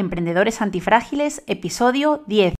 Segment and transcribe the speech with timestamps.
[0.00, 2.54] Emprendedores Antifrágiles, episodio 10.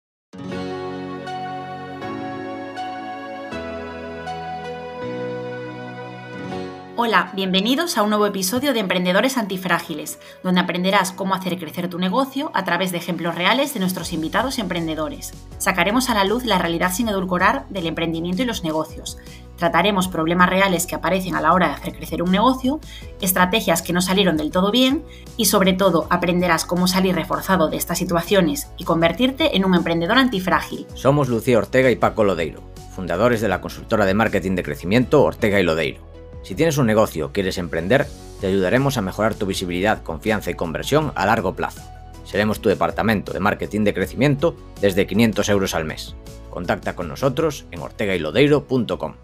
[6.97, 11.99] Hola, bienvenidos a un nuevo episodio de Emprendedores Antifrágiles, donde aprenderás cómo hacer crecer tu
[11.99, 15.33] negocio a través de ejemplos reales de nuestros invitados emprendedores.
[15.57, 19.16] Sacaremos a la luz la realidad sin edulcorar del emprendimiento y los negocios.
[19.61, 22.80] Trataremos problemas reales que aparecen a la hora de hacer crecer un negocio,
[23.20, 25.04] estrategias que no salieron del todo bien
[25.36, 30.19] y sobre todo aprenderás cómo salir reforzado de estas situaciones y convertirte en un emprendedor
[30.19, 30.88] antifrágil.
[30.95, 32.62] Somos Lucía Ortega y Paco Lodeiro,
[32.96, 36.11] fundadores de la consultora de marketing de crecimiento Ortega y Lodeiro
[36.42, 38.06] si tienes un negocio quieres emprender,
[38.41, 41.83] te ayudaremos a mejorar tu visibilidad, confianza y conversión a largo plazo.
[42.24, 46.14] Seremos tu departamento de marketing de crecimiento desde 500 euros al mes.
[46.48, 49.14] Contacta con nosotros en ortegaylodeiro.com.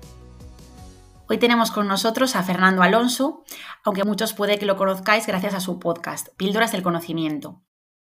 [1.28, 3.42] Hoy tenemos con nosotros a Fernando Alonso,
[3.82, 7.64] aunque muchos puede que lo conozcáis gracias a su podcast, Píldoras del Conocimiento.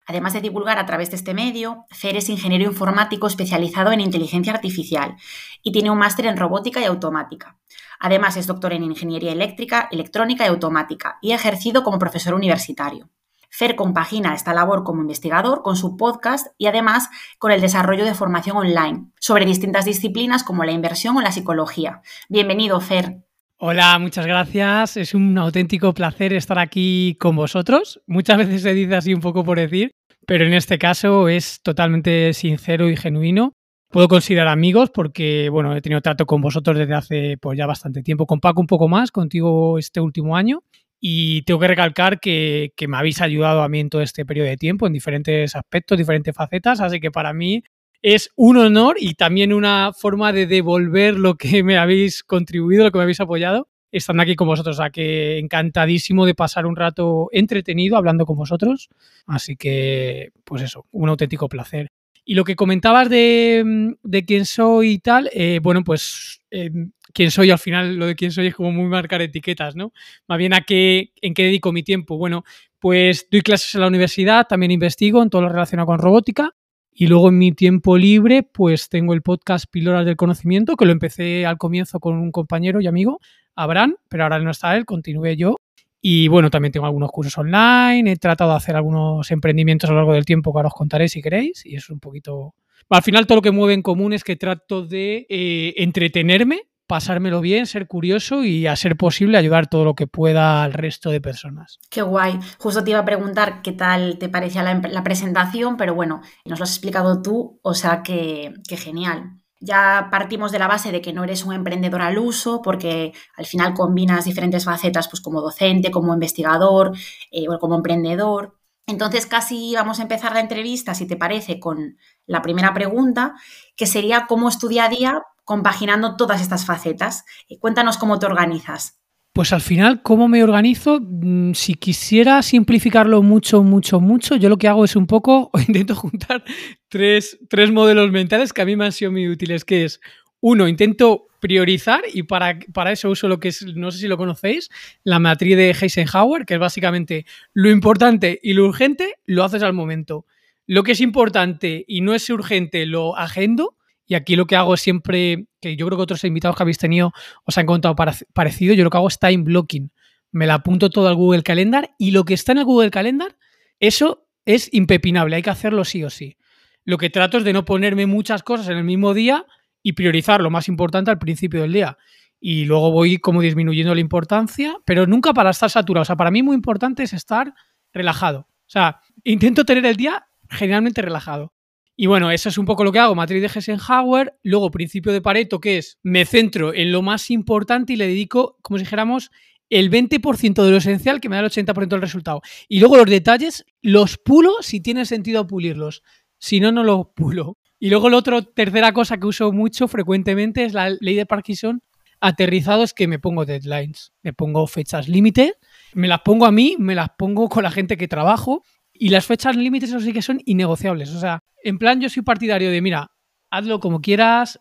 [0.07, 4.52] Además de divulgar a través de este medio, Fer es ingeniero informático especializado en inteligencia
[4.52, 5.16] artificial
[5.63, 7.59] y tiene un máster en robótica y automática.
[7.99, 13.09] Además es doctor en ingeniería eléctrica, electrónica y automática y ha ejercido como profesor universitario.
[13.57, 18.13] Fer compagina esta labor como investigador con su podcast y además con el desarrollo de
[18.13, 22.02] formación online sobre distintas disciplinas como la inversión o la psicología.
[22.29, 23.24] Bienvenido, Fer.
[23.57, 24.98] Hola, muchas gracias.
[24.98, 28.02] Es un auténtico placer estar aquí con vosotros.
[28.07, 29.91] Muchas veces se dice así un poco por decir,
[30.26, 33.54] pero en este caso es totalmente sincero y genuino.
[33.88, 38.02] Puedo considerar amigos porque, bueno, he tenido trato con vosotros desde hace pues, ya bastante
[38.02, 40.60] tiempo, con Paco un poco más, contigo este último año.
[41.01, 44.49] Y tengo que recalcar que, que me habéis ayudado a mí en todo este periodo
[44.49, 47.63] de tiempo, en diferentes aspectos, diferentes facetas, así que para mí
[48.03, 52.93] es un honor y también una forma de devolver lo que me habéis contribuido, lo
[52.93, 54.77] que me habéis apoyado, estando aquí con vosotros.
[54.77, 58.88] O sea, que encantadísimo de pasar un rato entretenido hablando con vosotros.
[59.27, 61.88] Así que, pues eso, un auténtico placer.
[62.25, 66.71] Y lo que comentabas de, de quién soy y tal, eh, bueno, pues eh,
[67.17, 69.94] quién soy al final, lo de quién soy es como muy marcar etiquetas, ¿no?
[70.28, 72.19] Más bien a qué, en qué dedico mi tiempo.
[72.19, 72.44] Bueno,
[72.78, 76.55] pues doy clases en la universidad, también investigo en todo lo relacionado con robótica
[76.93, 80.93] y luego en mi tiempo libre, pues tengo el podcast Píldoras del Conocimiento, que lo
[80.93, 83.19] empecé al comienzo con un compañero y amigo,
[83.55, 85.56] Abraham, pero ahora no está él, continué yo.
[86.03, 90.00] Y bueno, también tengo algunos cursos online, he tratado de hacer algunos emprendimientos a lo
[90.00, 92.55] largo del tiempo que ahora os contaré si queréis, y es un poquito...
[92.91, 97.41] Al final todo lo que mueve en común es que trato de eh, entretenerme pasármelo
[97.41, 101.20] bien, ser curioso y a ser posible ayudar todo lo que pueda al resto de
[101.20, 101.78] personas.
[101.91, 102.38] Qué guay.
[102.58, 106.64] Justo te iba a preguntar qué tal te parecía la, presentación, pero bueno, nos lo
[106.64, 109.41] has explicado tú, o sea que, genial.
[109.60, 113.46] Ya partimos de la base de que no eres un emprendedor al uso, porque al
[113.46, 116.92] final combinas diferentes facetas, pues como docente, como investigador,
[117.30, 118.58] eh, o como emprendedor.
[118.86, 121.96] Entonces casi vamos a empezar la entrevista, si te parece, con
[122.26, 123.34] la primera pregunta,
[123.76, 127.24] que sería cómo es a día compaginando todas estas facetas.
[127.48, 129.00] Eh, cuéntanos cómo te organizas.
[129.32, 130.98] Pues al final, ¿cómo me organizo?
[131.00, 135.58] Mm, si quisiera simplificarlo mucho, mucho, mucho, yo lo que hago es un poco, o
[135.60, 136.44] intento juntar
[136.88, 140.00] tres, tres modelos mentales que a mí me han sido muy útiles, que es,
[140.40, 144.16] uno, intento priorizar y para, para, eso uso lo que es, no sé si lo
[144.16, 144.68] conocéis,
[145.04, 149.74] la matriz de Eisenhower, que es básicamente lo importante y lo urgente lo haces al
[149.74, 150.26] momento.
[150.66, 153.75] Lo que es importante y no es urgente lo agendo
[154.06, 157.12] y aquí lo que hago siempre, que yo creo que otros invitados que habéis tenido
[157.44, 157.97] os han contado
[158.33, 159.91] parecido, yo lo que hago es time blocking.
[160.31, 163.37] Me la apunto todo al Google Calendar y lo que está en el Google Calendar,
[163.81, 166.37] eso es impepinable, hay que hacerlo sí o sí.
[166.84, 169.44] Lo que trato es de no ponerme muchas cosas en el mismo día
[169.83, 171.99] y priorizar lo más importante al principio del día.
[172.38, 176.03] Y luego voy como disminuyendo la importancia, pero nunca para estar saturado.
[176.03, 177.53] O sea, para mí muy importante es estar
[177.93, 178.41] relajado.
[178.41, 181.56] O sea, intento tener el día generalmente relajado.
[181.96, 185.22] Y bueno, eso es un poco lo que hago, matriz de Eisenhower, luego principio de
[185.22, 189.30] Pareto, que es me centro en lo más importante y le dedico, como si dijéramos,
[189.70, 192.42] el 20% de lo esencial que me da el 80% del resultado.
[192.68, 196.02] Y luego los detalles los pulo si tiene sentido pulirlos.
[196.38, 197.56] Si no, no los pulo.
[197.78, 201.82] Y luego la otra tercera cosa que uso mucho frecuentemente es la ley de Parkinson
[202.20, 205.54] aterrizado, es que me pongo deadlines, me pongo fechas límite,
[205.92, 208.62] me las pongo a mí, me las pongo con la gente que trabajo
[208.98, 211.10] y las fechas límites, eso sí que son innegociables.
[211.14, 213.10] O sea, en plan, yo soy partidario de, mira,
[213.50, 214.58] hazlo como quieras,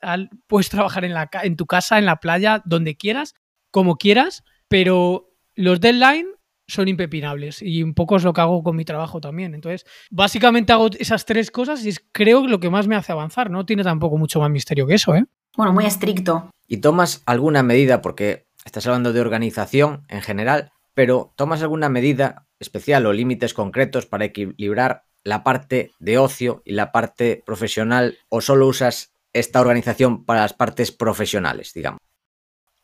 [0.47, 3.33] puedes trabajar en, la, en tu casa, en la playa, donde quieras,
[3.71, 6.27] como quieras, pero los deadlines
[6.67, 9.53] son impepinables y un poco es lo que hago con mi trabajo también.
[9.53, 13.51] Entonces, básicamente hago esas tres cosas y es creo lo que más me hace avanzar.
[13.51, 15.25] No tiene tampoco mucho más misterio que eso, ¿eh?
[15.55, 16.49] Bueno, muy estricto.
[16.67, 22.44] ¿Y tomas alguna medida, porque estás hablando de organización en general, pero tomas alguna medida
[22.59, 28.41] especial o límites concretos para equilibrar la parte de ocio y la parte profesional o
[28.41, 31.99] solo usas esta organización para las partes profesionales, digamos?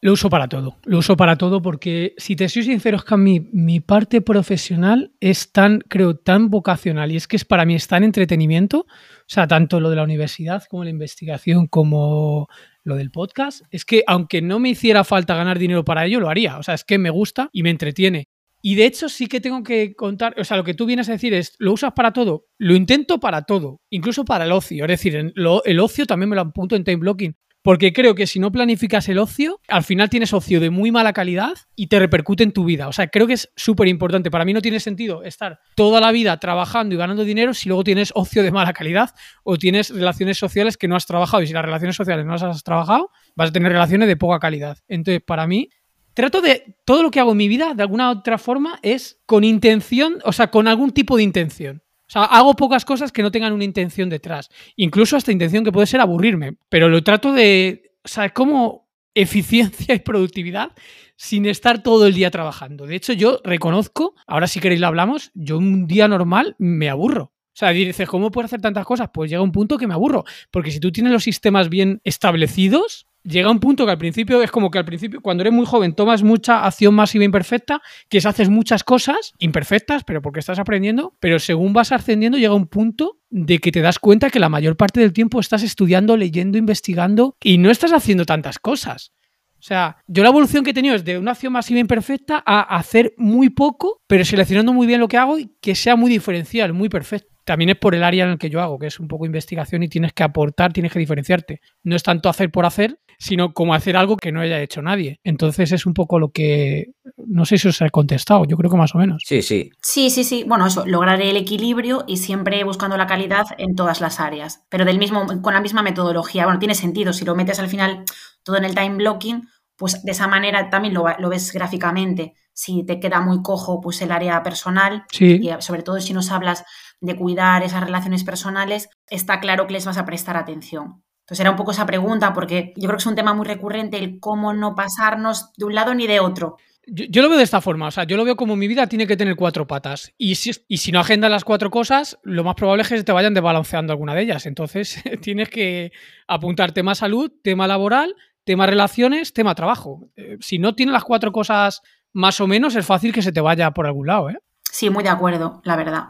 [0.04, 3.18] Lo uso para todo, lo uso para todo porque si te soy sincero es que
[3.18, 7.76] mi, mi parte profesional es tan, creo, tan vocacional y es que es para mí
[7.76, 8.86] es tan entretenimiento, o
[9.28, 12.50] sea, tanto lo de la universidad como la investigación como
[12.84, 16.30] lo del podcast, es que aunque no me hiciera falta ganar dinero para ello, lo
[16.30, 18.28] haría, o sea, es que me gusta y me entretiene.
[18.62, 21.14] Y de hecho sí que tengo que contar, o sea, lo que tú vienes a
[21.14, 22.46] decir es, ¿lo usas para todo?
[22.58, 24.86] Lo intento para todo, incluso para el ocio.
[24.86, 27.36] Es decir, el ocio también me lo apunto en time blocking.
[27.64, 31.14] Porque creo que si no planificas el ocio, al final tienes ocio de muy mala
[31.14, 32.88] calidad y te repercute en tu vida.
[32.88, 34.32] O sea, creo que es súper importante.
[34.32, 37.84] Para mí no tiene sentido estar toda la vida trabajando y ganando dinero si luego
[37.84, 39.12] tienes ocio de mala calidad
[39.44, 41.44] o tienes relaciones sociales que no has trabajado.
[41.44, 44.40] Y si las relaciones sociales no las has trabajado, vas a tener relaciones de poca
[44.40, 44.80] calidad.
[44.88, 45.70] Entonces, para mí,
[46.14, 49.44] trato de todo lo que hago en mi vida, de alguna otra forma, es con
[49.44, 51.84] intención, o sea, con algún tipo de intención.
[52.08, 54.50] O sea, hago pocas cosas que no tengan una intención detrás.
[54.76, 56.58] Incluso esta intención que puede ser aburrirme.
[56.68, 57.94] Pero lo trato de.
[58.04, 60.72] O sea, como eficiencia y productividad
[61.16, 62.86] sin estar todo el día trabajando.
[62.86, 67.32] De hecho, yo reconozco, ahora si queréis lo hablamos, yo un día normal me aburro.
[67.54, 69.10] O sea, dices, ¿cómo puedo hacer tantas cosas?
[69.14, 70.24] Pues llega un punto que me aburro.
[70.50, 74.52] Porque si tú tienes los sistemas bien establecidos, llega un punto que al principio es
[74.52, 78.26] como que al principio, cuando eres muy joven, tomas mucha acción masiva imperfecta, que es
[78.26, 83.18] haces muchas cosas imperfectas, pero porque estás aprendiendo, pero según vas ascendiendo llega un punto
[83.30, 87.36] de que te das cuenta que la mayor parte del tiempo estás estudiando, leyendo, investigando
[87.42, 89.14] y no estás haciendo tantas cosas.
[89.62, 92.62] O sea, yo la evolución que he tenido es de una acción masiva imperfecta a
[92.76, 96.74] hacer muy poco, pero seleccionando muy bien lo que hago y que sea muy diferencial,
[96.74, 99.08] muy perfecto también es por el área en el que yo hago, que es un
[99.08, 101.60] poco investigación y tienes que aportar, tienes que diferenciarte.
[101.84, 105.20] No es tanto hacer por hacer, sino como hacer algo que no haya hecho nadie.
[105.24, 108.78] Entonces es un poco lo que, no sé si os he contestado, yo creo que
[108.78, 109.24] más o menos.
[109.26, 109.72] Sí, sí.
[109.82, 110.44] Sí, sí, sí.
[110.48, 114.86] Bueno, eso, lograr el equilibrio y siempre buscando la calidad en todas las áreas, pero
[114.86, 116.46] del mismo, con la misma metodología.
[116.46, 118.06] Bueno, tiene sentido, si lo metes al final
[118.44, 122.34] todo en el time blocking, pues de esa manera también lo, lo ves gráficamente.
[122.54, 126.64] Si te queda muy cojo, pues el área personal, y sobre todo si nos hablas
[127.00, 131.04] de cuidar esas relaciones personales, está claro que les vas a prestar atención.
[131.22, 133.98] Entonces era un poco esa pregunta, porque yo creo que es un tema muy recurrente
[133.98, 136.58] el cómo no pasarnos de un lado ni de otro.
[136.88, 139.06] Yo, lo veo de esta forma, o sea, yo lo veo como mi vida tiene
[139.08, 140.14] que tener cuatro patas.
[140.18, 143.04] Y si, y si no agendas las cuatro cosas, lo más probable es que se
[143.04, 144.46] te vayan desbalanceando alguna de ellas.
[144.46, 145.92] Entonces tienes que
[146.28, 150.10] apuntar tema salud, tema laboral, tema relaciones, tema trabajo.
[150.16, 151.82] Eh, si no tienes las cuatro cosas
[152.14, 154.38] más o menos, es fácil que se te vaya por algún lado, ¿eh?
[154.72, 156.06] Sí, muy de acuerdo, la verdad.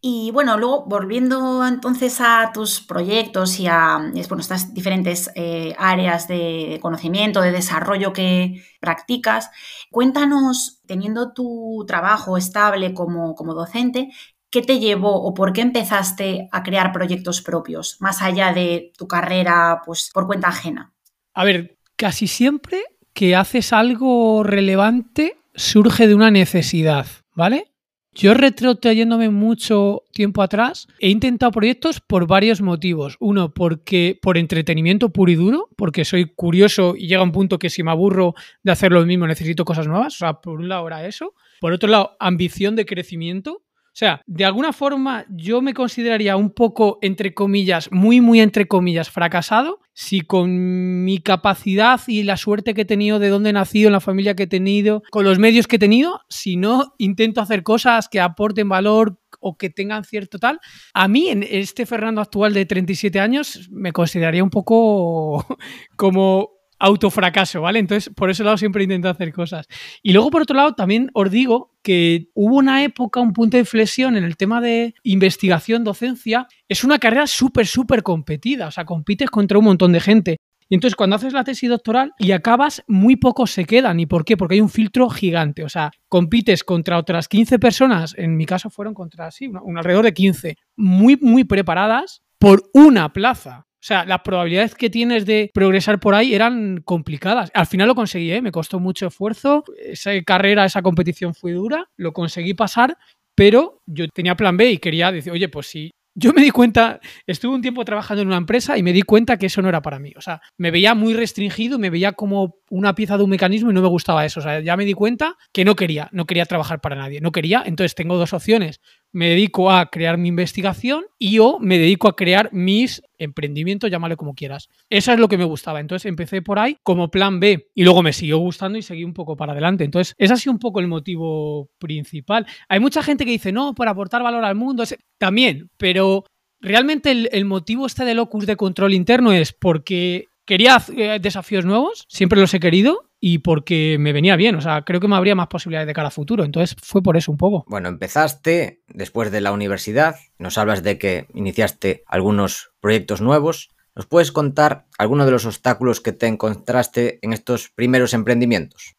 [0.00, 6.80] Y bueno, luego volviendo entonces a tus proyectos y a estas diferentes eh, áreas de
[6.82, 9.50] conocimiento, de desarrollo que practicas,
[9.92, 14.10] cuéntanos, teniendo tu trabajo estable como, como docente,
[14.50, 19.06] ¿qué te llevó o por qué empezaste a crear proyectos propios, más allá de tu
[19.06, 20.91] carrera pues, por cuenta ajena?
[21.34, 22.82] A ver, casi siempre
[23.12, 27.72] que haces algo relevante surge de una necesidad, ¿vale?
[28.14, 33.16] Yo retrotrayéndome mucho tiempo atrás, he intentado proyectos por varios motivos.
[33.20, 37.70] Uno, porque por entretenimiento puro y duro, porque soy curioso y llega un punto que
[37.70, 40.14] si me aburro de hacer lo mismo necesito cosas nuevas.
[40.16, 41.34] O sea, por un lado era eso.
[41.58, 43.62] Por otro lado, ambición de crecimiento.
[43.92, 48.66] O sea, de alguna forma yo me consideraría un poco, entre comillas, muy, muy entre
[48.66, 53.52] comillas, fracasado, si con mi capacidad y la suerte que he tenido, de dónde he
[53.52, 56.94] nacido, en la familia que he tenido, con los medios que he tenido, si no
[56.96, 60.58] intento hacer cosas que aporten valor o que tengan cierto tal,
[60.94, 65.44] a mí en este Fernando actual de 37 años me consideraría un poco
[65.96, 66.51] como
[66.82, 67.78] autofracaso, ¿vale?
[67.78, 69.66] Entonces, por ese lado siempre intento hacer cosas.
[70.02, 73.60] Y luego, por otro lado, también os digo que hubo una época, un punto de
[73.60, 76.48] inflexión en el tema de investigación, docencia.
[76.68, 80.36] Es una carrera súper, súper competida, o sea, compites contra un montón de gente.
[80.68, 84.00] Y entonces cuando haces la tesis doctoral y acabas, muy pocos se quedan.
[84.00, 84.36] ¿Y por qué?
[84.36, 85.62] Porque hay un filtro gigante.
[85.64, 90.04] O sea, compites contra otras 15 personas, en mi caso fueron contra, sí, un alrededor
[90.04, 93.66] de 15, muy, muy preparadas por una plaza.
[93.82, 97.50] O sea, las probabilidades que tienes de progresar por ahí eran complicadas.
[97.52, 98.40] Al final lo conseguí, ¿eh?
[98.40, 99.64] me costó mucho esfuerzo.
[99.76, 101.90] Esa carrera, esa competición fue dura.
[101.96, 102.96] Lo conseguí pasar,
[103.34, 105.90] pero yo tenía plan B y quería decir, oye, pues sí.
[106.14, 109.36] Yo me di cuenta, estuve un tiempo trabajando en una empresa y me di cuenta
[109.38, 110.12] que eso no era para mí.
[110.16, 113.74] O sea, me veía muy restringido, me veía como una pieza de un mecanismo y
[113.74, 114.38] no me gustaba eso.
[114.38, 117.32] O sea, ya me di cuenta que no quería, no quería trabajar para nadie, no
[117.32, 117.64] quería.
[117.66, 118.80] Entonces tengo dos opciones
[119.12, 124.16] me dedico a crear mi investigación y yo me dedico a crear mis emprendimientos, llámale
[124.16, 124.68] como quieras.
[124.88, 125.80] Eso es lo que me gustaba.
[125.80, 129.12] Entonces empecé por ahí como plan B y luego me siguió gustando y seguí un
[129.12, 129.84] poco para adelante.
[129.84, 132.46] Entonces, ese ha sido un poco el motivo principal.
[132.68, 134.84] Hay mucha gente que dice, no, por aportar valor al mundo.
[135.18, 136.24] También, pero
[136.60, 142.04] realmente el, motivo este de locus de control interno es porque quería eh, desafíos nuevos,
[142.08, 145.36] siempre los he querido y porque me venía bien, o sea, creo que me habría
[145.36, 147.64] más posibilidades de cara a futuro, entonces fue por eso un poco.
[147.68, 154.06] Bueno, empezaste después de la universidad, nos hablas de que iniciaste algunos proyectos nuevos, ¿nos
[154.06, 158.96] puedes contar algunos de los obstáculos que te encontraste en estos primeros emprendimientos?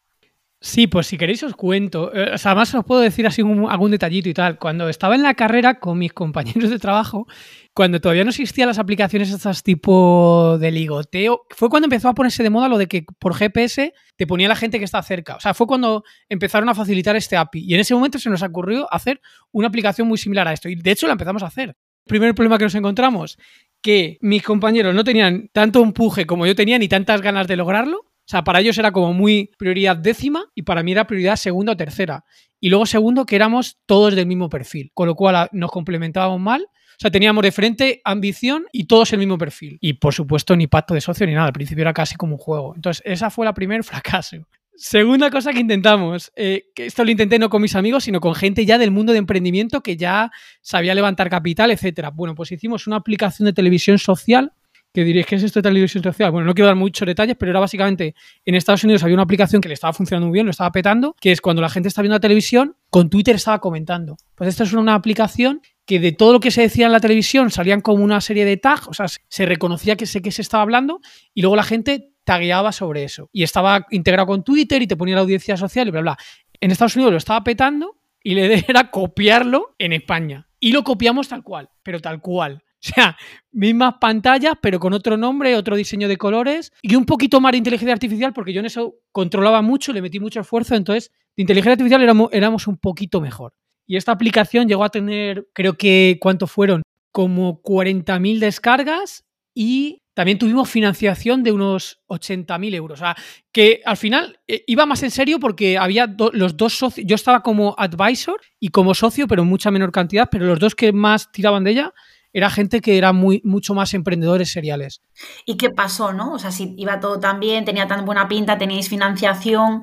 [0.64, 2.10] Sí, pues si queréis os cuento.
[2.14, 4.58] Eh, o sea, además os puedo decir así algún detallito y tal.
[4.58, 7.26] Cuando estaba en la carrera con mis compañeros de trabajo,
[7.74, 12.44] cuando todavía no existían las aplicaciones estas tipo de ligoteo, fue cuando empezó a ponerse
[12.44, 15.34] de moda lo de que por GPS te ponía la gente que está cerca.
[15.34, 17.64] O sea, fue cuando empezaron a facilitar este API.
[17.66, 20.68] Y en ese momento se nos ocurrió hacer una aplicación muy similar a esto.
[20.68, 21.70] Y de hecho la empezamos a hacer.
[21.70, 23.38] El primer problema que nos encontramos,
[23.82, 27.98] que mis compañeros no tenían tanto empuje como yo tenía ni tantas ganas de lograrlo.
[27.98, 31.72] O sea, para ellos era como muy prioridad décima y para mí era prioridad segunda
[31.72, 32.24] o tercera.
[32.60, 36.40] Y luego segundo, que éramos todos del mismo perfil, con lo cual ah, nos complementábamos
[36.40, 36.68] mal.
[37.04, 39.76] Sea, teníamos de frente ambición y todos el mismo perfil.
[39.82, 41.48] Y por supuesto, ni pacto de socio ni nada.
[41.48, 42.72] Al principio era casi como un juego.
[42.74, 44.38] Entonces, esa fue la primer fracaso.
[44.74, 48.34] Segunda cosa que intentamos, eh, que esto lo intenté no con mis amigos, sino con
[48.34, 50.30] gente ya del mundo de emprendimiento que ya
[50.62, 52.08] sabía levantar capital, etcétera.
[52.08, 54.54] Bueno, pues hicimos una aplicación de televisión social
[54.94, 56.30] que diréis que es esto de televisión social.
[56.30, 58.14] Bueno, no quiero dar muchos detalles, pero era básicamente
[58.46, 61.14] en Estados Unidos había una aplicación que le estaba funcionando muy bien, lo estaba petando,
[61.20, 64.16] que es cuando la gente está viendo la televisión, con Twitter estaba comentando.
[64.34, 67.50] Pues esto es una aplicación que de todo lo que se decía en la televisión
[67.50, 70.62] salían como una serie de tags, o sea, se reconocía que sé que se estaba
[70.62, 71.00] hablando
[71.34, 73.28] y luego la gente tagueaba sobre eso.
[73.32, 76.18] Y estaba integrado con Twitter y te ponía la audiencia social y bla, bla.
[76.60, 80.48] En Estados Unidos lo estaba petando y idea era copiarlo en España.
[80.58, 82.62] Y lo copiamos tal cual, pero tal cual.
[82.84, 83.16] O sea,
[83.50, 87.58] mismas pantallas, pero con otro nombre, otro diseño de colores y un poquito más de
[87.58, 91.72] inteligencia artificial, porque yo en eso controlaba mucho, le metí mucho esfuerzo, entonces de inteligencia
[91.72, 93.54] artificial éramos, éramos un poquito mejor.
[93.86, 96.82] Y esta aplicación llegó a tener, creo que, ¿cuánto fueron?
[97.12, 99.24] Como 40.000 descargas
[99.54, 103.00] y también tuvimos financiación de unos 80.000 euros.
[103.00, 103.16] O sea,
[103.52, 107.06] que al final eh, iba más en serio porque había los dos socios.
[107.06, 110.74] Yo estaba como advisor y como socio, pero en mucha menor cantidad, pero los dos
[110.74, 111.94] que más tiraban de ella
[112.32, 115.02] era gente que era muy, mucho más emprendedores seriales.
[115.44, 116.32] ¿Y qué pasó, no?
[116.32, 119.82] O sea, si iba todo tan bien, tenía tan buena pinta, teníais financiación.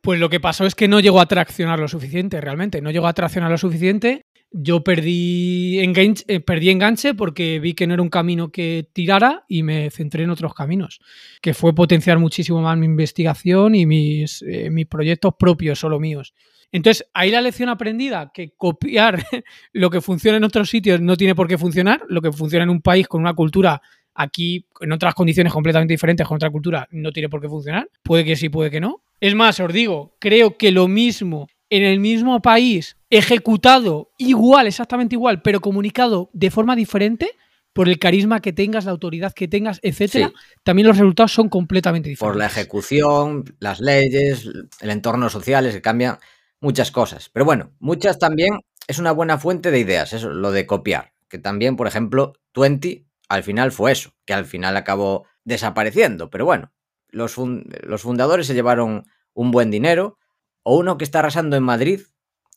[0.00, 2.80] Pues lo que pasó es que no llegó a traccionar lo suficiente, realmente.
[2.80, 4.22] No llegó a traccionar lo suficiente.
[4.50, 6.74] Yo perdí enganche, eh, perdí
[7.16, 11.00] porque vi que no era un camino que tirara y me centré en otros caminos,
[11.42, 16.32] que fue potenciar muchísimo más mi investigación y mis, eh, mis proyectos propios, solo míos.
[16.70, 19.22] Entonces, ahí la lección aprendida, que copiar
[19.72, 22.70] lo que funciona en otros sitios no tiene por qué funcionar, lo que funciona en
[22.70, 23.82] un país con una cultura
[24.18, 27.88] aquí, en otras condiciones completamente diferentes, con otra cultura, no tiene por qué funcionar.
[28.02, 29.02] Puede que sí, puede que no.
[29.20, 35.14] Es más, os digo, creo que lo mismo en el mismo país, ejecutado igual, exactamente
[35.14, 37.30] igual, pero comunicado de forma diferente,
[37.72, 40.32] por el carisma que tengas, la autoridad que tengas, etcétera,
[40.64, 42.34] también los resultados son completamente diferentes.
[42.34, 44.48] Por la ejecución, las leyes,
[44.80, 46.18] el entorno social, que cambian
[46.60, 47.30] muchas cosas.
[47.32, 48.58] Pero bueno, muchas también
[48.88, 51.12] es una buena fuente de ideas, eso, lo de copiar.
[51.28, 56.30] Que también, por ejemplo, Twenty al final fue eso, que al final acabó desapareciendo.
[56.30, 56.72] Pero bueno,
[57.08, 59.04] los, fundadores se llevaron
[59.34, 60.18] un buen dinero.
[60.62, 62.02] O uno que está arrasando en Madrid,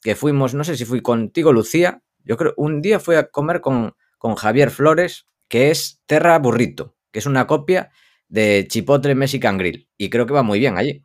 [0.01, 2.01] que fuimos, no sé si fui contigo, Lucía.
[2.23, 6.95] Yo creo, un día fui a comer con, con Javier Flores, que es Terra Burrito,
[7.11, 7.91] que es una copia
[8.27, 9.89] de Chipotle Mexican Grill.
[9.97, 11.03] Y creo que va muy bien allí.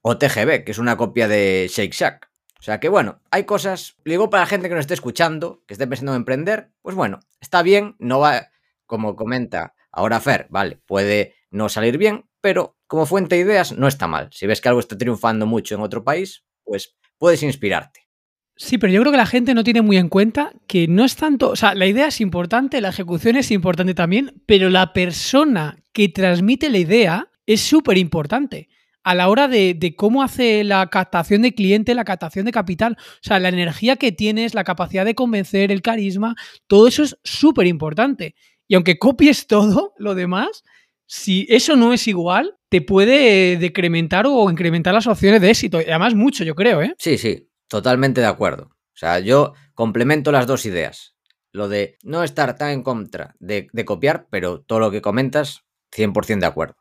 [0.00, 2.30] O TGB, que es una copia de Shake Shack.
[2.58, 5.74] O sea que bueno, hay cosas, digo para la gente que nos esté escuchando, que
[5.74, 8.48] esté pensando en emprender, pues bueno, está bien, no va,
[8.88, 13.86] como comenta ahora Fer, vale, puede no salir bien, pero como fuente de ideas no
[13.86, 14.30] está mal.
[14.32, 18.08] Si ves que algo está triunfando mucho en otro país, pues puedes inspirarte.
[18.56, 21.14] Sí, pero yo creo que la gente no tiene muy en cuenta que no es
[21.14, 25.78] tanto, o sea, la idea es importante, la ejecución es importante también, pero la persona
[25.92, 28.68] que transmite la idea es súper importante
[29.08, 32.98] a la hora de, cómo hace la captación de cliente, la captación de capital.
[32.98, 36.34] O sea, la energía que tienes, la capacidad de convencer, el carisma,
[36.66, 38.34] todo eso es súper importante.
[38.68, 40.62] Y aunque copies todo lo demás,
[41.06, 45.80] si eso no es igual, te puede decrementar o incrementar las opciones de éxito.
[45.80, 46.94] Y además mucho, yo creo, ¿eh?
[46.98, 48.64] Sí, sí, totalmente de acuerdo.
[48.64, 51.16] O sea, yo complemento las dos ideas.
[51.50, 55.64] Lo de no estar tan en contra de, de copiar, pero todo lo que comentas,
[55.90, 56.76] 100% de acuerdo.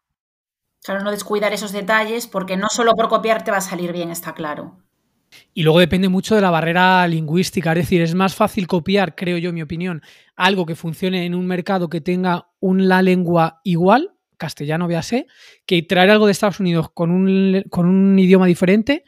[0.84, 4.12] Claro, no descuidar esos detalles porque no solo por copiar te va a salir bien,
[4.12, 4.84] está claro.
[5.54, 9.38] Y luego depende mucho de la barrera lingüística, es decir, es más fácil copiar, creo
[9.38, 10.02] yo, en mi opinión,
[10.36, 15.28] algo que funcione en un mercado que tenga una lengua igual, castellano, véase,
[15.66, 19.04] que traer algo de Estados Unidos con un, con un idioma diferente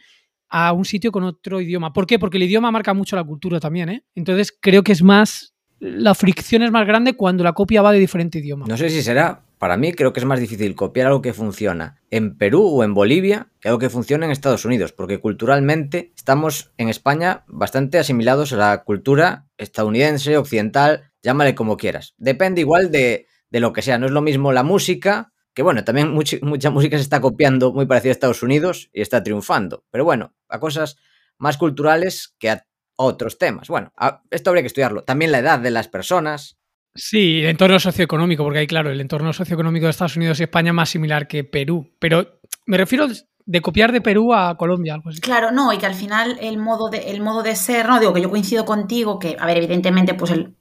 [0.49, 1.93] a un sitio con otro idioma.
[1.93, 2.17] ¿Por qué?
[2.19, 4.03] Porque el idioma marca mucho la cultura también, ¿eh?
[4.15, 5.53] Entonces creo que es más.
[5.79, 8.65] La fricción es más grande cuando la copia va de diferente idioma.
[8.67, 9.43] No sé si será.
[9.59, 12.93] Para mí creo que es más difícil copiar algo que funciona en Perú o en
[12.93, 18.53] Bolivia que algo que funciona en Estados Unidos, porque culturalmente estamos en España bastante asimilados
[18.53, 22.15] a la cultura estadounidense, occidental, llámale como quieras.
[22.17, 23.97] Depende igual de, de lo que sea.
[23.97, 27.73] No es lo mismo la música que bueno, también mucha, mucha música se está copiando
[27.73, 29.83] muy parecida a Estados Unidos y está triunfando.
[29.91, 30.95] Pero bueno, a cosas
[31.37, 33.67] más culturales que a otros temas.
[33.67, 33.93] Bueno,
[34.29, 35.03] esto habría que estudiarlo.
[35.03, 36.58] También la edad de las personas.
[36.99, 40.71] Sí, el entorno socioeconómico, porque ahí, claro, el entorno socioeconómico de Estados Unidos y España
[40.71, 41.89] es más similar que Perú.
[41.97, 43.07] Pero me refiero
[43.45, 45.01] de copiar de Perú a Colombia.
[45.21, 48.13] Claro, no, y que al final el modo de, el modo de ser, no digo
[48.13, 50.55] que yo coincido contigo, que, a ver, evidentemente, pues el,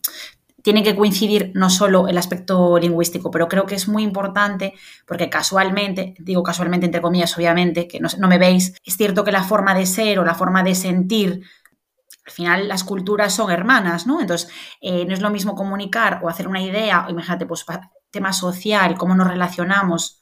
[0.63, 4.75] tiene que coincidir no solo el aspecto lingüístico, pero creo que es muy importante
[5.07, 9.45] porque casualmente, digo casualmente entre comillas, obviamente, que no, me veis, es cierto que la
[9.45, 11.43] forma de ser o la forma de sentir
[12.29, 14.21] al final las culturas son hermanas, ¿no?
[14.21, 14.51] Entonces,
[14.83, 17.65] eh, no es lo mismo comunicar o hacer una idea, o imagínate, pues
[18.11, 20.21] tema social, cómo nos relacionamos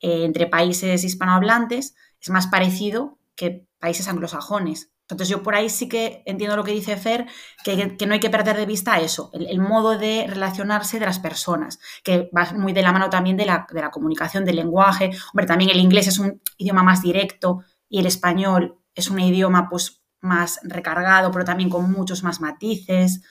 [0.00, 4.92] eh, entre países hispanohablantes, es más parecido que países anglosajones.
[5.08, 7.26] Entonces yo por ahí sí que entiendo lo que dice Fer,
[7.64, 11.80] que, no hay que perder de vista eso, el, modo de relacionarse de las personas,
[12.04, 15.10] que va muy de la mano también de la, comunicación, del lenguaje.
[15.32, 19.68] Hombre, también el inglés es un idioma más directo y el español es un idioma
[19.68, 23.22] pues más recargado, pero también con muchos más matices.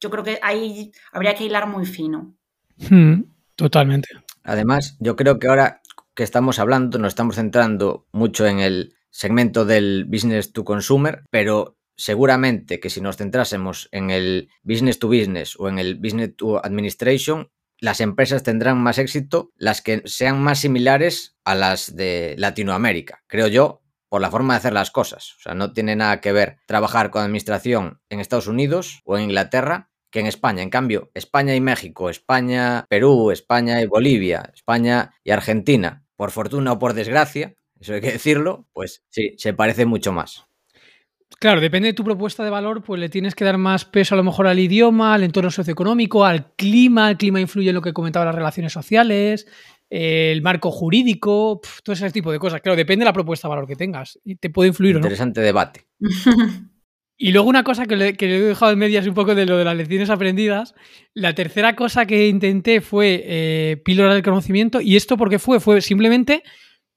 [0.00, 2.36] Yo creo que ahí habría que hilar muy fino.
[2.90, 3.22] Hmm,
[3.54, 4.08] totalmente.
[4.42, 5.80] Además, yo creo que ahora
[6.14, 11.76] que estamos hablando, nos estamos centrando mucho en el segmento del business to consumer, pero
[11.96, 16.64] seguramente que si nos centrásemos en el business to business o en el business to
[16.64, 17.48] administration,
[17.78, 23.48] las empresas tendrán más éxito las que sean más similares a las de Latinoamérica, creo
[23.48, 25.34] yo, por la forma de hacer las cosas.
[25.38, 29.24] O sea, no tiene nada que ver trabajar con administración en Estados Unidos o en
[29.24, 30.62] Inglaterra que en España.
[30.62, 36.72] En cambio, España y México, España, Perú, España y Bolivia, España y Argentina, por fortuna
[36.72, 40.46] o por desgracia, eso hay que decirlo, pues sí, se parece mucho más.
[41.38, 44.16] Claro, depende de tu propuesta de valor, pues le tienes que dar más peso a
[44.16, 47.10] lo mejor al idioma, al entorno socioeconómico, al clima.
[47.10, 49.46] El clima influye en lo que comentaba las relaciones sociales,
[49.88, 52.60] el marco jurídico, todo ese tipo de cosas.
[52.60, 55.86] Claro, depende de la propuesta de valor que tengas y te puede influir Interesante debate.
[57.18, 59.56] Y luego una cosa que le, que he dejado en medias un poco de lo
[59.56, 60.74] de las lecciones aprendidas.
[61.14, 64.82] La tercera cosa que intenté fue eh, píldora del conocimiento.
[64.82, 65.58] ¿Y esto por qué fue?
[65.58, 66.42] Fue simplemente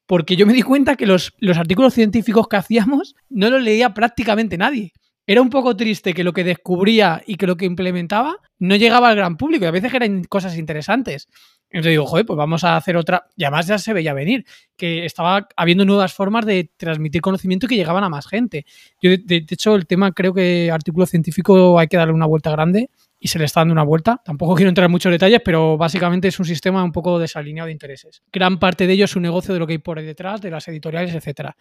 [0.10, 4.58] porque yo me di cuenta que los, artículos científicos que hacíamos no los leía prácticamente
[4.58, 4.92] nadie.
[5.26, 9.10] Era un poco triste que lo que descubría y que lo que implementaba no llegaba
[9.10, 11.28] al gran público y a veces eran cosas interesantes.
[11.72, 13.28] Entonces digo, joder, pues vamos a hacer otra.
[13.36, 17.76] Y además ya se veía venir, que estaba habiendo nuevas formas de transmitir conocimiento que
[17.76, 18.66] llegaban a más gente.
[19.02, 22.90] Yo, de hecho, el tema creo que artículo científico hay que darle una vuelta grande
[23.20, 24.22] y se le está dando una vuelta.
[24.24, 27.74] Tampoco quiero entrar en muchos detalles, pero básicamente es un sistema un poco desalineado de
[27.74, 28.24] intereses.
[28.32, 30.68] Gran parte de ello es un negocio de lo que hay por detrás, de las
[30.68, 31.56] editoriales, etcétera.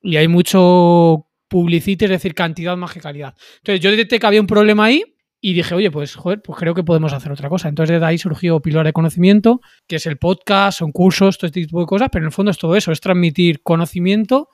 [0.00, 3.34] Y hay mucho publicity, es decir, cantidad más calidad.
[3.58, 5.04] Entonces yo detecté que había un problema ahí
[5.44, 7.68] y dije, oye, pues joder, pues creo que podemos hacer otra cosa.
[7.68, 11.62] Entonces de ahí surgió Pilar de Conocimiento, que es el podcast, son cursos, todo este
[11.62, 14.48] tipo de cosas, pero en el fondo es todo eso, es transmitir conocimiento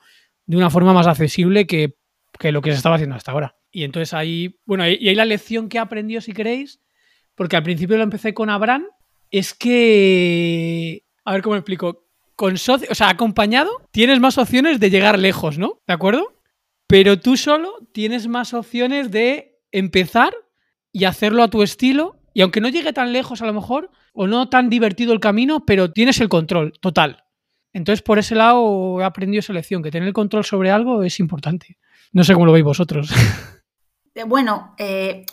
[0.47, 1.95] de una forma más accesible que,
[2.39, 3.55] que lo que se estaba haciendo hasta ahora.
[3.71, 6.81] Y entonces ahí, bueno, y ahí la lección que he aprendido, si queréis,
[7.35, 8.87] porque al principio lo empecé con Abraham,
[9.29, 14.89] es que, a ver cómo explico, con socio, o sea, acompañado, tienes más opciones de
[14.89, 15.83] llegar lejos, ¿no?
[15.85, 16.33] ¿De acuerdo?
[16.87, 20.33] Pero tú solo tienes más opciones de empezar
[20.91, 22.17] y hacerlo a tu estilo.
[22.33, 25.65] Y aunque no llegue tan lejos a lo mejor, o no tan divertido el camino,
[25.65, 27.23] pero tienes el control total.
[27.73, 31.19] Entonces, por ese lado he aprendido esa lección, que tener el control sobre algo es
[31.19, 31.77] importante.
[32.11, 33.11] No sé cómo lo veis vosotros.
[34.15, 35.23] Eh, bueno, eh,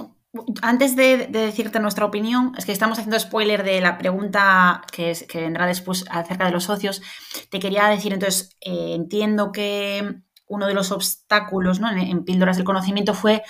[0.63, 5.67] antes de, decirte nuestra opinión, es que estamos haciendo spoiler de la pregunta que, vendrá
[5.67, 7.03] después acerca de los socios.
[7.51, 13.15] Te quería decir, entonces, eh, entiendo que uno de los obstáculos en, píldoras del conocimiento
[13.15, 13.43] fue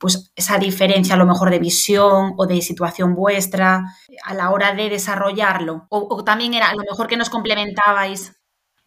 [0.00, 3.84] pues esa diferencia a lo mejor de visión o de situación vuestra
[4.24, 5.86] a la hora de desarrollarlo.
[5.90, 8.40] o también era a lo mejor que nos complementabais.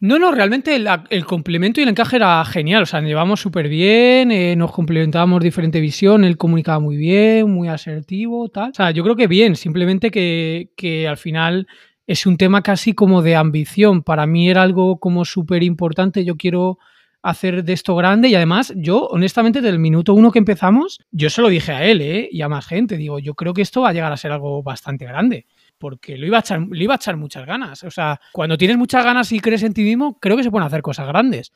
[0.04, 2.82] No, no, realmente el, complemento y el encaje era genial.
[2.82, 7.50] O sea, nos llevamos súper bien, eh, nos complementábamos diferente visión, él comunicaba muy bien,
[7.50, 8.70] muy asertivo, tal.
[8.70, 11.66] O sea, yo creo que bien, simplemente que, que al final
[12.06, 14.02] es un tema casi como de ambición.
[14.02, 16.22] Para mí era algo como súper importante.
[16.22, 16.78] Yo quiero
[17.24, 18.28] hacer de esto grande.
[18.28, 22.00] Y además yo, honestamente, del minuto uno que empezamos, yo se lo dije a él
[22.00, 22.28] ¿eh?
[22.30, 24.62] y a más gente, digo, yo creo que esto va a llegar a ser algo
[24.62, 25.46] bastante grande
[25.78, 27.82] porque lo iba a echar, iba a echar muchas ganas.
[27.84, 30.66] O sea, cuando tienes muchas ganas y crees en ti mismo, creo que se pueden
[30.66, 31.52] hacer cosas grandes.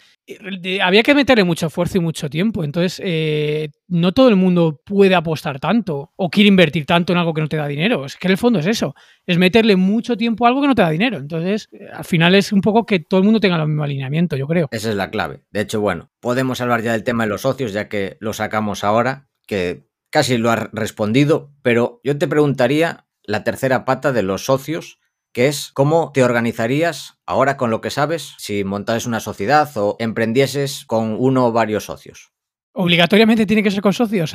[0.83, 2.65] Había que meterle mucho esfuerzo y mucho tiempo.
[2.65, 7.35] Entonces, eh, no todo el mundo puede apostar tanto o quiere invertir tanto en algo
[7.35, 8.05] que no te da dinero.
[8.05, 8.95] Es que en el fondo es eso.
[9.27, 11.19] Es meterle mucho tiempo a algo que no te da dinero.
[11.19, 14.37] Entonces, eh, al final es un poco que todo el mundo tenga el mismo alineamiento,
[14.37, 14.69] yo creo.
[14.71, 15.41] Esa es la clave.
[15.51, 18.85] De hecho, bueno, podemos hablar ya del tema de los socios, ya que lo sacamos
[18.85, 24.47] ahora, que casi lo has respondido, pero yo te preguntaría la tercera pata de los
[24.47, 24.99] socios,
[25.33, 29.97] que es cómo te organizarías ahora con lo que sabes si montases una sociedad o
[30.01, 32.33] emprendieses con uno o varios socios.
[32.73, 34.33] ¿Obligatoriamente tiene que ser con socios?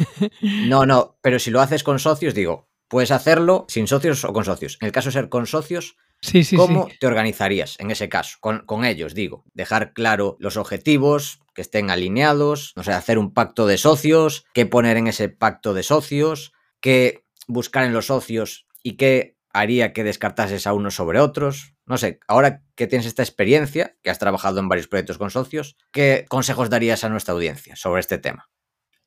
[0.68, 4.44] no, no, pero si lo haces con socios, digo, puedes hacerlo sin socios o con
[4.44, 4.78] socios.
[4.80, 8.36] En el caso de ser con socios, sí, sí, ¿cómo te organizarías en ese caso?
[8.40, 13.34] Con, con, ellos, digo, dejar claro los objetivos, que estén alineados, no sé, hacer un
[13.34, 18.66] pacto de socios, qué poner en ese pacto de socios, qué buscar en los socios
[18.82, 21.74] y qué haría que descartases a unos sobre otros.
[21.86, 25.76] No sé, ahora que tienes esta experiencia, que has trabajado en varios proyectos con socios,
[25.92, 28.48] ¿qué consejos darías a nuestra audiencia sobre este tema?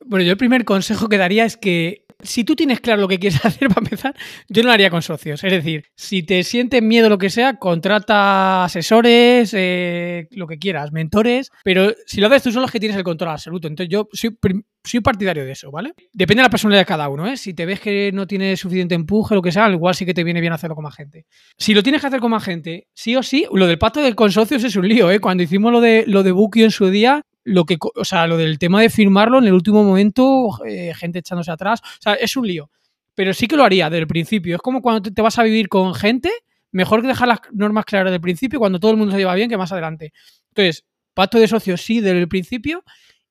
[0.05, 3.19] Bueno, yo el primer consejo que daría es que si tú tienes claro lo que
[3.19, 4.15] quieres hacer para empezar,
[4.47, 5.43] yo no lo haría con socios.
[5.43, 10.91] Es decir, si te sientes miedo lo que sea, contrata asesores, eh, lo que quieras,
[10.91, 13.67] mentores, pero si lo haces tú solo es que tienes el control absoluto.
[13.67, 14.37] Entonces yo soy,
[14.83, 15.93] soy partidario de eso, ¿vale?
[16.13, 17.37] Depende de la personalidad de cada uno, ¿eh?
[17.37, 20.23] Si te ves que no tienes suficiente empuje, lo que sea, igual sí que te
[20.23, 21.25] viene bien hacerlo con más gente.
[21.57, 24.15] Si lo tienes que hacer con más gente, sí o sí, lo del pacto de
[24.15, 25.19] con socios es un lío, ¿eh?
[25.19, 28.37] Cuando hicimos lo de, lo de Bukio en su día, lo que, o sea, lo
[28.37, 32.35] del tema de firmarlo en el último momento, eh, gente echándose atrás, o sea, es
[32.37, 32.69] un lío.
[33.15, 34.55] Pero sí que lo haría desde el principio.
[34.55, 36.31] Es como cuando te, vas a vivir con gente,
[36.71, 39.35] mejor que dejar las normas claras desde el principio, cuando todo el mundo se lleva
[39.35, 40.13] bien, que más adelante.
[40.49, 42.83] Entonces, pacto de socios sí desde el principio,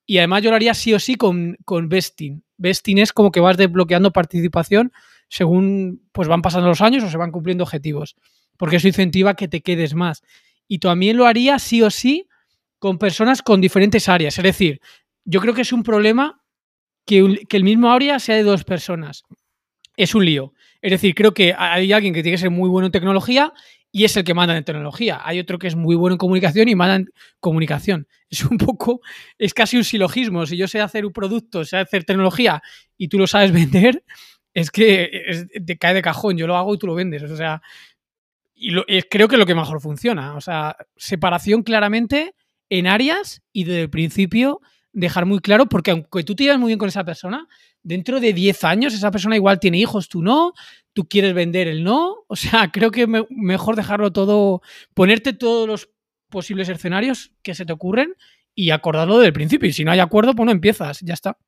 [0.08, 2.42] y además yo lo haría sí o sí con, con vesting.
[2.98, 4.90] Es como que vas desbloqueando participación
[5.28, 8.16] según pues van pasando los años o se van cumpliendo objetivos,
[8.56, 10.22] porque eso incentiva que te quedes más.
[10.66, 12.26] Y también lo haría sí o sí
[12.78, 14.38] con personas con diferentes áreas.
[14.38, 14.80] Es decir,
[15.26, 16.42] yo creo que es un problema
[17.04, 17.18] que,
[17.50, 19.24] el mismo área sea de dos personas.
[19.94, 20.54] Es un lío.
[20.80, 23.52] Es decir, creo que hay alguien que tiene que ser muy bueno en tecnología
[23.90, 25.20] y es el que manda en tecnología.
[25.24, 28.06] Hay otro que es muy bueno en comunicación y manda en comunicación.
[28.30, 29.00] Es un poco,
[29.38, 30.44] es casi un silogismo.
[30.44, 32.62] Si yo sé hacer un producto, sé hacer tecnología
[32.98, 34.04] y tú lo sabes vender,
[34.52, 36.36] es que te cae de cajón.
[36.36, 37.22] Yo lo hago y tú lo vendes.
[37.22, 37.62] O sea,
[38.54, 38.74] y
[39.04, 40.34] creo que es lo que mejor funciona.
[40.34, 42.34] O sea, separación claramente
[42.68, 44.60] en áreas y desde el principio
[44.92, 47.46] dejar muy claro, porque aunque tú te llevas muy bien con esa persona,
[47.82, 50.52] dentro de 10 años esa persona igual tiene hijos, tú no,
[50.98, 54.62] tú quieres vender el no, o sea, creo que mejor dejarlo todo,
[54.94, 55.90] ponerte todos los
[56.28, 58.14] posibles escenarios que se te ocurren
[58.52, 59.68] y acordarlo desde el principio.
[59.68, 61.38] Y si no hay acuerdo, pues no empiezas, ya está.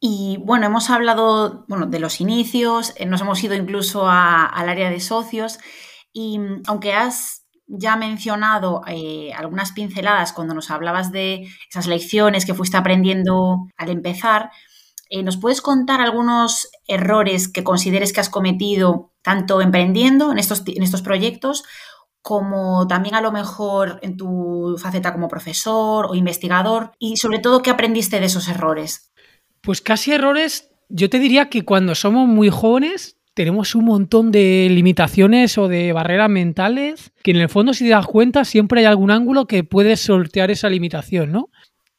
[0.00, 4.88] Y bueno, hemos hablado bueno, de los inicios, eh, nos hemos ido incluso al área
[4.88, 5.58] de socios
[6.10, 12.46] y mm, aunque has ya mencionado eh, algunas pinceladas cuando nos hablabas de esas lecciones
[12.46, 14.50] que fuiste aprendiendo al empezar.
[15.10, 20.62] Eh, ¿Nos puedes contar algunos errores que consideres que has cometido tanto emprendiendo en estos,
[20.66, 21.64] en estos proyectos
[22.20, 27.62] como también a lo mejor en tu faceta como profesor o investigador y sobre todo
[27.62, 29.12] qué aprendiste de esos errores?
[29.62, 34.68] Pues casi errores, yo te diría que cuando somos muy jóvenes tenemos un montón de
[34.68, 38.86] limitaciones o de barreras mentales que en el fondo si te das cuenta siempre hay
[38.86, 41.48] algún ángulo que puedes sortear esa limitación, ¿no?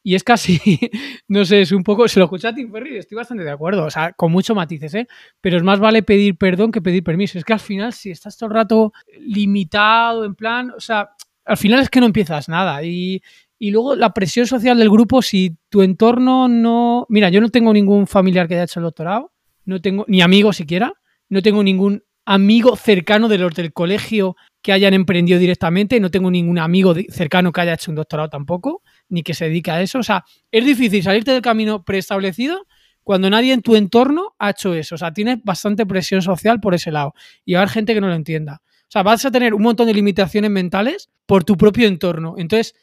[0.02, 0.58] Y es casi,
[1.28, 3.84] no sé, es un poco, se lo escuché a Tim Ferry, estoy bastante de acuerdo,
[3.84, 5.06] o sea, con muchos matices, ¿eh?
[5.40, 7.38] Pero es más vale pedir perdón que pedir permiso.
[7.38, 11.10] Es que al final, si estás todo el rato limitado, en plan, o sea,
[11.44, 12.82] al final es que no empiezas nada.
[12.82, 13.22] Y,
[13.58, 17.06] y luego la presión social del grupo, si tu entorno no...
[17.10, 19.32] Mira, yo no tengo ningún familiar que haya hecho el doctorado,
[19.66, 20.94] no tengo ni amigos siquiera,
[21.28, 26.30] no tengo ningún amigo cercano de los del colegio que hayan emprendido directamente, no tengo
[26.30, 29.98] ningún amigo cercano que haya hecho un doctorado tampoco, ni que se dedique a eso.
[29.98, 32.66] O sea, es difícil salirte del camino preestablecido
[33.02, 34.94] cuando nadie en tu entorno ha hecho eso.
[34.94, 38.00] O sea, tienes bastante presión social por ese lado y va a haber gente que
[38.00, 38.62] no lo entienda.
[38.64, 42.34] O sea, vas a tener un montón de limitaciones mentales por tu propio entorno.
[42.38, 42.74] Entonces,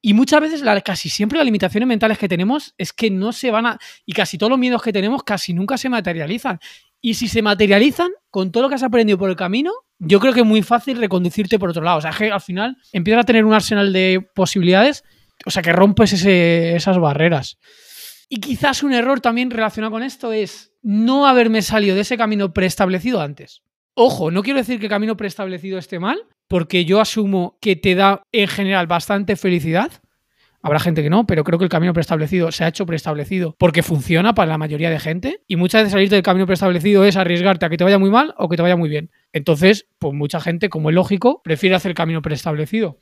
[0.00, 3.66] y muchas veces, casi siempre las limitaciones mentales que tenemos es que no se van
[3.66, 3.78] a...
[4.04, 6.58] Y casi todos los miedos que tenemos casi nunca se materializan.
[7.00, 10.32] Y si se materializan con todo lo que has aprendido por el camino, yo creo
[10.32, 11.98] que es muy fácil reconducirte por otro lado.
[11.98, 15.04] O sea, que al final empiezas a tener un arsenal de posibilidades,
[15.46, 17.58] o sea, que rompes esas barreras.
[18.28, 22.52] Y quizás un error también relacionado con esto es no haberme salido de ese camino
[22.52, 23.62] preestablecido antes.
[23.94, 28.22] Ojo, no quiero decir que camino preestablecido esté mal, porque yo asumo que te da
[28.32, 29.90] en general bastante felicidad.
[30.62, 33.82] Habrá gente que no, pero creo que el camino preestablecido se ha hecho preestablecido porque
[33.82, 35.40] funciona para la mayoría de gente.
[35.46, 38.32] Y muchas veces salir del camino preestablecido es arriesgarte a que te vaya muy mal
[38.38, 39.10] o que te vaya muy bien.
[39.32, 42.96] Entonces, pues mucha gente, como es lógico, prefiere hacer el camino preestablecido.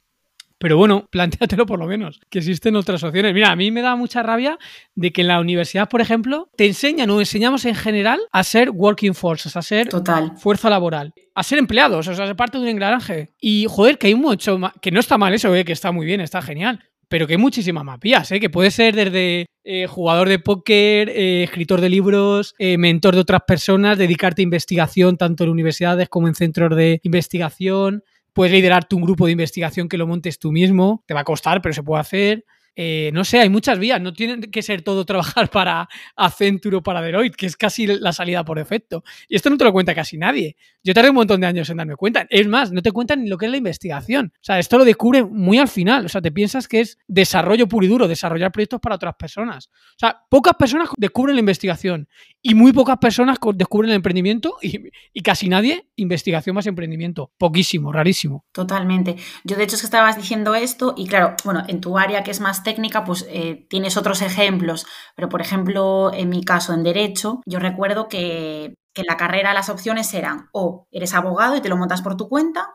[0.61, 3.35] Pero bueno, plantéatelo por lo menos, que existen otras opciones.
[3.35, 4.59] Mira, a mí me da mucha rabia
[4.95, 8.71] de que en la universidad, por ejemplo, te enseñan o enseñamos en general a ser
[8.71, 10.37] working forces, a ser Total.
[10.37, 13.31] fuerza laboral, a ser empleados, o sea, a ser parte de un engranaje.
[13.41, 16.07] Y joder, que hay mucho más, que no está mal eso, eh, que está muy
[16.07, 16.85] bien, está genial.
[17.09, 18.39] Pero que hay muchísimas más vías, ¿eh?
[18.39, 23.21] que puede ser desde eh, jugador de póker, eh, escritor de libros, eh, mentor de
[23.21, 28.95] otras personas, dedicarte a investigación tanto en universidades como en centros de investigación, Puedes liderarte
[28.95, 31.05] un grupo de investigación que lo montes tú mismo.
[31.07, 32.45] Te va a costar, pero se puede hacer.
[32.83, 34.01] Eh, no sé, hay muchas vías.
[34.01, 38.11] No tiene que ser todo trabajar para Accenture o para Deloitte, que es casi la
[38.11, 39.05] salida por defecto.
[39.29, 40.57] Y esto no te lo cuenta casi nadie.
[40.83, 42.27] Yo tardé un montón de años en darme cuenta.
[42.31, 44.33] Es más, no te cuentan ni lo que es la investigación.
[44.35, 46.07] O sea, esto lo descubre muy al final.
[46.07, 49.67] O sea, te piensas que es desarrollo puro y duro, desarrollar proyectos para otras personas.
[49.69, 52.09] O sea, pocas personas descubren la investigación
[52.41, 54.81] y muy pocas personas descubren el emprendimiento y,
[55.13, 57.31] y casi nadie investigación más emprendimiento.
[57.37, 58.47] Poquísimo, rarísimo.
[58.53, 59.17] Totalmente.
[59.45, 62.31] Yo de hecho es que estabas diciendo esto y claro, bueno, en tu área que
[62.31, 62.70] es más técnica,
[63.05, 68.09] pues eh, tienes otros ejemplos, pero por ejemplo, en mi caso, en derecho, yo recuerdo
[68.09, 72.17] que, en la carrera las opciones eran o eres abogado y te lo montas por
[72.17, 72.73] tu cuenta,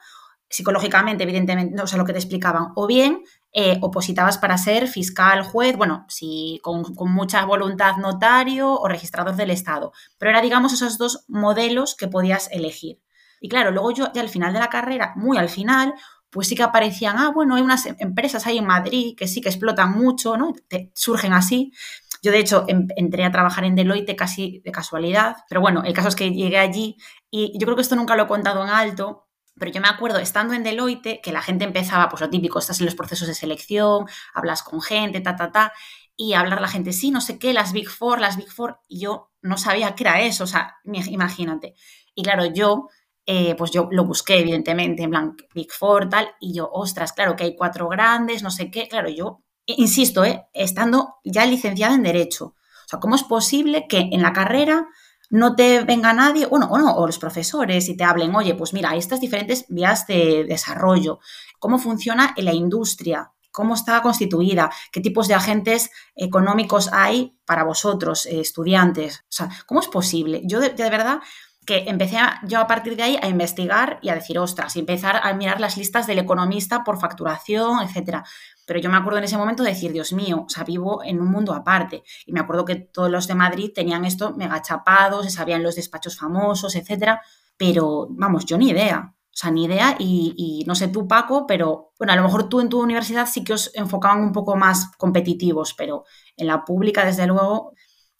[0.50, 5.44] psicológicamente, evidentemente, no sé lo que te explicaban, o bien eh, opositabas para ser fiscal,
[5.44, 9.92] juez, bueno, si con, con, mucha voluntad notario o registrador del Estado.
[10.18, 13.02] Pero era, digamos, esos dos modelos que podías elegir.
[13.42, 15.94] Y claro, luego yo ya al final de la carrera, muy al final,
[16.36, 19.48] pues sí que aparecían, ah, bueno, hay unas empresas ahí en Madrid que sí que
[19.48, 20.54] explotan mucho, ¿no?
[20.94, 21.72] Surgen así.
[22.22, 25.94] Yo, de hecho, em, entré a trabajar en Deloitte casi de casualidad, pero bueno, el
[25.94, 26.98] caso es que llegué allí
[27.32, 30.20] y yo creo que esto nunca lo he contado en alto, pero yo me acuerdo,
[30.20, 33.34] estando en Deloitte, que la gente empezaba, pues lo típico, estás en los procesos de
[33.34, 35.72] selección, hablas con gente, ta, ta, ta,
[36.18, 39.00] y hablar la gente, sí, no sé qué, las Big Four, las Big Four, y
[39.00, 41.76] yo no sabía qué era eso, o sea, imagínate.
[42.14, 42.90] Y claro, yo
[43.26, 47.36] eh, pues yo lo busqué, evidentemente, en plan Big Four, tal, y yo, ostras, claro
[47.36, 52.04] que hay cuatro grandes, no sé qué, claro, yo, insisto, eh, estando ya licenciada en
[52.04, 52.46] Derecho.
[52.86, 54.88] O sea, ¿cómo es posible que en la carrera
[55.30, 58.74] no te venga nadie, bueno, o, no, o los profesores y te hablen, oye, pues
[58.74, 61.20] mira, hay estas diferentes vías de desarrollo,
[61.60, 67.64] cómo funciona en la industria, cómo está constituida, qué tipos de agentes económicos hay para
[67.64, 69.22] vosotros, eh, estudiantes.
[69.22, 70.42] O sea, ¿cómo es posible?
[70.44, 71.20] Yo de, de verdad
[71.66, 74.80] que empecé a, yo a partir de ahí a investigar y a decir, ostras, y
[74.80, 78.24] empezar a mirar las listas del economista por facturación, etcétera.
[78.66, 81.20] Pero yo me acuerdo en ese momento de decir, Dios mío, o sea, vivo en
[81.20, 82.04] un mundo aparte.
[82.26, 85.76] Y me acuerdo que todos los de Madrid tenían esto mega chapados, se sabían los
[85.76, 87.22] despachos famosos, etcétera.
[87.58, 89.14] Pero, vamos, yo ni idea.
[89.18, 89.96] O sea, ni idea.
[90.00, 93.28] Y, y, no sé tú, Paco, pero bueno, a lo mejor tú en tu universidad
[93.28, 96.06] sí que os enfocaban un poco más competitivos, pero
[96.38, 97.74] en la pública, desde luego,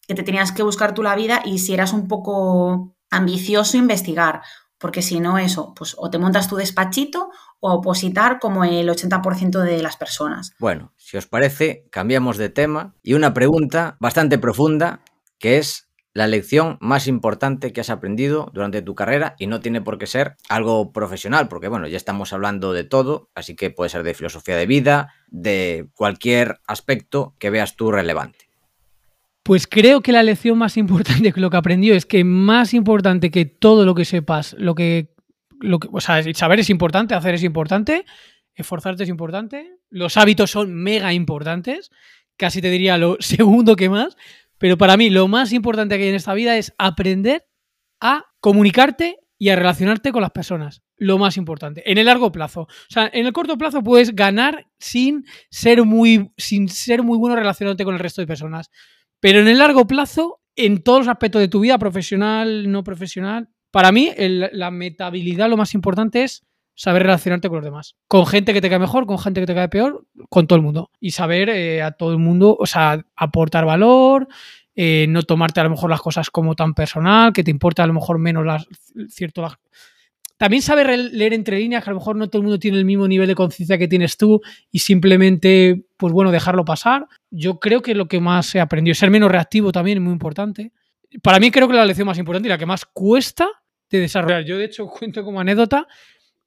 [0.06, 4.42] que te tenías que buscar tú la vida y si eras un poco ambicioso investigar,
[4.78, 9.62] porque si no eso, pues o te montas tu despachito o opositar como el 80%
[9.62, 10.52] de las personas.
[10.58, 15.00] Bueno, si os parece, cambiamos de tema y una pregunta bastante profunda
[15.38, 19.82] que es la lección más importante que has aprendido durante tu carrera y no tiene
[19.82, 23.90] por qué ser algo profesional, porque bueno, ya estamos hablando de todo, así que puede
[23.90, 28.45] ser de filosofía de vida, de cualquier aspecto que veas tú relevante.
[29.46, 33.30] Pues creo que la lección más importante que lo que aprendió es que más importante
[33.30, 35.14] que todo lo que sepas, lo que,
[35.92, 38.04] o sea, saber es importante, hacer es importante,
[38.56, 41.92] esforzarte es importante, los hábitos son mega importantes,
[42.36, 44.16] casi te diría lo segundo que más,
[44.58, 47.46] pero para mí lo más importante que hay en esta vida es aprender
[48.00, 50.82] a comunicarte y a relacionarte con las personas.
[50.96, 51.88] Lo más importante.
[51.88, 52.62] En el largo plazo.
[52.62, 57.36] O sea, en el corto plazo puedes ganar sin ser muy, sin ser muy bueno
[57.36, 58.70] relacionándote con el resto de personas.
[59.20, 63.48] Pero en el largo plazo, en todos los aspectos de tu vida, profesional, no profesional,
[63.70, 67.96] para mí la metabilidad lo más importante es saber relacionarte con los demás.
[68.06, 70.62] Con gente que te cae mejor, con gente que te cae peor, con todo el
[70.62, 70.90] mundo.
[71.00, 74.28] Y saber eh, a todo el mundo, o sea, aportar valor,
[74.74, 77.86] eh, no tomarte a lo mejor las cosas como tan personal, que te importa a
[77.86, 78.66] lo mejor menos las,
[79.08, 79.54] cierto, las,
[80.36, 82.84] también saber leer entre líneas, que a lo mejor no todo el mundo tiene el
[82.84, 87.06] mismo nivel de conciencia que tienes tú y simplemente, pues bueno, dejarlo pasar.
[87.30, 90.72] Yo creo que lo que más he aprendido, ser menos reactivo también es muy importante.
[91.22, 93.48] Para mí creo que la lección más importante y la que más cuesta
[93.90, 94.44] de desarrollar.
[94.44, 95.86] Yo de hecho cuento como anécdota,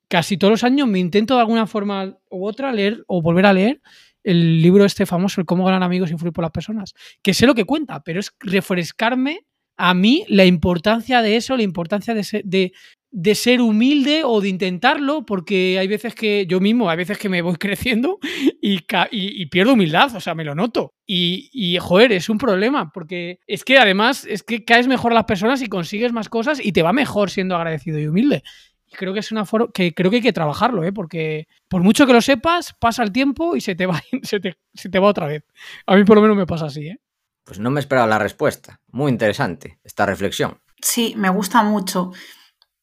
[0.08, 3.54] casi todos los años me intento de alguna forma u otra leer o volver a
[3.54, 3.82] leer
[4.24, 7.48] el libro este famoso, el cómo ganar amigos e influir por las personas, que sé
[7.48, 9.46] lo que cuenta, pero es refrescarme
[9.78, 12.74] a mí la importancia de eso, la importancia de, de,
[13.12, 17.30] de ser humilde o de intentarlo, porque hay veces que yo mismo, hay veces que
[17.30, 18.20] me voy creciendo
[18.62, 20.94] y, y, pierdo humildad, o sea, me lo noto.
[21.06, 25.16] Y, y, joder, es un problema, porque es que además es que caes mejor a
[25.16, 28.44] las personas y consigues más cosas y te va mejor siendo agradecido y humilde.
[28.92, 30.92] Y creo que es una forma que creo que hay que trabajarlo, ¿eh?
[30.92, 34.58] porque por mucho que lo sepas, pasa el tiempo y se te va, se te,
[34.74, 35.44] se te va otra vez.
[35.86, 37.00] A mí por lo menos me pasa así, ¿eh?
[37.44, 38.80] Pues no me esperaba la respuesta.
[38.92, 40.60] Muy interesante esta reflexión.
[40.82, 42.12] Sí, me gusta mucho.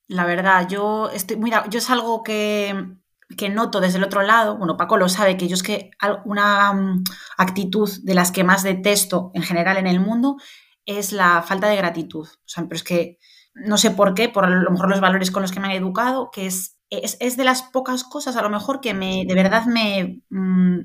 [0.09, 2.97] La verdad, yo estoy, mira, yo es algo que,
[3.37, 5.91] que noto desde el otro lado, bueno, Paco lo sabe, que yo es que
[6.25, 7.05] una mm,
[7.39, 10.37] actitud de las que más detesto en general en el mundo
[10.85, 12.27] es la falta de gratitud.
[12.27, 13.19] O sea, pero es que
[13.55, 15.73] no sé por qué, por a lo mejor los valores con los que me han
[15.73, 19.65] educado, que es, es, de las pocas cosas a lo mejor que me, de verdad
[19.67, 20.81] me, mm,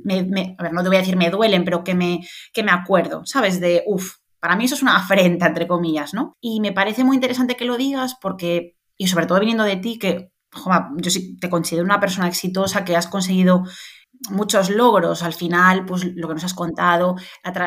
[0.58, 2.22] a ver, no te voy a decir me duelen, pero que me,
[2.54, 3.60] que me acuerdo, ¿sabes?
[3.60, 6.38] De, uff, para mí eso es una afrenta, entre comillas, ¿no?
[6.42, 9.98] Y me parece muy interesante que lo digas porque y sobre todo viniendo de ti,
[9.98, 10.32] que
[10.98, 13.64] yo sí te considero una persona exitosa, que has conseguido
[14.30, 17.16] muchos logros al final, pues lo que nos has contado,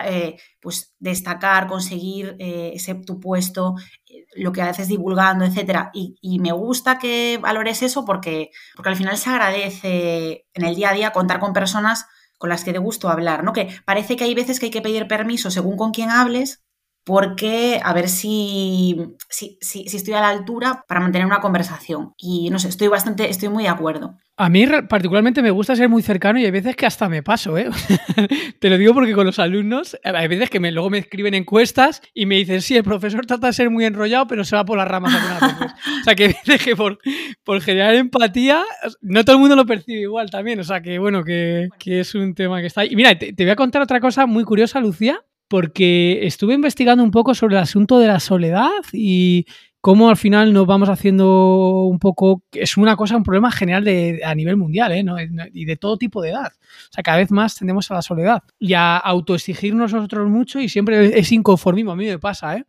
[0.04, 3.74] eh, pues destacar, conseguir eh, ese tu puesto,
[4.08, 5.90] eh, lo que haces divulgando, etcétera.
[5.92, 10.90] Y, me gusta que valores eso porque, porque al final se agradece en el día
[10.90, 12.06] a día contar con personas
[12.38, 13.52] con las que te gusto hablar, ¿no?
[13.52, 16.62] Que parece que hay veces que hay que pedir permiso según con quién hables,
[17.04, 18.96] porque a ver si,
[19.28, 22.14] si, si, estoy a la altura para mantener una conversación.
[22.16, 24.16] Y no sé, estoy bastante, estoy muy de acuerdo.
[24.36, 27.56] A mí particularmente me gusta ser muy cercano y hay veces que hasta me paso,
[27.56, 27.68] ¿eh?
[28.58, 32.02] Te lo digo porque con los alumnos hay veces que me, luego me escriben encuestas
[32.14, 34.78] y me dicen, sí, el profesor trata de ser muy enrollado, pero se va por
[34.78, 35.74] las ramas algunas veces.
[36.00, 36.98] o sea, que veces que por,
[37.44, 38.64] por, generar empatía,
[39.02, 40.58] no todo el mundo lo percibe igual también.
[40.58, 42.88] O sea, que bueno, que, que es un tema que está ahí.
[42.90, 45.22] Y mira, te voy a contar otra cosa muy curiosa, Lucía,
[45.54, 49.46] porque estuve investigando un poco sobre el asunto de la soledad y
[49.80, 54.20] cómo al final nos vamos haciendo un poco, es una cosa, un problema general de,
[54.24, 55.04] a nivel mundial ¿eh?
[55.52, 56.50] y de todo tipo de edad.
[56.56, 60.68] O sea, cada vez más tendemos a la soledad y a autoexigirnos nosotros mucho y
[60.68, 62.56] siempre es inconformismo, a mí me pasa.
[62.56, 62.64] ¿eh?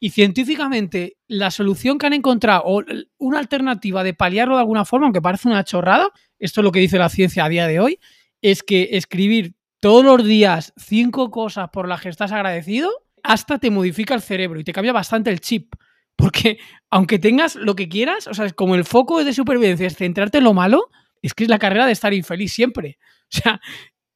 [0.00, 2.82] Y científicamente, la solución que han encontrado, o
[3.18, 6.08] una alternativa de paliarlo de alguna forma, aunque parece una chorrada,
[6.40, 8.00] esto es lo que dice la ciencia a día de hoy,
[8.42, 12.90] es que escribir todos los días cinco cosas por las que estás agradecido,
[13.22, 15.74] hasta te modifica el cerebro y te cambia bastante el chip.
[16.16, 20.38] Porque aunque tengas lo que quieras, o sea, como el foco de supervivencia es centrarte
[20.38, 20.88] en lo malo,
[21.20, 22.96] es que es la carrera de estar infeliz siempre.
[23.24, 23.60] O sea,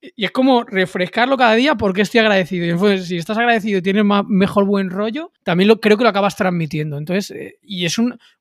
[0.00, 2.92] y es como refrescarlo cada día porque estoy agradecido.
[2.92, 6.11] Y si estás agradecido y tienes más, mejor buen rollo, también lo, creo que lo
[6.11, 6.98] acabas transmitiendo.
[6.98, 7.96] Entonces, eh, y es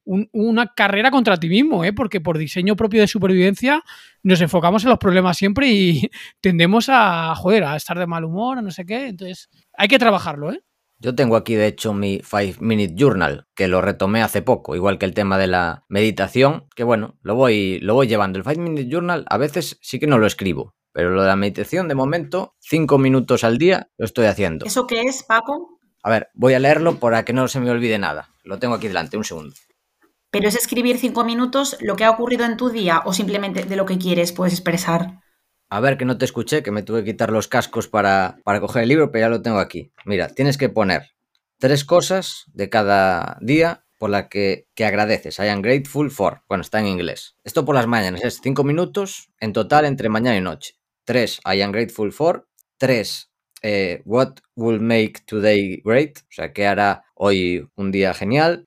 [0.06, 1.94] una carrera contra ti mismo, ¿eh?
[1.94, 3.84] porque por diseño propio de supervivencia
[4.24, 6.10] nos enfocamos en los problemas siempre y
[6.42, 9.08] tendemos a, joder, a estar de mal humor, a no sé qué.
[9.08, 10.62] Entonces, hay que trabajarlo, ¿eh?
[11.00, 14.98] Yo tengo aquí, de hecho, mi 5 Minute Journal, que lo retomé hace poco, igual
[14.98, 18.40] que el tema de la meditación, que bueno, lo voy, lo voy llevando.
[18.40, 21.36] El 5 Minute Journal a veces sí que no lo escribo, pero lo de la
[21.36, 24.66] meditación, de momento, cinco minutos al día lo estoy haciendo.
[24.66, 25.78] ¿Eso qué es, Paco?
[26.02, 28.32] A ver, voy a leerlo para que no se me olvide nada.
[28.44, 29.54] Lo tengo aquí delante, un segundo.
[30.32, 33.76] ¿Pero es escribir cinco minutos lo que ha ocurrido en tu día o simplemente de
[33.76, 35.22] lo que quieres puedes expresar?
[35.70, 38.60] A ver, que no te escuché, que me tuve que quitar los cascos para, para
[38.60, 39.92] coger el libro, pero ya lo tengo aquí.
[40.04, 41.12] Mira, tienes que poner
[41.60, 45.38] tres cosas de cada día por la que, que, agradeces.
[45.38, 46.42] I am grateful for.
[46.48, 47.36] Bueno, está en inglés.
[47.44, 50.77] Esto por las mañanas es cinco minutos en total entre mañana y noche.
[51.08, 51.40] 3.
[51.46, 52.48] I am grateful for.
[52.80, 53.30] 3.
[53.64, 56.20] Eh, what will make today great?
[56.20, 58.66] O sea, ¿qué hará hoy un día genial?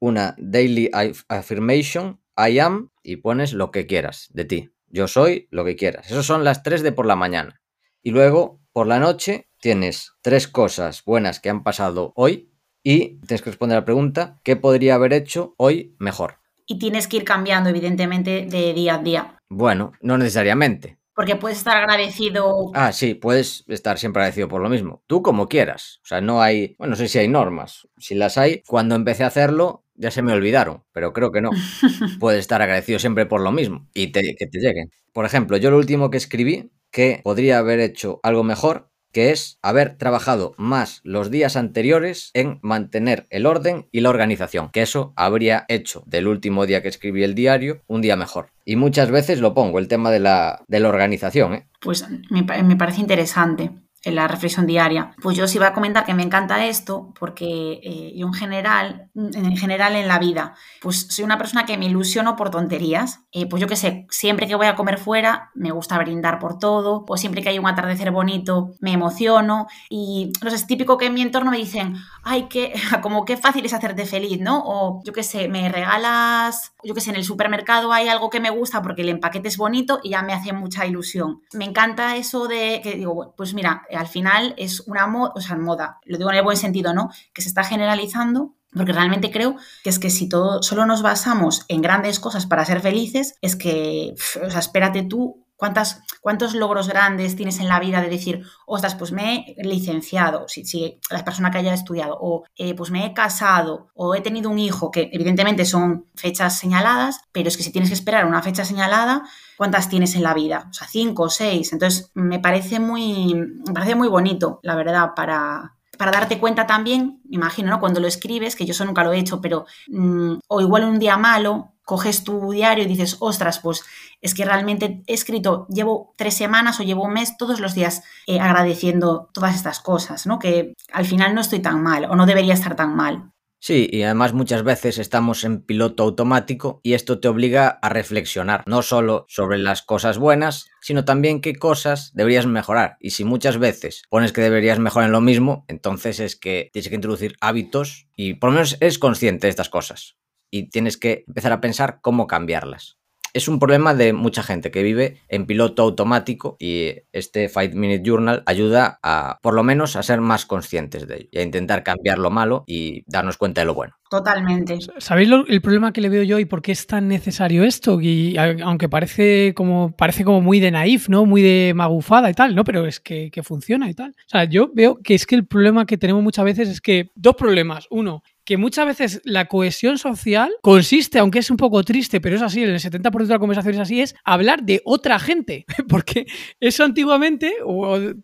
[0.00, 0.90] Una daily
[1.28, 2.20] affirmation.
[2.36, 2.90] I am.
[3.02, 4.70] Y pones lo que quieras de ti.
[4.88, 6.10] Yo soy lo que quieras.
[6.10, 7.60] Esas son las 3 de por la mañana.
[8.02, 12.50] Y luego, por la noche, tienes tres cosas buenas que han pasado hoy
[12.82, 16.38] y tienes que responder a la pregunta, ¿qué podría haber hecho hoy mejor?
[16.66, 19.38] Y tienes que ir cambiando, evidentemente, de día a día.
[19.48, 20.98] Bueno, no necesariamente.
[21.14, 22.70] Porque puedes estar agradecido.
[22.74, 25.02] Ah, sí, puedes estar siempre agradecido por lo mismo.
[25.06, 26.00] Tú como quieras.
[26.04, 26.74] O sea, no hay.
[26.78, 27.88] Bueno, no sé si hay normas.
[27.98, 31.50] Si las hay, cuando empecé a hacerlo, ya se me olvidaron, pero creo que no.
[32.20, 34.90] puedes estar agradecido siempre por lo mismo y que te lleguen.
[35.12, 39.58] Por ejemplo, yo lo último que escribí, que podría haber hecho algo mejor, que es
[39.62, 45.12] haber trabajado más los días anteriores en mantener el orden y la organización, que eso
[45.16, 48.50] habría hecho del último día que escribí el diario un día mejor.
[48.64, 51.54] Y muchas veces lo pongo, el tema de la, de la organización.
[51.54, 51.66] ¿eh?
[51.80, 53.70] Pues me, me parece interesante.
[54.04, 55.14] En la reflexión diaria.
[55.22, 59.10] Pues yo os iba a comentar que me encanta esto porque eh, yo en general,
[59.14, 63.20] en general en la vida, pues soy una persona que me ilusiono por tonterías.
[63.32, 66.58] Eh, pues yo qué sé, siempre que voy a comer fuera me gusta brindar por
[66.58, 70.98] todo, o siempre que hay un atardecer bonito me emociono y no sé, es típico
[70.98, 72.72] que en mi entorno me dicen, ay, que
[73.02, 74.62] como qué fácil es hacerte feliz, ¿no?
[74.64, 78.40] O yo qué sé, me regalas, yo qué sé, en el supermercado hay algo que
[78.40, 81.42] me gusta porque el empaquete es bonito y ya me hace mucha ilusión.
[81.52, 85.56] Me encanta eso de que digo, pues mira, al final es una moda, o sea,
[85.56, 87.10] moda, lo digo en el buen sentido, ¿no?
[87.32, 91.64] Que se está generalizando porque realmente creo que es que si todo solo nos basamos
[91.68, 94.14] en grandes cosas para ser felices, es que,
[94.44, 98.96] o sea, espérate tú ¿Cuántas, ¿Cuántos logros grandes tienes en la vida de decir, ostras,
[98.96, 103.06] pues me he licenciado, si, si la persona que haya estudiado, o eh, pues me
[103.06, 107.62] he casado, o he tenido un hijo, que evidentemente son fechas señaladas, pero es que
[107.62, 109.22] si tienes que esperar una fecha señalada,
[109.56, 110.66] ¿cuántas tienes en la vida?
[110.68, 111.72] O sea, cinco o seis.
[111.72, 117.20] Entonces, me parece muy, me parece muy bonito, la verdad, para, para darte cuenta también,
[117.28, 117.78] me imagino, ¿no?
[117.78, 120.98] Cuando lo escribes, que yo eso nunca lo he hecho, pero mm, o igual un
[120.98, 123.82] día malo, coges tu diario y dices, ostras, pues
[124.20, 128.02] es que realmente he escrito, llevo tres semanas o llevo un mes todos los días
[128.26, 130.38] eh, agradeciendo todas estas cosas, ¿no?
[130.38, 133.32] Que al final no estoy tan mal o no debería estar tan mal.
[133.64, 138.64] Sí, y además muchas veces estamos en piloto automático y esto te obliga a reflexionar,
[138.66, 142.96] no solo sobre las cosas buenas, sino también qué cosas deberías mejorar.
[142.98, 146.88] Y si muchas veces pones que deberías mejorar en lo mismo, entonces es que tienes
[146.88, 150.16] que introducir hábitos y por lo menos eres consciente de estas cosas
[150.52, 152.98] y tienes que empezar a pensar cómo cambiarlas.
[153.34, 158.02] Es un problema de mucha gente que vive en piloto automático y este Five Minute
[158.04, 161.82] Journal ayuda a, por lo menos, a ser más conscientes de ello y a intentar
[161.82, 163.94] cambiar lo malo y darnos cuenta de lo bueno.
[164.10, 164.76] Totalmente.
[164.98, 167.98] ¿Sabéis el problema que le veo yo y por qué es tan necesario esto?
[168.02, 171.24] Y aunque parece como, parece como muy de naif, ¿no?
[171.24, 172.64] Muy de magufada y tal, ¿no?
[172.64, 174.10] Pero es que, que funciona y tal.
[174.10, 177.10] O sea, yo veo que es que el problema que tenemos muchas veces es que
[177.14, 177.86] dos problemas.
[177.88, 182.42] Uno, que muchas veces la cohesión social consiste, aunque es un poco triste, pero es
[182.42, 185.64] así, el 70% de la conversación es así, es hablar de otra gente.
[185.88, 186.26] Porque
[186.60, 187.52] eso antiguamente,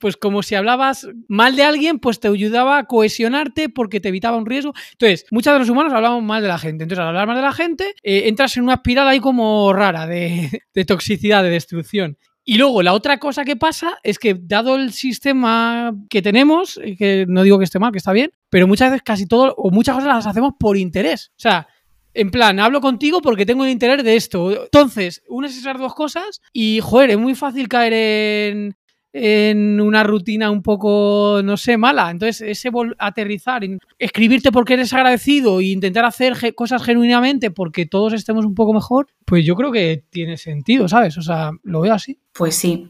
[0.00, 4.36] pues como si hablabas mal de alguien, pues te ayudaba a cohesionarte porque te evitaba
[4.36, 4.72] un riesgo.
[4.92, 6.84] Entonces, muchos de los humanos hablamos mal de la gente.
[6.84, 10.06] Entonces, al hablar mal de la gente, eh, entras en una espiral ahí como rara
[10.06, 12.18] de toxicidad, de destrucción.
[12.50, 17.26] Y luego la otra cosa que pasa es que dado el sistema que tenemos, que
[17.28, 19.96] no digo que esté mal, que está bien, pero muchas veces casi todo o muchas
[19.96, 21.30] cosas las hacemos por interés.
[21.32, 21.68] O sea,
[22.14, 24.64] en plan, hablo contigo porque tengo el interés de esto.
[24.64, 28.76] Entonces, unes esas dos cosas y, joder, es muy fácil caer en,
[29.12, 32.10] en una rutina un poco, no sé, mala.
[32.10, 33.62] Entonces, ese aterrizar,
[33.98, 39.08] escribirte porque eres agradecido e intentar hacer cosas genuinamente porque todos estemos un poco mejor,
[39.24, 41.16] pues yo creo que tiene sentido, ¿sabes?
[41.18, 42.20] O sea, lo veo así.
[42.32, 42.88] Pues sí.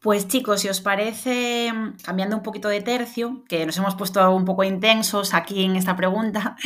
[0.00, 1.70] Pues chicos, si os parece,
[2.02, 5.94] cambiando un poquito de tercio, que nos hemos puesto un poco intensos aquí en esta
[5.94, 6.56] pregunta,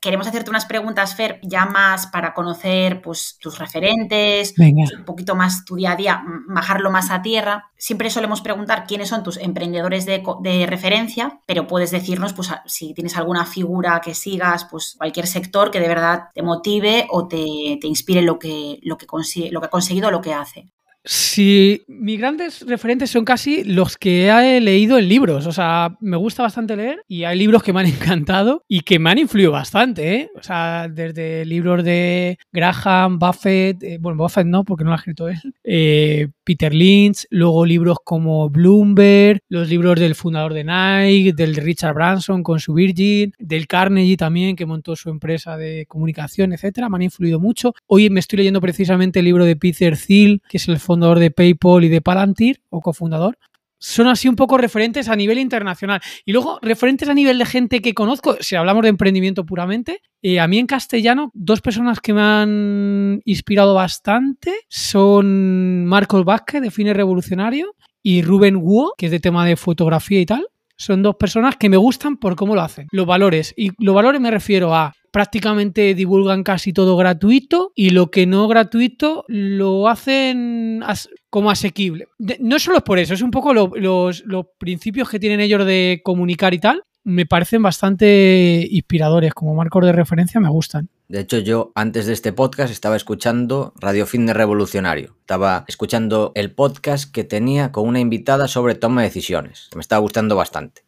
[0.00, 5.64] Queremos hacerte unas preguntas, Fer, ya más para conocer pues, tus referentes, un poquito más
[5.64, 7.72] tu día a día, bajarlo más a tierra.
[7.76, 13.16] Siempre solemos preguntar quiénes son tus emprendedores de, referencia, pero puedes decirnos pues, si tienes
[13.16, 17.88] alguna figura que sigas, pues cualquier sector que de verdad te motive o te, te
[17.88, 20.68] inspire lo que, lo, que consigue, lo que ha conseguido o lo que hace.
[21.04, 25.46] Sí, mis grandes referentes son casi los que he leído en libros.
[25.46, 28.98] O sea, me gusta bastante leer y hay libros que me han encantado y que
[28.98, 30.14] me han influido bastante.
[30.14, 30.30] ¿eh?
[30.36, 34.98] O sea, desde libros de Graham, Buffett, eh, bueno, Buffett no, porque no lo ha
[34.98, 41.32] escrito él, eh, Peter Lynch, luego libros como Bloomberg, los libros del fundador de Nike,
[41.34, 46.52] del Richard Branson con su Virgin, del Carnegie también, que montó su empresa de comunicación,
[46.52, 46.88] etcétera.
[46.88, 47.74] Me han influido mucho.
[47.86, 51.30] Hoy me estoy leyendo precisamente el libro de Peter Thiel, que es el fundador de
[51.30, 53.36] PayPal y de Palantir, o cofundador,
[53.78, 56.00] son así un poco referentes a nivel internacional.
[56.24, 60.40] Y luego, referentes a nivel de gente que conozco, si hablamos de emprendimiento puramente, eh,
[60.40, 66.70] a mí en castellano, dos personas que me han inspirado bastante son Marcos Vázquez, de
[66.70, 70.46] Fines Revolucionario, y Rubén Wu, que es de tema de fotografía y tal.
[70.78, 72.86] Son dos personas que me gustan por cómo lo hacen.
[72.92, 73.52] Los valores.
[73.56, 78.46] Y los valores me refiero a prácticamente divulgan casi todo gratuito y lo que no
[78.46, 80.82] gratuito lo hacen
[81.30, 82.06] como asequible.
[82.40, 86.00] no solo es por eso, es un poco los, los principios que tienen ellos de
[86.04, 86.82] comunicar y tal.
[87.04, 90.88] Me parecen bastante inspiradores, como marcos de referencia me gustan.
[91.08, 95.16] De hecho, yo antes de este podcast estaba escuchando Radio Fitness Revolucionario.
[95.20, 99.70] Estaba escuchando el podcast que tenía con una invitada sobre toma de decisiones.
[99.74, 100.84] Me estaba gustando bastante.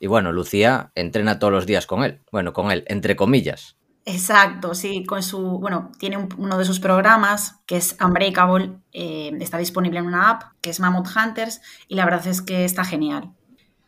[0.00, 2.18] Y bueno, Lucía entrena todos los días con él.
[2.32, 3.76] Bueno, con él, entre comillas.
[4.06, 9.58] Exacto, sí, con su, bueno, tiene uno de sus programas que es Unbreakable, eh, está
[9.58, 13.30] disponible en una app que es Mammoth Hunters y la verdad es que está genial.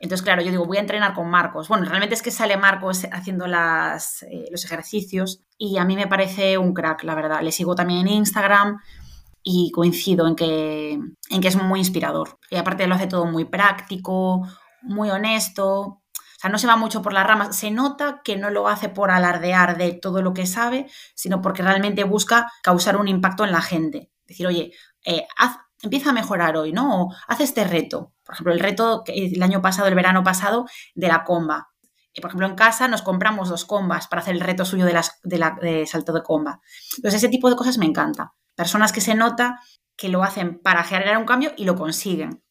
[0.03, 1.69] Entonces, claro, yo digo, voy a entrenar con Marcos.
[1.69, 6.09] Bueno, realmente es que sale Marcos haciendo las, eh, los ejercicios y a mí me
[6.09, 7.41] parece un crack, la verdad.
[7.41, 8.81] Le sigo también en Instagram
[9.45, 10.99] y coincido en que,
[11.31, 12.37] en que es muy inspirador.
[12.51, 14.43] Y aparte lo hace todo muy práctico,
[14.83, 15.71] muy honesto.
[15.79, 16.01] O
[16.37, 17.55] sea, no se va mucho por las ramas.
[17.55, 21.63] Se nota que no lo hace por alardear de todo lo que sabe, sino porque
[21.63, 24.11] realmente busca causar un impacto en la gente.
[24.27, 24.73] Decir, oye,
[25.05, 27.03] eh, haz, empieza a mejorar hoy, ¿no?
[27.03, 28.13] O haz este reto.
[28.25, 31.69] Por ejemplo, el reto el año pasado, el verano pasado, de la comba.
[32.21, 34.93] Por ejemplo, en casa nos compramos dos combas para hacer el reto suyo de,
[35.39, 36.61] la, de salto de comba.
[36.97, 38.33] Entonces, ese tipo de cosas me encanta.
[38.55, 39.61] Personas que se nota
[39.97, 42.43] que lo hacen para generar un cambio y lo consiguen.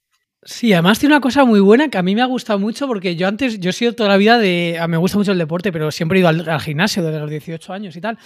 [0.44, 3.16] Sí, además tiene una cosa muy buena que a mí me ha gustado mucho porque
[3.16, 5.92] yo antes, yo he sido toda la vida de, me gusta mucho el deporte, pero
[5.92, 8.18] siempre he ido al, gimnasio desde los 18 años y tal.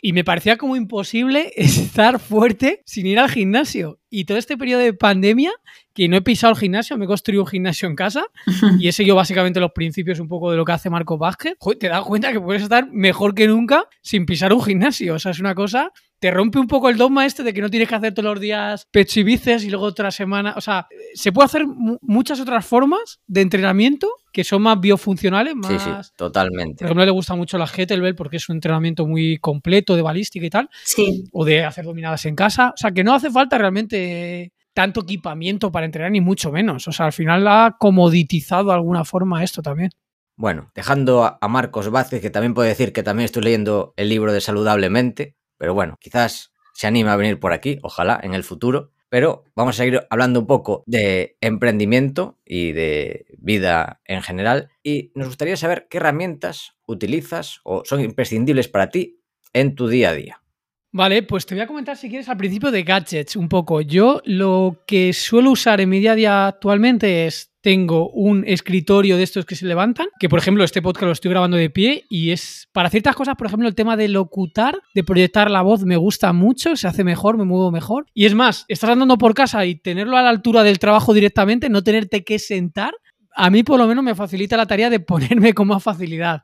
[0.00, 4.00] Y me parecía como imposible estar fuerte sin ir al gimnasio.
[4.10, 5.52] Y todo este periodo de pandemia,
[5.94, 8.24] que no he pisado el gimnasio, me he construido un gimnasio en casa
[8.78, 11.54] y he seguido básicamente los principios un poco de lo que hace Marco Vázquez.
[11.78, 15.14] te das cuenta que puedes estar mejor que nunca sin pisar un gimnasio.
[15.14, 17.70] O sea, es una cosa te rompe un poco el dogma este de que no
[17.70, 20.54] tienes que hacer todos los días pecho y bíceps y luego otra semana.
[20.56, 25.70] O sea, se puede hacer muchas otras formas de entrenamiento que son más biofuncionales, más...
[25.70, 26.78] Sí, sí, totalmente.
[26.78, 30.44] Por ejemplo, le gusta mucho la kettlebell porque es un entrenamiento muy completo de balística
[30.44, 30.70] y tal.
[30.84, 31.24] Sí.
[31.32, 32.70] O de hacer dominadas en casa.
[32.70, 36.86] O sea, que no hace falta realmente tanto equipamiento para entrenar, ni mucho menos.
[36.86, 39.90] O sea, al final ha comoditizado de alguna forma esto también.
[40.36, 44.32] Bueno, dejando a Marcos Vázquez, que también puede decir que también estoy leyendo el libro
[44.32, 48.92] de Saludablemente, pero bueno, quizás se anima a venir por aquí, ojalá en el futuro.
[49.10, 54.70] Pero vamos a seguir hablando un poco de emprendimiento y de vida en general.
[54.82, 59.20] Y nos gustaría saber qué herramientas utilizas o son imprescindibles para ti
[59.54, 60.42] en tu día a día.
[60.90, 63.82] Vale, pues te voy a comentar si quieres al principio de gadgets un poco.
[63.82, 69.18] Yo lo que suelo usar en mi día a día actualmente es tengo un escritorio
[69.18, 72.04] de estos que se levantan, que por ejemplo este podcast lo estoy grabando de pie
[72.08, 75.84] y es para ciertas cosas, por ejemplo el tema de locutar, de proyectar la voz
[75.84, 78.06] me gusta mucho, se hace mejor, me muevo mejor.
[78.14, 81.68] Y es más, estás andando por casa y tenerlo a la altura del trabajo directamente,
[81.68, 82.94] no tenerte que sentar,
[83.38, 86.42] a mí por lo menos me facilita la tarea de ponerme con más facilidad.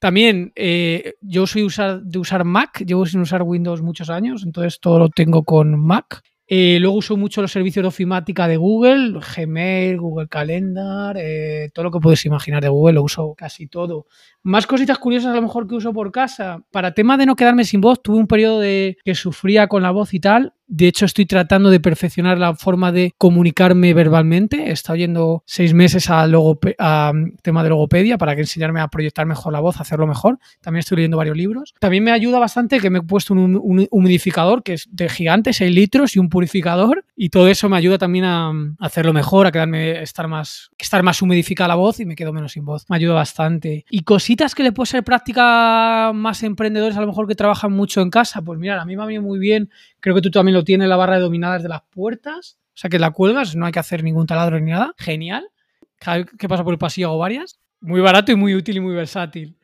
[0.00, 1.66] También eh, yo soy
[2.02, 6.22] de usar Mac, llevo sin usar Windows muchos años, entonces todo lo tengo con Mac.
[6.46, 11.84] Eh, luego uso mucho los servicios de ofimática de Google, Gmail, Google Calendar, eh, todo
[11.84, 14.06] lo que puedes imaginar de Google, lo uso casi todo.
[14.42, 16.62] Más cositas curiosas a lo mejor que uso por casa.
[16.70, 19.90] Para tema de no quedarme sin voz, tuve un periodo de que sufría con la
[19.90, 20.52] voz y tal.
[20.66, 24.68] De hecho, estoy tratando de perfeccionar la forma de comunicarme verbalmente.
[24.68, 28.88] He estado yendo seis meses a, a mm, tema de logopedia para que enseñarme a
[28.88, 30.38] proyectar mejor la voz, a hacerlo mejor.
[30.60, 31.74] También estoy leyendo varios libros.
[31.80, 35.72] También me ayuda bastante que me he puesto un, humidificador que es de gigante, 6
[35.72, 37.04] litros, y un purificador.
[37.14, 41.02] Y todo eso me ayuda también a, mm, hacerlo mejor, a quedarme, estar más, estar
[41.02, 42.86] más humidificada la voz y me quedo menos sin voz.
[42.88, 43.84] Me ayuda bastante.
[43.90, 48.00] Y cositas que le puede ser práctica más emprendedores a lo mejor que trabajan mucho
[48.00, 49.70] en casa, pues mira, a mí me ha venido muy bien,
[50.04, 52.90] creo que tú también lo tienes, la barra de dominadas de las puertas, o sea
[52.90, 55.48] que la cuelgas, no hay que hacer ningún taladro ni nada, genial,
[55.96, 58.80] cada vez que pasa por el pasillo hago varias, muy barato y muy útil y
[58.80, 59.56] muy versátil.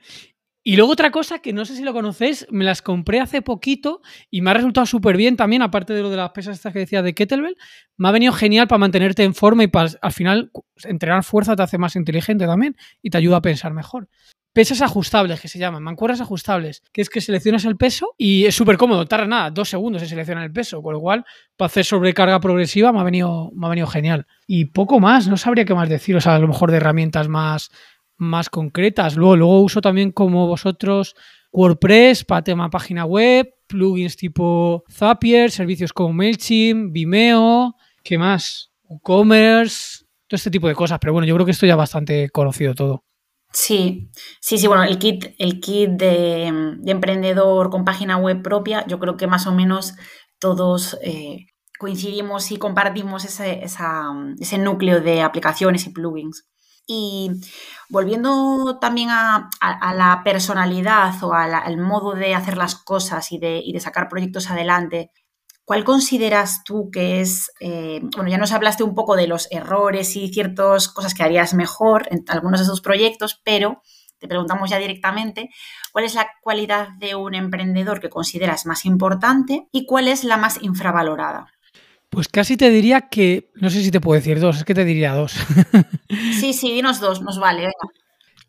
[0.62, 4.00] Y luego otra cosa que no sé si lo conocéis, me las compré hace poquito
[4.30, 6.78] y me ha resultado súper bien también, aparte de lo de las pesas estas que
[6.78, 7.58] decía de Kettlebell,
[7.98, 10.50] me ha venido genial para mantenerte en forma y para al final
[10.84, 14.08] entrenar fuerza te hace más inteligente también y te ayuda a pensar mejor
[14.52, 18.54] pesas ajustables, que se llaman, mancuernas ajustables, que es que seleccionas el peso y es
[18.54, 21.24] súper cómodo, tarda nada, dos segundos en seleccionar el peso, con lo cual,
[21.56, 24.26] para hacer sobrecarga progresiva me ha, venido, me ha venido genial.
[24.46, 27.28] Y poco más, no sabría qué más decir, o sea, a lo mejor de herramientas
[27.28, 27.70] más,
[28.16, 29.16] más concretas.
[29.16, 31.14] Luego, luego uso también como vosotros
[31.52, 38.72] WordPress para tema página web, plugins tipo Zapier, servicios como MailChimp, Vimeo, ¿qué más?
[38.84, 42.74] WooCommerce, todo este tipo de cosas, pero bueno, yo creo que esto ya bastante conocido
[42.74, 43.04] todo.
[43.52, 46.46] Sí, sí, sí, bueno, el kit, el kit de,
[46.86, 49.94] emprendedor con página web propia, yo creo que más o menos
[50.38, 51.46] todos eh,
[51.78, 56.46] coincidimos y compartimos ese, ese, núcleo de aplicaciones y plugins.
[56.86, 57.30] Y
[57.88, 63.72] volviendo también a, la personalidad o al modo de hacer las cosas y de, y
[63.72, 65.10] de sacar proyectos adelante,
[65.70, 70.16] ¿Cuál consideras tú que es, eh, bueno, ya nos hablaste un poco de los errores
[70.16, 73.80] y ciertas cosas que harías mejor en algunos de esos proyectos, pero
[74.18, 75.48] te preguntamos ya directamente,
[75.92, 80.38] ¿cuál es la cualidad de un emprendedor que consideras más importante y cuál es la
[80.38, 81.46] más infravalorada?
[82.08, 84.84] Pues casi te diría que, no sé si te puedo decir dos, es que te
[84.84, 85.36] diría dos.
[86.40, 87.70] Sí, sí, dinos dos, nos vale.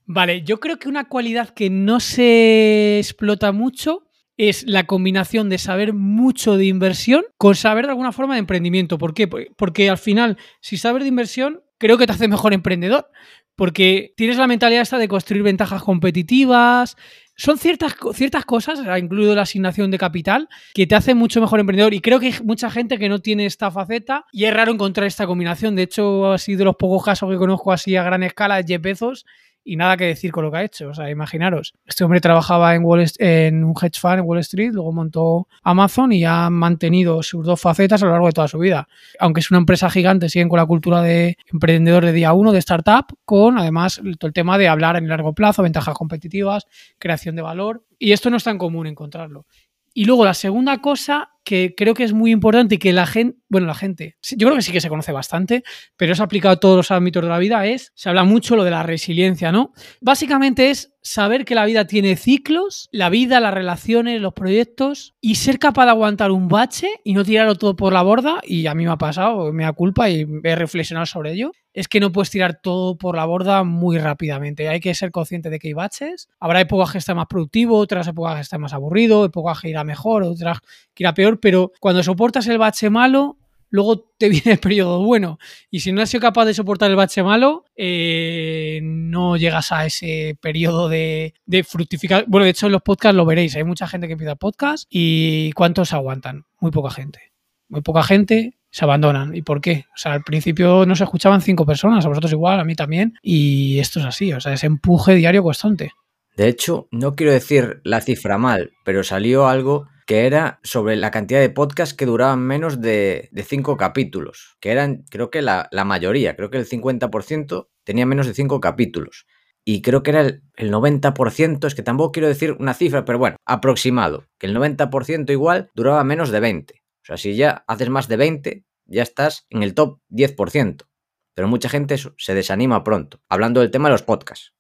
[0.08, 4.08] Vale, yo creo que una cualidad que no se explota mucho
[4.50, 8.98] es la combinación de saber mucho de inversión con saber de alguna forma de emprendimiento.
[8.98, 9.28] ¿Por qué?
[9.28, 13.08] Porque al final, si sabes de inversión, creo que te hace mejor emprendedor.
[13.56, 16.98] Porque tienes la mentalidad esta de construir ventajas competitivas.
[17.36, 21.94] Son ciertas, ciertas cosas, incluido la asignación de capital, que te hacen mucho mejor emprendedor.
[21.94, 25.06] Y creo que hay mucha gente que no tiene esta faceta y es raro encontrar
[25.06, 25.76] esta combinación.
[25.76, 28.82] De hecho, así de los pocos casos que conozco así a gran escala es Jeff
[28.82, 29.26] Bezos
[29.64, 30.90] y nada que decir con lo que ha hecho.
[30.90, 34.72] O sea, imaginaros, este hombre trabajaba en, Wall en un hedge fund en Wall Street,
[34.74, 38.60] luego montó Amazon y ha mantenido sus dos facetas a lo largo de toda su
[38.60, 38.88] vida.
[39.20, 42.60] Aunque es una empresa gigante, siguen con la cultura de emprendedor de día uno, de
[42.60, 46.66] startup, con además todo el tema de hablar en largo plazo, ventajas competitivas,
[46.98, 47.84] creación de valor.
[48.00, 49.46] Y esto no es tan común encontrarlo.
[49.94, 53.38] Y luego la segunda cosa que creo que es muy importante y que la gente,
[53.52, 55.64] bueno, la gente, yo creo que sí que se conoce bastante,
[55.98, 58.64] pero es aplicado a todos los ámbitos de la vida, es, se habla mucho lo
[58.64, 59.74] de la resiliencia, ¿no?
[60.00, 65.36] Básicamente es saber que la vida tiene ciclos, la vida, las relaciones, los proyectos, y
[65.36, 68.74] ser capaz de aguantar un bache y no tirarlo todo por la borda, y a
[68.74, 72.14] mí me ha pasado, me da culpa y he reflexionado sobre ello, es que no
[72.14, 74.70] puedes tirar todo por la borda muy rápidamente.
[74.70, 76.28] Hay que ser consciente de que hay baches.
[76.40, 79.84] Habrá épocas que está más productivo, otras épocas que está más aburrido, épocas que irá
[79.84, 80.60] mejor, otras
[80.94, 83.38] que irá peor, pero cuando soportas el bache malo,
[83.72, 85.40] luego te viene el periodo bueno.
[85.72, 89.86] Y si no has sido capaz de soportar el bache malo, eh, no llegas a
[89.86, 91.34] ese periodo de,
[91.68, 92.26] fructificar.
[92.28, 93.56] Bueno, de hecho, en los podcasts lo veréis.
[93.56, 96.46] Hay mucha gente que empieza podcast y ¿cuántos aguantan?
[96.60, 97.32] Muy poca gente.
[97.68, 99.36] Muy poca gente se abandonan.
[99.36, 99.86] ¿Y por qué?
[99.94, 103.16] O sea, al principio no se escuchaban cinco personas, a vosotros igual, a mí también.
[103.22, 105.92] Y esto es así, o sea, ese empuje diario constante.
[106.38, 111.10] De hecho, no quiero decir la cifra mal, pero salió algo que era sobre la
[111.10, 116.36] cantidad de podcasts que duraban menos de, cinco capítulos, que eran, creo que la, mayoría,
[116.36, 119.26] creo que el 50% tenía menos de cinco capítulos.
[119.64, 123.20] Y creo que era el, el 90%, es que tampoco quiero decir una cifra, pero
[123.20, 126.74] bueno, aproximado, que el 90% igual duraba menos de 20.
[126.74, 130.88] O sea, si ya haces más de 20, ya estás en el top 10%.
[131.36, 134.54] Pero mucha gente se desanima pronto, hablando del tema de los podcasts.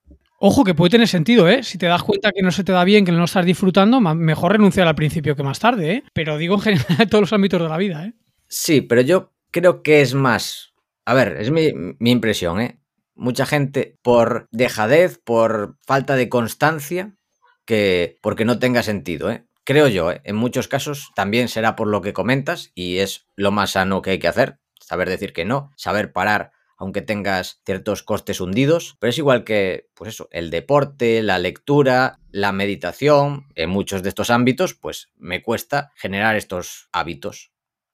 [0.43, 1.61] Ojo, que puede tener sentido, ¿eh?
[1.61, 4.53] Si te das cuenta que no se te da bien, que no estás disfrutando, mejor
[4.53, 6.03] renunciar al principio que más tarde, ¿eh?
[6.13, 8.13] Pero digo en general en todos los ámbitos de la vida, ¿eh?
[8.47, 10.73] Sí, pero yo creo que es más.
[11.05, 11.69] A ver, es mi,
[11.99, 12.79] mi impresión, ¿eh?
[13.13, 17.13] Mucha gente por dejadez, por falta de constancia,
[17.65, 19.45] que porque no tenga sentido, ¿eh?
[19.63, 20.21] Creo yo, ¿eh?
[20.23, 24.09] en muchos casos también será por lo que comentas y es lo más sano que
[24.09, 29.11] hay que hacer, saber decir que no, saber parar aunque tengas ciertos costes hundidos, pero
[29.11, 34.31] es igual que, pues eso, el deporte, la lectura, la meditación, en muchos de estos
[34.31, 37.51] ámbitos, pues me cuesta generar estos hábitos.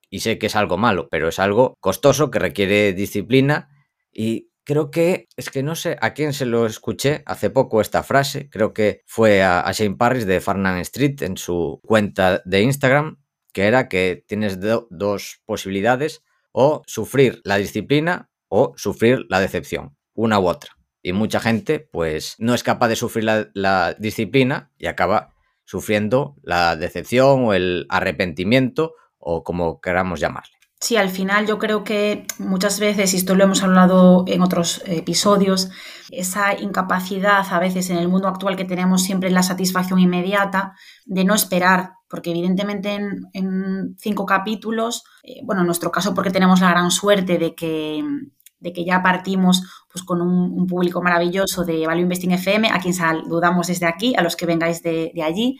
[0.09, 3.67] Y sé que es algo malo, pero es algo costoso que requiere disciplina
[4.09, 8.03] y creo que, es que no sé a quién se lo escuché hace poco esta
[8.03, 13.17] frase, creo que fue a, Shane Parrish de Farnham Street en su cuenta de Instagram,
[13.51, 16.23] que era que tienes dos posibilidades,
[16.53, 20.71] o sufrir la disciplina o sufrir la decepción, una u otra.
[21.01, 25.33] Y mucha gente pues no es capaz de sufrir la, disciplina y acaba
[25.63, 30.57] sufriendo la decepción o el arrepentimiento o como queramos llamarle.
[30.79, 34.83] Sí, al final yo creo que muchas veces, y esto lo hemos hablado en otros
[34.85, 35.71] episodios,
[36.11, 40.75] esa incapacidad a veces en el mundo actual que tenemos siempre la satisfacción inmediata
[41.05, 42.93] de no esperar, porque evidentemente
[43.33, 48.03] en, cinco capítulos, eh, bueno, en nuestro caso porque tenemos la gran suerte de que
[48.59, 52.93] de que ya partimos pues, con un, público maravilloso de Value Investing FM, a quien
[52.93, 55.57] saludamos desde aquí, a los que vengáis de, allí.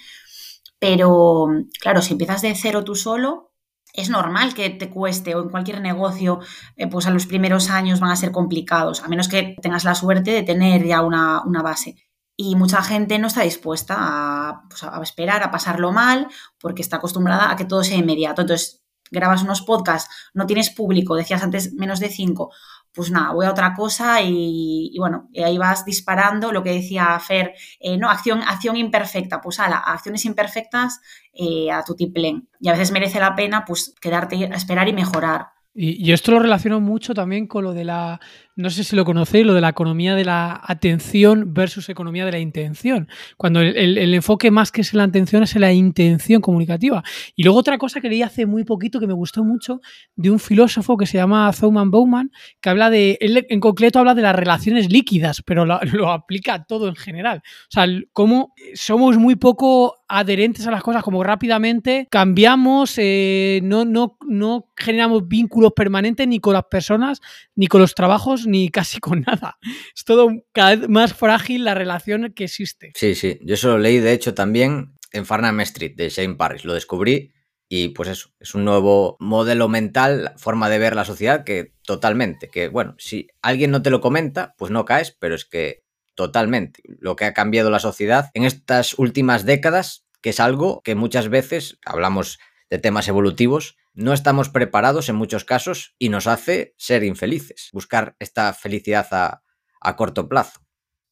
[0.80, 1.48] Pero,
[1.80, 3.52] claro, si empiezas de cero tú solo,
[3.94, 6.40] es normal que te cueste o en cualquier negocio,
[6.76, 9.96] eh, pues a los primeros años van a ser complicados, a menos que tengas la
[9.96, 11.96] suerte de tener ya una, base.
[12.36, 16.28] Y mucha gente no está dispuesta a, pues, a, esperar, a pasarlo mal,
[16.60, 18.42] porque está acostumbrada a que todo sea inmediato.
[18.42, 22.52] Entonces, grabas unos podcasts, no tienes público, decías antes menos de cinco,
[22.98, 27.54] pues nada, voy a otra cosa y, bueno, ahí vas disparando lo que decía Fer,
[27.80, 31.00] eh, no, acción, acción imperfecta, pues a acciones imperfectas
[31.32, 32.50] eh, a tu tiplén.
[32.60, 35.50] Y a veces merece la pena pues quedarte a esperar y mejorar.
[35.76, 38.20] Y, esto lo relaciono mucho también con lo de la,
[38.58, 42.32] no sé si lo conocéis, lo de la economía de la atención versus economía de
[42.32, 43.08] la intención.
[43.38, 47.04] Cuando el, enfoque más que es en la atención es en la intención comunicativa.
[47.36, 49.80] Y luego otra cosa que leí hace muy poquito que me gustó mucho
[50.16, 54.16] de un filósofo que se llama Zouman Bowman, que habla de, él en concreto habla
[54.16, 57.44] de las relaciones líquidas, pero lo, lo aplica a todo en general.
[57.46, 63.86] O sea, cómo somos muy poco adherentes a las cosas, como rápidamente cambiamos, eh, no,
[63.86, 67.22] no, no generamos vínculos permanentes ni con las personas,
[67.56, 69.58] ni con los trabajos, ni casi con nada.
[69.96, 72.92] Es todo cada vez más frágil la relación que existe.
[72.96, 73.40] Sí, sí.
[73.42, 76.64] Yo eso lo leí, de hecho, también en Farnham Street de Shane Parrish.
[76.64, 77.32] Lo descubrí
[77.70, 82.50] y pues eso, es un nuevo modelo mental, forma de ver la sociedad que totalmente,
[82.50, 85.84] que bueno, si alguien no te lo comenta, pues no caes, pero es que
[86.16, 86.82] totalmente.
[87.00, 91.30] Lo que ha cambiado la sociedad en estas últimas décadas, que es algo que muchas
[91.30, 92.40] veces, hablamos
[92.70, 98.16] de temas evolutivos, no estamos preparados en muchos casos y nos hace ser infelices, buscar
[98.20, 99.42] esta felicidad a,
[99.82, 100.62] a corto plazo.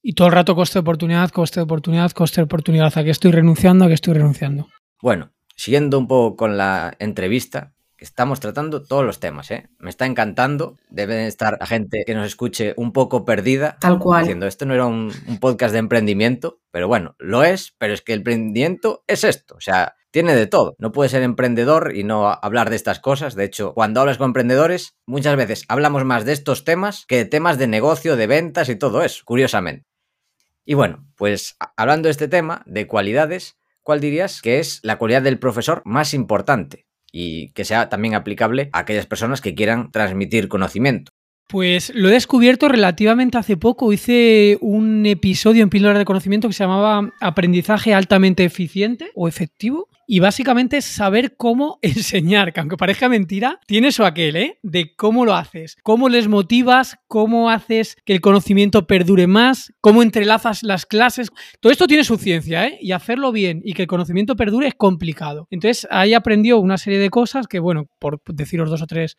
[0.04, 2.96] Y todo el rato coste de oportunidad, coste de oportunidad, coste de oportunidad.
[2.96, 3.86] ¿A qué estoy renunciando?
[3.86, 4.70] ¿A qué estoy renunciando?
[5.02, 9.68] Bueno, siguiendo un poco con la entrevista, estamos tratando todos los temas, ¿eh?
[9.80, 10.78] Me está encantando.
[10.92, 13.78] Deben estar la gente que nos escuche un poco perdida.
[13.82, 14.26] Tal cual.
[14.26, 18.04] Diciendo, esto no era un, un, podcast de emprendimiento, pero bueno, lo es, pero es
[18.04, 19.56] que el emprendimiento es esto.
[19.56, 20.78] O sea, tiene de todo.
[20.80, 23.36] No puedes ser emprendedor y no hablar de estas cosas.
[23.36, 27.26] De hecho, cuando hablas con emprendedores, muchas veces hablamos más de estos temas que de
[27.26, 29.84] temas de negocio, de ventas y todo eso, curiosamente.
[30.64, 35.22] Y bueno, pues hablando de este tema, de cualidades, ¿cuál dirías que es la cualidad
[35.22, 36.86] del profesor más importante?
[37.12, 41.12] Y que sea también aplicable a aquellas personas que quieran transmitir conocimiento.
[41.50, 43.92] Pues lo he descubierto relativamente hace poco.
[43.92, 49.90] Hice un episodio en Píldora de Conocimiento que se llamaba Aprendizaje altamente eficiente o efectivo.
[50.08, 54.60] Y básicamente saber cómo enseñar, que aunque parezca mentira, tiene eso aquel, ¿eh?
[54.64, 60.04] De cómo lo haces, cómo les motivas, cómo haces que el conocimiento perdure más, cómo
[60.04, 61.32] entrelazas las clases.
[61.60, 62.78] Todo esto tiene su ciencia, ¿eh?
[62.82, 65.48] Y hacerlo bien y que el conocimiento perdure es complicado.
[65.50, 69.18] Entonces ahí aprendió una serie de cosas que, bueno, por deciros dos o tres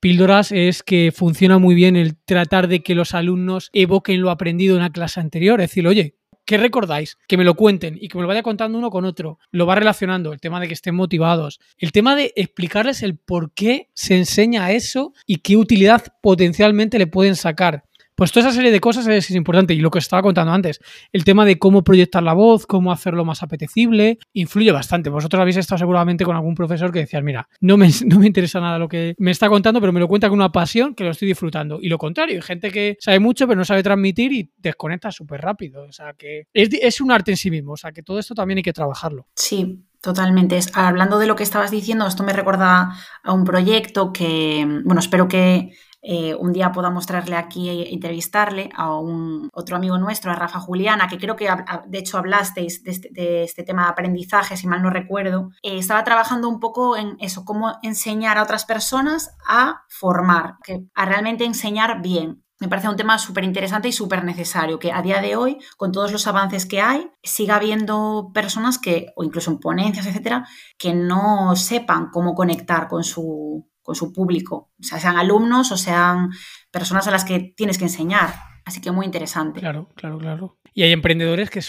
[0.00, 4.76] píldoras es que funciona muy bien el tratar de que los alumnos evoquen lo aprendido
[4.76, 5.60] en la clase anterior.
[5.60, 6.16] Es decir, oye,
[6.50, 7.16] ¿qué recordáis?
[7.28, 9.38] Que me lo cuenten y que me lo vaya contando uno con otro.
[9.52, 13.52] Lo va relacionando, el tema de que estén motivados, el tema de explicarles el por
[13.52, 17.84] qué se enseña eso y qué utilidad potencialmente le pueden sacar.
[18.20, 19.72] Pues toda esa serie de cosas es, importante.
[19.72, 20.78] Y lo que os estaba contando antes,
[21.10, 25.08] el tema de cómo proyectar la voz, cómo hacerlo más apetecible, influye bastante.
[25.08, 28.60] Vosotros habéis estado seguramente con algún profesor que decías, mira, no me, no me interesa
[28.60, 31.12] nada lo que me está contando, pero me lo cuenta con una pasión que lo
[31.12, 31.78] estoy disfrutando.
[31.80, 35.40] Y lo contrario, hay gente que sabe mucho, pero no sabe transmitir y desconecta súper
[35.40, 35.84] rápido.
[35.84, 37.72] O sea, que es, es un arte en sí mismo.
[37.72, 39.28] O sea, que todo esto también hay que trabajarlo.
[39.34, 40.58] Sí, Totalmente.
[40.72, 45.28] Hablando de lo que estabas diciendo, esto me recuerda a un proyecto que, bueno, espero
[45.28, 50.34] que eh, un día pueda mostrarle aquí e entrevistarle a un otro amigo nuestro, a
[50.34, 51.48] Rafa Juliana, que creo que
[51.86, 55.50] de hecho hablasteis de este, este tema de aprendizaje, si mal no recuerdo.
[55.62, 60.84] Eh, estaba trabajando un poco en eso, cómo enseñar a otras personas a formar, que,
[60.94, 62.44] a realmente enseñar bien.
[62.58, 65.92] Me parece un tema súper interesante y súper necesario, que a día de hoy, con
[65.92, 70.46] todos los avances que hay, siga habiendo personas que, o incluso en ponencias, etcétera,
[70.76, 75.76] que no sepan cómo conectar con su, con su público, o sea, sean alumnos o
[75.76, 76.30] sean
[76.70, 78.34] personas a las que tienes que enseñar.
[78.64, 79.60] Así que muy interesante.
[79.60, 80.58] Claro, claro, claro.
[80.72, 81.60] Y hay emprendedores que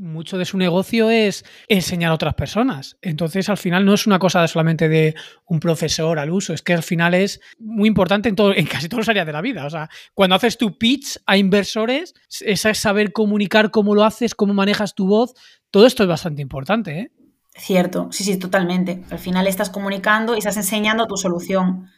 [0.00, 2.96] mucho de su negocio es enseñar a otras personas.
[3.02, 5.14] Entonces, al final no es una cosa solamente de
[5.46, 8.88] un profesor al uso, es que al final es muy importante en, todo, en casi
[8.88, 9.66] todas las áreas de la vida.
[9.66, 14.54] O sea, cuando haces tu pitch a inversores, es saber comunicar cómo lo haces, cómo
[14.54, 15.34] manejas tu voz.
[15.70, 17.12] Todo esto es bastante importante, ¿eh?
[17.58, 19.02] Cierto, sí, sí, totalmente.
[19.10, 21.88] Al final estás comunicando y estás enseñando tu solución.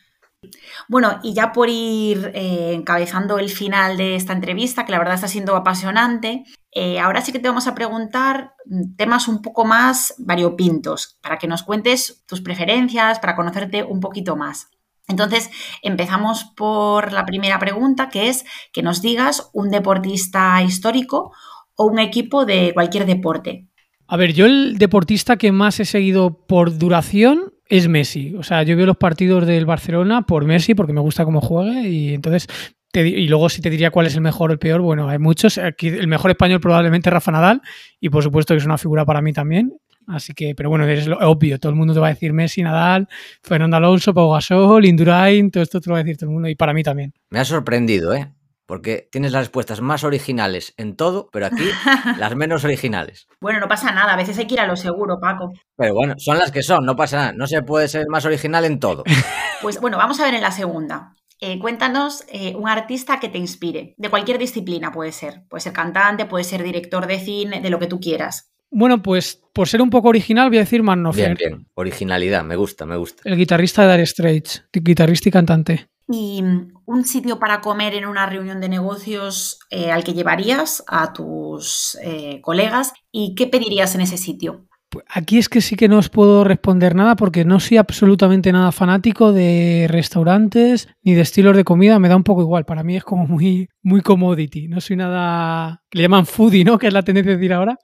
[0.89, 5.17] Bueno, y ya por ir eh, encabezando el final de esta entrevista, que la verdad
[5.17, 8.55] está siendo apasionante, eh, ahora sí que te vamos a preguntar
[8.97, 14.37] temas un poco más variopintos, para que nos cuentes tus preferencias, para conocerte un poquito
[14.37, 14.69] más.
[15.09, 15.51] Entonces,
[15.83, 21.33] empezamos por la primera pregunta, que es que nos digas un deportista histórico
[21.75, 23.67] o un equipo de cualquier deporte.
[24.09, 28.35] A ver, yo el deportista que más he seguido por duración es Messi.
[28.37, 31.83] O sea, yo veo los partidos del Barcelona por Messi porque me gusta cómo juega
[31.83, 32.47] y entonces
[32.95, 35.59] y luego si te diría cuál es el mejor o el peor, bueno, hay muchos.
[35.59, 37.61] Aquí el mejor español probablemente Rafa Nadal
[38.01, 39.75] y por supuesto que es una figura para mí también.
[40.07, 42.63] Así que, pero bueno, es lo obvio, todo el mundo te va a decir Messi,
[42.63, 43.07] Nadal,
[43.43, 46.49] Fernando Alonso, Pau Gasol, Indurain, todo esto te lo va a decir todo el mundo
[46.49, 47.13] y para mí también.
[47.29, 48.33] Me ha sorprendido, ¿eh?
[48.69, 51.65] Porque tienes las respuestas más originales en todo, pero aquí
[52.19, 53.27] las menos originales.
[53.41, 55.55] Bueno, no pasa nada, a veces hay que ir a lo seguro, Paco.
[55.75, 58.65] Pero bueno, son las que son, no pasa nada, no se puede ser más original
[58.65, 59.03] en todo.
[59.61, 61.17] Pues bueno, vamos a ver en la segunda.
[61.41, 65.43] Eh, cuéntanos eh, un artista que te inspire, de cualquier disciplina puede ser.
[65.49, 68.53] Puede ser cantante, puede ser director de cine, de lo que tú quieras.
[68.71, 71.35] Bueno, pues por ser un poco original voy a decir Mannofer.
[71.37, 73.23] Bien, bien, originalidad, me gusta, me gusta.
[73.25, 76.43] El guitarrista de Dire Straits, guitarrista y cantante y
[76.87, 81.99] un sitio para comer en una reunión de negocios eh, al que llevarías a tus
[82.03, 84.67] eh, colegas y qué pedirías en ese sitio.
[84.91, 88.53] Pues aquí es que sí que no os puedo responder nada porque no soy absolutamente
[88.53, 91.99] nada fanático de restaurantes ni de estilos de comida.
[91.99, 92.65] Me da un poco igual.
[92.65, 94.67] Para mí es como muy, muy commodity.
[94.67, 95.83] No soy nada.
[95.91, 96.79] Le llaman foodie, ¿no?
[96.79, 97.79] Que es la tendencia de decir ahora.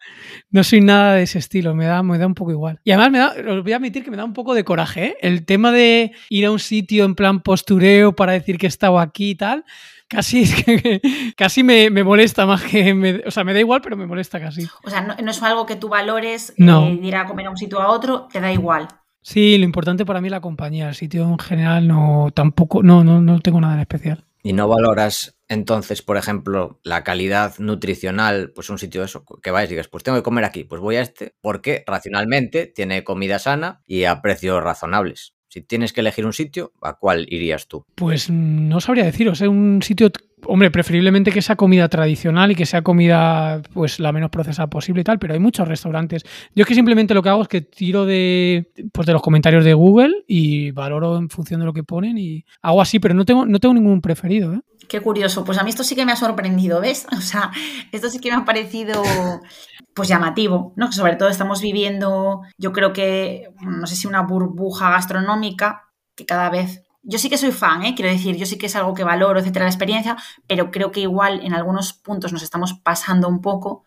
[0.50, 1.74] No soy nada de ese estilo.
[1.74, 2.80] Me da, me da un poco igual.
[2.84, 5.04] Y además, me da, os voy a admitir que me da un poco de coraje.
[5.04, 5.16] ¿eh?
[5.20, 8.98] El tema de ir a un sitio en plan postureo para decir que he estado
[8.98, 9.64] aquí y tal
[10.14, 10.44] casi,
[11.36, 12.94] casi me, molesta más que.
[12.94, 14.66] Me, o sea, me da igual, pero me molesta casi.
[14.84, 16.86] O sea, no, es algo que tú valores, no.
[16.86, 18.88] Eh, ir a comer a un sitio a otro, te da igual.
[19.22, 20.88] Sí, lo importante para mí es la compañía.
[20.88, 24.24] El sitio en general no tampoco, no, no, no tengo nada en especial.
[24.42, 28.52] ¿Y no valoras entonces, por ejemplo, la calidad nutricional?
[28.54, 30.82] Pues un sitio de eso, que vayas y digas, pues tengo que comer aquí, pues
[30.82, 35.33] voy a este, porque racionalmente tiene comida sana y a precios razonables.
[35.54, 37.86] Si tienes que elegir un sitio, ¿a cuál irías tú?
[37.94, 39.46] Pues no sabría deciros, ¿eh?
[39.46, 40.10] un sitio,
[40.46, 45.02] hombre, preferiblemente que sea comida tradicional y que sea comida pues la menos procesada posible
[45.02, 46.24] y tal, pero hay muchos restaurantes.
[46.56, 49.64] Yo es que simplemente lo que hago es que tiro de, pues, de los comentarios
[49.64, 53.24] de Google y valoro en función de lo que ponen y hago así, pero no
[53.24, 54.54] tengo, no tengo ningún preferido.
[54.54, 54.60] ¿eh?
[54.94, 57.04] Qué curioso, pues a mí esto sí que me ha sorprendido, ¿ves?
[57.18, 57.50] O sea,
[57.90, 59.02] esto sí que me ha parecido
[59.92, 60.86] pues llamativo, ¿no?
[60.86, 66.26] Que sobre todo estamos viviendo, yo creo que, no sé si una burbuja gastronómica, que
[66.26, 66.84] cada vez...
[67.02, 67.96] Yo sí que soy fan, ¿eh?
[67.96, 70.16] quiero decir, yo sí que es algo que valoro, etcétera, la experiencia,
[70.46, 73.82] pero creo que igual en algunos puntos nos estamos pasando un poco.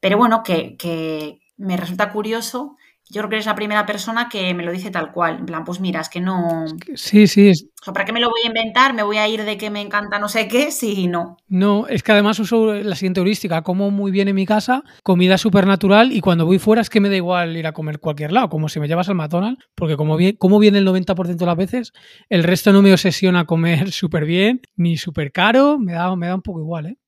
[0.00, 2.78] Pero bueno, que, que me resulta curioso
[3.10, 5.38] yo creo que eres la primera persona que me lo dice tal cual.
[5.38, 6.64] En plan, pues mira, es que no.
[6.94, 7.50] Sí, sí.
[7.50, 8.92] O sea, ¿para qué me lo voy a inventar?
[8.92, 10.70] ¿Me voy a ir de que me encanta no sé qué?
[10.70, 11.36] Sí, no.
[11.48, 13.62] No, es que además uso la siguiente heurística.
[13.62, 17.00] Como muy bien en mi casa, comida súper natural y cuando voy fuera es que
[17.00, 19.96] me da igual ir a comer cualquier lado, como si me llevas al McDonald's, porque
[19.96, 21.92] como, bien, como viene el 90% de las veces,
[22.28, 26.34] el resto no me obsesiona comer súper bien, ni súper caro, me da, me da
[26.34, 26.98] un poco igual, ¿eh?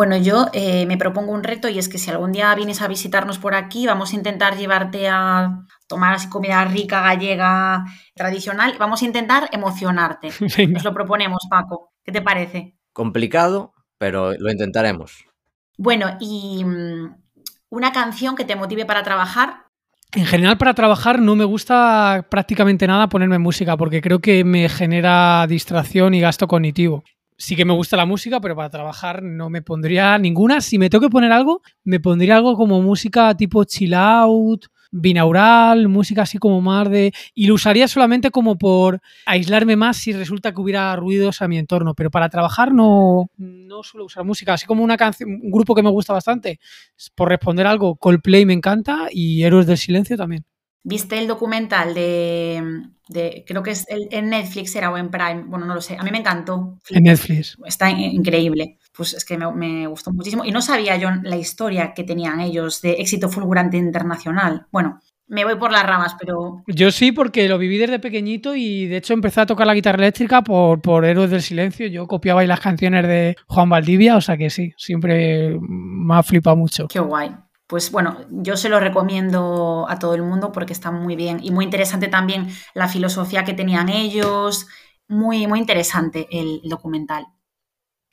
[0.00, 2.88] Bueno, yo eh, me propongo un reto y es que si algún día vienes a
[2.88, 7.84] visitarnos por aquí, vamos a intentar llevarte a tomar así comida rica, gallega,
[8.14, 8.76] tradicional.
[8.78, 10.30] Vamos a intentar emocionarte.
[10.70, 11.92] Nos lo proponemos, Paco.
[12.02, 12.78] ¿Qué te parece?
[12.94, 15.26] Complicado, pero lo intentaremos.
[15.76, 17.16] Bueno, y mm,
[17.68, 19.66] una canción que te motive para trabajar.
[20.12, 24.70] En general, para trabajar no me gusta prácticamente nada ponerme música porque creo que me
[24.70, 27.04] genera distracción y gasto cognitivo
[27.40, 30.60] sí que me gusta la música, pero para trabajar no me pondría ninguna.
[30.60, 35.88] Si me tengo que poner algo, me pondría algo como música tipo chill out, binaural,
[35.88, 37.12] música así como más de...
[37.34, 41.56] Y lo usaría solamente como por aislarme más si resulta que hubiera ruidos a mi
[41.56, 44.52] entorno, pero para trabajar no, no suelo usar música.
[44.52, 46.60] Así como una canción, un grupo que me gusta bastante,
[47.14, 50.44] por responder algo, Coldplay me encanta y Héroes del Silencio también.
[50.82, 55.44] ¿Viste el documental de, creo que es en Netflix era o en Prime?
[55.46, 55.96] Bueno, no lo sé.
[55.98, 56.78] A mí me encantó.
[56.88, 57.58] En Netflix.
[57.66, 58.78] Está increíble.
[58.96, 60.44] Pues es que me, gustó muchísimo.
[60.44, 64.66] Y no sabía yo la historia que tenían ellos de éxito fulgurante internacional.
[64.72, 66.62] Bueno, me voy por las ramas, pero...
[66.66, 69.98] Yo sí, porque lo viví desde pequeñito y de hecho empecé a tocar la guitarra
[69.98, 71.88] eléctrica por, por Héroes del Silencio.
[71.88, 76.22] Yo copiaba ahí las canciones de Juan Valdivia, o sea que sí, siempre me ha
[76.22, 76.88] flipado mucho.
[76.88, 77.30] Qué guay
[77.70, 81.52] pues bueno, yo se lo recomiendo a todo el mundo porque está muy bien y
[81.52, 84.66] muy interesante también la filosofía que tenían ellos,
[85.06, 87.28] muy, muy interesante el documental.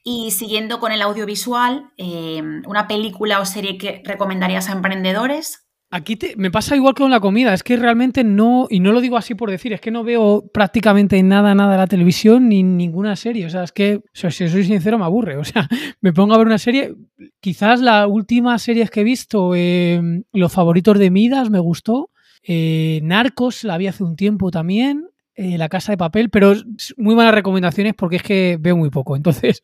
[0.03, 5.66] Y siguiendo con el audiovisual, eh, ¿una película o serie que recomendarías a emprendedores?
[5.89, 8.99] Aquí me pasa igual que con la comida, es que realmente no, y no lo
[8.99, 13.15] digo así por decir, es que no veo prácticamente nada, nada la televisión ni ninguna
[13.15, 13.45] serie.
[13.45, 15.37] O sea, es que, si soy sincero, me aburre.
[15.37, 15.69] O sea,
[16.01, 16.93] me pongo a ver una serie,
[17.39, 20.01] quizás la última serie que he visto, eh,
[20.33, 22.11] Los favoritos de Midas, me gustó.
[22.43, 25.07] Eh, Narcos la vi hace un tiempo también.
[25.35, 26.53] Eh, la Casa de Papel, pero
[26.97, 29.15] muy malas recomendaciones porque es que veo muy poco.
[29.15, 29.61] Entonces.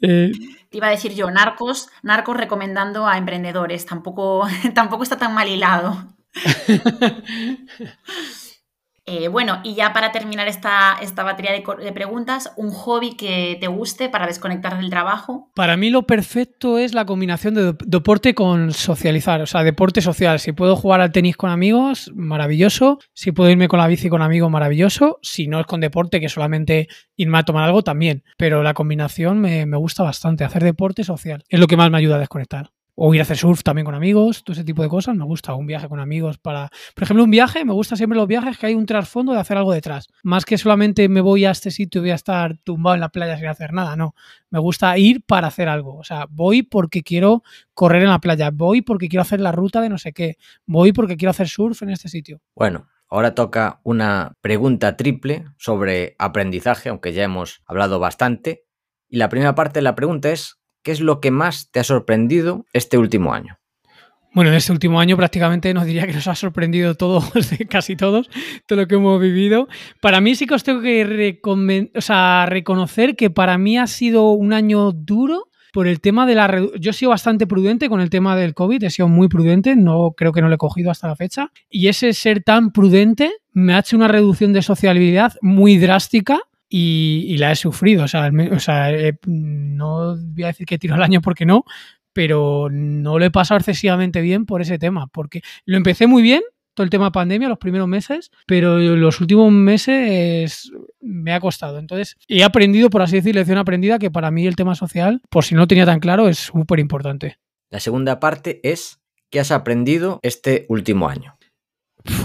[0.70, 3.86] Te iba a decir yo, Narcos, Narcos recomendando a emprendedores.
[3.86, 6.14] Tampoco, tampoco está tan mal hilado.
[9.10, 13.66] Eh, bueno, y ya para terminar esta, esta batería de, preguntas, un hobby que te
[13.66, 15.50] guste para desconectar del trabajo.
[15.54, 20.38] Para mí lo perfecto es la combinación de deporte con socializar, o sea, deporte social.
[20.40, 22.98] Si puedo jugar al tenis con amigos, maravilloso.
[23.14, 25.18] Si puedo irme con la bici con amigos, maravilloso.
[25.22, 28.24] Si no es con deporte, que solamente irme a tomar algo, también.
[28.36, 31.44] Pero la combinación me, me gusta bastante, hacer deporte social.
[31.48, 32.72] Es lo que más me ayuda a desconectar.
[33.00, 35.14] O ir a hacer surf también con amigos, todo ese tipo de cosas.
[35.14, 36.68] Me gusta un viaje con amigos para.
[36.96, 39.56] Por ejemplo, un viaje, me gusta siempre los viajes que hay un trasfondo de hacer
[39.56, 40.08] algo detrás.
[40.24, 43.10] Más que solamente me voy a este sitio y voy a estar tumbado en la
[43.10, 43.94] playa sin hacer nada.
[43.94, 44.16] No.
[44.50, 45.96] Me gusta ir para hacer algo.
[45.96, 48.50] O sea, voy porque quiero correr en la playa.
[48.50, 50.36] Voy porque quiero hacer la ruta de no sé qué.
[50.66, 52.40] Voy porque quiero hacer surf en este sitio.
[52.56, 58.66] Bueno, Ahora toca una pregunta triple sobre aprendizaje, aunque ya hemos hablado bastante.
[59.08, 60.57] Y la primera parte de la pregunta es,
[60.88, 63.58] ¿Qué es lo que más te ha sorprendido este último año?
[64.32, 67.22] Bueno, en este último año prácticamente nos diría que nos ha sorprendido todo,
[67.68, 68.30] casi todos,
[68.64, 69.68] todo lo que hemos vivido.
[70.00, 71.42] Para mí sí que os tengo que
[71.94, 76.34] o sea, reconocer que para mí ha sido un año duro por el tema de
[76.34, 76.58] la...
[76.80, 80.14] Yo he sido bastante prudente con el tema del COVID, he sido muy prudente, no
[80.16, 81.52] creo que no lo he cogido hasta la fecha.
[81.68, 87.36] Y ese ser tan prudente me ha hecho una reducción de sociabilidad muy drástica y,
[87.38, 88.04] la he sufrido.
[88.04, 88.90] O sea, o sea
[89.26, 91.64] no voy a decir que tiro el año porque no,
[92.12, 96.42] pero no lo he pasado excesivamente bien por ese tema, porque lo empecé muy bien,
[96.74, 101.78] todo el tema pandemia, los primeros meses, pero los últimos meses me ha costado.
[101.78, 105.44] Entonces, he aprendido, por así decir, lección aprendida, que para mí el tema social, por
[105.44, 107.38] si no tenía tan claro, es súper importante.
[107.70, 109.00] La segunda parte es,
[109.30, 111.37] ¿qué has aprendido este último año?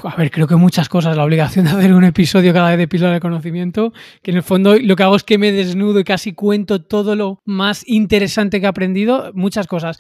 [0.03, 1.15] A ver, creo que muchas cosas.
[1.17, 4.43] La obligación de hacer un episodio cada vez de píldora de conocimiento, que en el
[4.43, 8.59] fondo lo que hago es que me desnudo y casi cuento todo lo más interesante
[8.59, 9.99] que he aprendido, muchas cosas.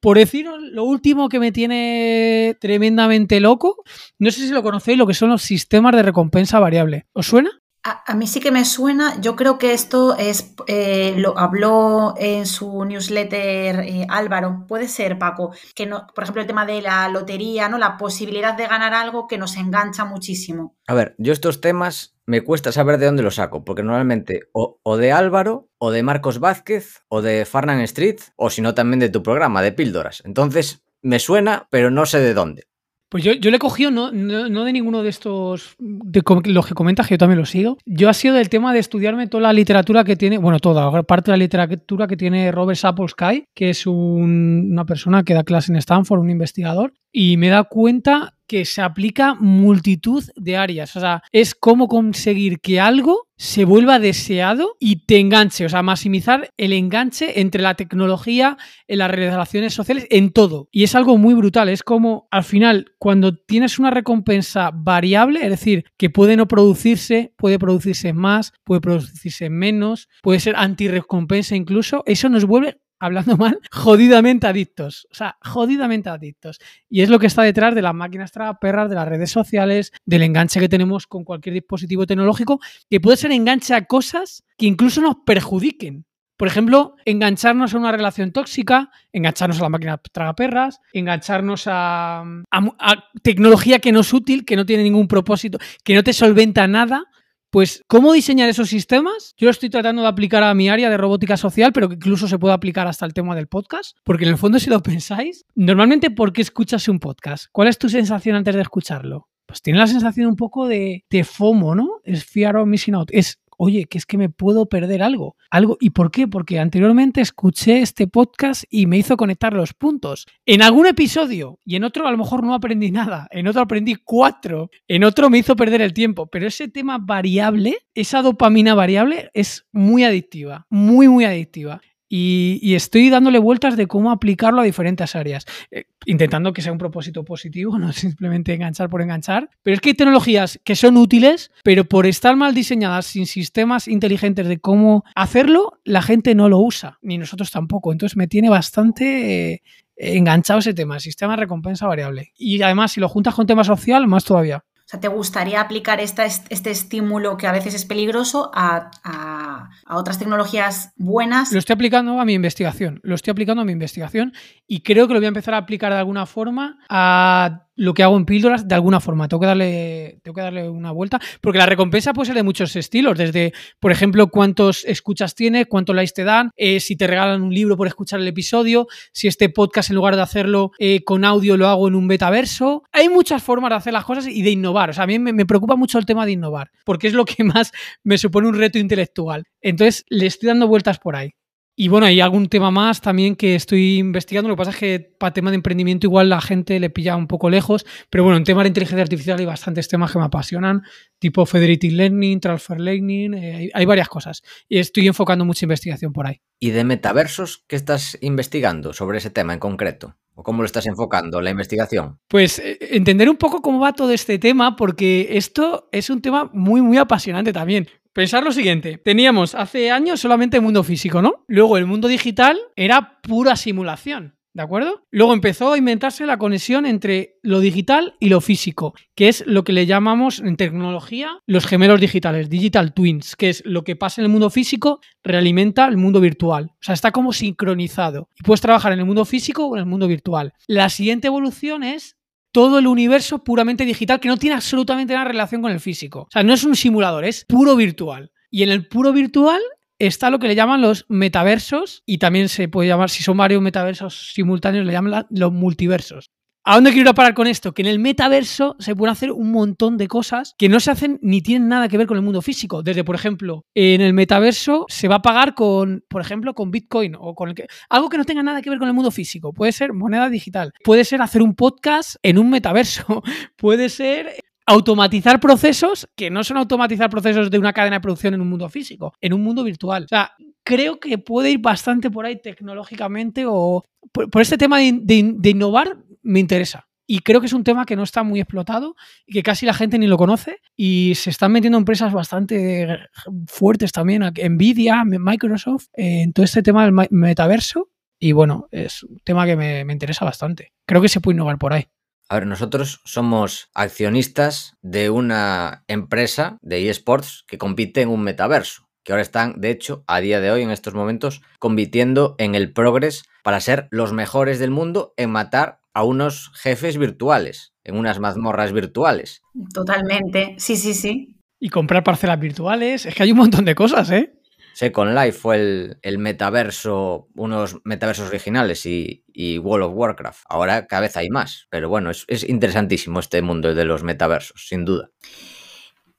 [0.00, 3.82] Por deciros lo último que me tiene tremendamente loco,
[4.18, 7.06] no sé si lo conocéis, lo que son los sistemas de recompensa variable.
[7.12, 7.50] ¿Os suena?
[7.88, 12.44] A, mí sí que me suena, yo creo que esto es, eh, lo habló en
[12.44, 17.08] su newsletter eh, Álvaro, puede ser Paco, que no, por ejemplo el tema de la
[17.08, 17.78] lotería, ¿no?
[17.78, 20.74] La posibilidad de ganar algo que nos engancha muchísimo.
[20.88, 24.80] A ver, yo estos temas me cuesta saber de dónde los saco, porque normalmente o,
[24.82, 28.98] o de Álvaro, o de Marcos Vázquez, o de Farnan Street, o si no también
[28.98, 30.24] de tu programa, de píldoras.
[30.24, 32.66] Entonces, me suena, pero no sé de dónde.
[33.08, 36.74] Pues yo, yo le he cogido no, no, de ninguno de estos, de los que
[36.74, 37.78] comentas, que yo también lo sigo.
[37.86, 41.30] Yo ha sido del tema de estudiarme toda la literatura que tiene, bueno, toda, parte
[41.30, 45.76] de la literatura que tiene Robert Sapolsky, que es una persona que da clase en
[45.76, 50.96] Stanford, un investigador, y me da cuenta que se aplica multitud de áreas.
[50.96, 55.66] O sea, es cómo conseguir que algo se vuelva deseado y te enganche.
[55.66, 58.56] O sea, maximizar el enganche entre la tecnología,
[58.88, 60.68] en las relaciones sociales, en todo.
[60.72, 61.68] Y es algo muy brutal.
[61.68, 67.34] Es como al final, cuando tienes una recompensa variable, es decir, que puede no producirse,
[67.36, 73.58] puede producirse más, puede producirse menos, puede ser anti-recompensa incluso, eso nos vuelve hablando mal,
[73.70, 75.06] jodidamente adictos.
[75.10, 76.58] O sea, jodidamente adictos.
[76.88, 80.22] Y es lo que está detrás de las máquinas perras, de las redes sociales, del
[80.22, 85.00] enganche que tenemos con cualquier dispositivo tecnológico, que puede ser enganche a cosas que incluso
[85.00, 86.06] nos perjudiquen.
[86.36, 92.20] Por ejemplo, engancharnos a una relación tóxica, engancharnos a la máquina tragaperras, engancharnos a,
[92.50, 96.68] a, tecnología que no es útil, que no tiene ningún propósito, que no te solventa
[96.68, 97.06] nada,
[97.50, 99.34] pues, ¿cómo diseñar esos sistemas?
[99.36, 102.28] Yo lo estoy tratando de aplicar a mi área de robótica social, pero que incluso
[102.28, 103.96] se puede aplicar hasta el tema del podcast.
[104.04, 107.46] Porque en el fondo, si lo pensáis, normalmente, ¿por qué escuchas un podcast?
[107.52, 109.28] ¿Cuál es tu sensación antes de escucharlo?
[109.46, 112.00] Pues tiene la sensación un poco de, de FOMO, ¿no?
[112.02, 113.08] Es fear of missing out.
[113.12, 115.36] Es oye, que es que me puedo perder algo.
[115.50, 116.28] Algo, ¿y por qué?
[116.28, 120.26] Porque anteriormente escuché este podcast y me hizo conectar los puntos.
[120.44, 123.96] En algún episodio y en otro a lo mejor no aprendí nada, en otro aprendí
[123.96, 129.30] cuatro, en otro me hizo perder el tiempo, pero ese tema variable, esa dopamina variable
[129.34, 131.80] es muy adictiva, muy, muy adictiva.
[132.08, 136.78] Y, estoy dándole vueltas de cómo aplicarlo a diferentes áreas, eh, intentando que sea un
[136.78, 139.50] propósito positivo, no simplemente enganchar por enganchar.
[139.62, 143.88] Pero es que hay tecnologías que son útiles, pero por estar mal diseñadas, sin sistemas
[143.88, 147.92] inteligentes de cómo hacerlo, la gente no lo usa, ni nosotros tampoco.
[147.92, 149.62] Entonces me tiene bastante eh,
[149.96, 152.32] enganchado ese tema, sistema de recompensa variable.
[152.36, 154.64] Y además, si lo juntas con tema social, más todavía.
[154.86, 160.16] O sea, ¿te gustaría aplicar este estímulo que a veces es peligroso a, a, otras
[160.16, 161.50] tecnologías buenas?
[161.50, 163.00] Lo estoy aplicando a mi investigación.
[163.02, 164.32] Lo estoy aplicando a mi investigación
[164.68, 168.02] y creo que lo voy a empezar a aplicar de alguna forma a lo que
[168.02, 169.28] hago en píldoras de alguna forma.
[169.28, 171.20] Tengo que darle, tengo que darle una vuelta.
[171.40, 173.16] Porque la recompensa puede ser de muchos estilos.
[173.16, 177.54] Desde, por ejemplo, cuántos escuchas tienes, cuántos likes te dan, eh, si te regalan un
[177.54, 181.56] libro por escuchar el episodio, si este podcast en lugar de hacerlo eh, con audio
[181.56, 182.82] lo hago en un betaverso.
[182.92, 184.90] Hay muchas formas de hacer las cosas y de innovar.
[184.90, 186.70] O sea, a mí me, me preocupa mucho el tema de innovar.
[186.84, 187.72] Porque es lo que más
[188.02, 189.44] me supone un reto intelectual.
[189.60, 191.32] Entonces, le estoy dando vueltas por ahí.
[191.78, 194.48] Y bueno, hay algún tema más también que estoy investigando.
[194.48, 197.26] Lo que pasa es que para tema de emprendimiento igual la gente le pilla un
[197.26, 197.84] poco lejos.
[198.08, 200.84] Pero bueno, en tema de inteligencia artificial hay bastantes temas que me apasionan,
[201.18, 204.42] tipo Federated Learning, Transfer Learning, eh, hay, varias cosas.
[204.70, 206.40] Y estoy enfocando mucha investigación por ahí.
[206.58, 210.16] ¿Y de metaversos qué estás investigando sobre ese tema en concreto?
[210.34, 212.18] ¿O cómo lo estás enfocando, la investigación?
[212.28, 216.50] Pues eh, entender un poco cómo va todo este tema, porque esto es un tema
[216.54, 217.86] muy, muy apasionante también.
[218.16, 221.44] Pensar lo siguiente, teníamos hace años solamente el mundo físico, ¿no?
[221.48, 224.38] Luego el mundo digital era pura simulación.
[224.54, 225.04] ¿De acuerdo?
[225.10, 229.64] Luego empezó a inventarse la conexión entre lo digital y lo físico, que es lo
[229.64, 234.22] que le llamamos en tecnología los gemelos digitales, digital twins, que es lo que pasa
[234.22, 236.70] en el mundo físico, realimenta el mundo virtual.
[236.72, 238.30] O sea, está como sincronizado.
[238.40, 240.54] Y puedes trabajar en el mundo físico o en el mundo virtual.
[240.66, 242.16] La siguiente evolución es
[242.56, 246.20] todo el universo puramente digital que no tiene absolutamente nada relación con el físico.
[246.20, 248.32] O sea, no es un simulador, es puro virtual.
[248.50, 249.60] Y en el puro virtual
[249.98, 253.60] está lo que le llaman los metaversos y también se puede llamar, si son varios
[253.60, 256.30] metaversos simultáneos, le llaman los multiversos.
[256.68, 257.72] ¿A dónde quiero ir a parar con esto?
[257.72, 261.20] Que en el metaverso se pueden hacer un montón de cosas que no se hacen
[261.22, 262.82] ni tienen nada que ver con el mundo físico.
[262.82, 267.14] Desde, por ejemplo, en el metaverso se va a pagar con, por ejemplo, con Bitcoin
[267.20, 267.54] o con
[267.88, 269.52] algo que no tenga nada que ver con el mundo físico.
[269.52, 270.72] Puede ser moneda digital.
[270.82, 273.22] Puede ser hacer un podcast en un metaverso.
[273.56, 274.34] Puede ser
[274.66, 278.68] automatizar procesos que no son automatizar procesos de una cadena de producción en un mundo
[278.68, 280.06] físico, en un mundo virtual.
[280.06, 280.32] O sea,
[280.64, 285.96] creo que puede ir bastante por ahí tecnológicamente o por, este tema de, innovar
[286.26, 286.88] me interesa.
[287.08, 288.96] Y creo que es un tema que no está muy explotado
[289.26, 290.58] y que casi la gente ni lo conoce.
[290.74, 292.98] Y se están metiendo empresas bastante
[293.46, 297.90] fuertes también, Nvidia, Microsoft, en todo este tema del metaverso.
[298.18, 300.72] Y bueno, es un tema que me, me interesa bastante.
[300.84, 301.86] Creo que se puede innovar por ahí.
[302.28, 308.88] A ver, nosotros somos accionistas de una empresa de eSports que compite en un metaverso,
[309.04, 312.72] que ahora están, de hecho, a día de hoy, en estos momentos, compitiendo en el
[312.72, 318.20] Progress para ser los mejores del mundo en matar a unos jefes virtuales, en unas
[318.20, 319.40] mazmorras virtuales.
[319.72, 321.38] Totalmente, sí, sí, sí.
[321.58, 324.34] Y comprar parcelas virtuales, es que hay un montón de cosas, ¿eh?
[324.74, 329.24] Second Life fue el, metaverso, unos metaversos originales y,
[329.58, 330.40] World of Warcraft.
[330.50, 334.84] Ahora cada vez hay más, pero bueno, es, interesantísimo este mundo de los metaversos, sin
[334.84, 335.08] duda.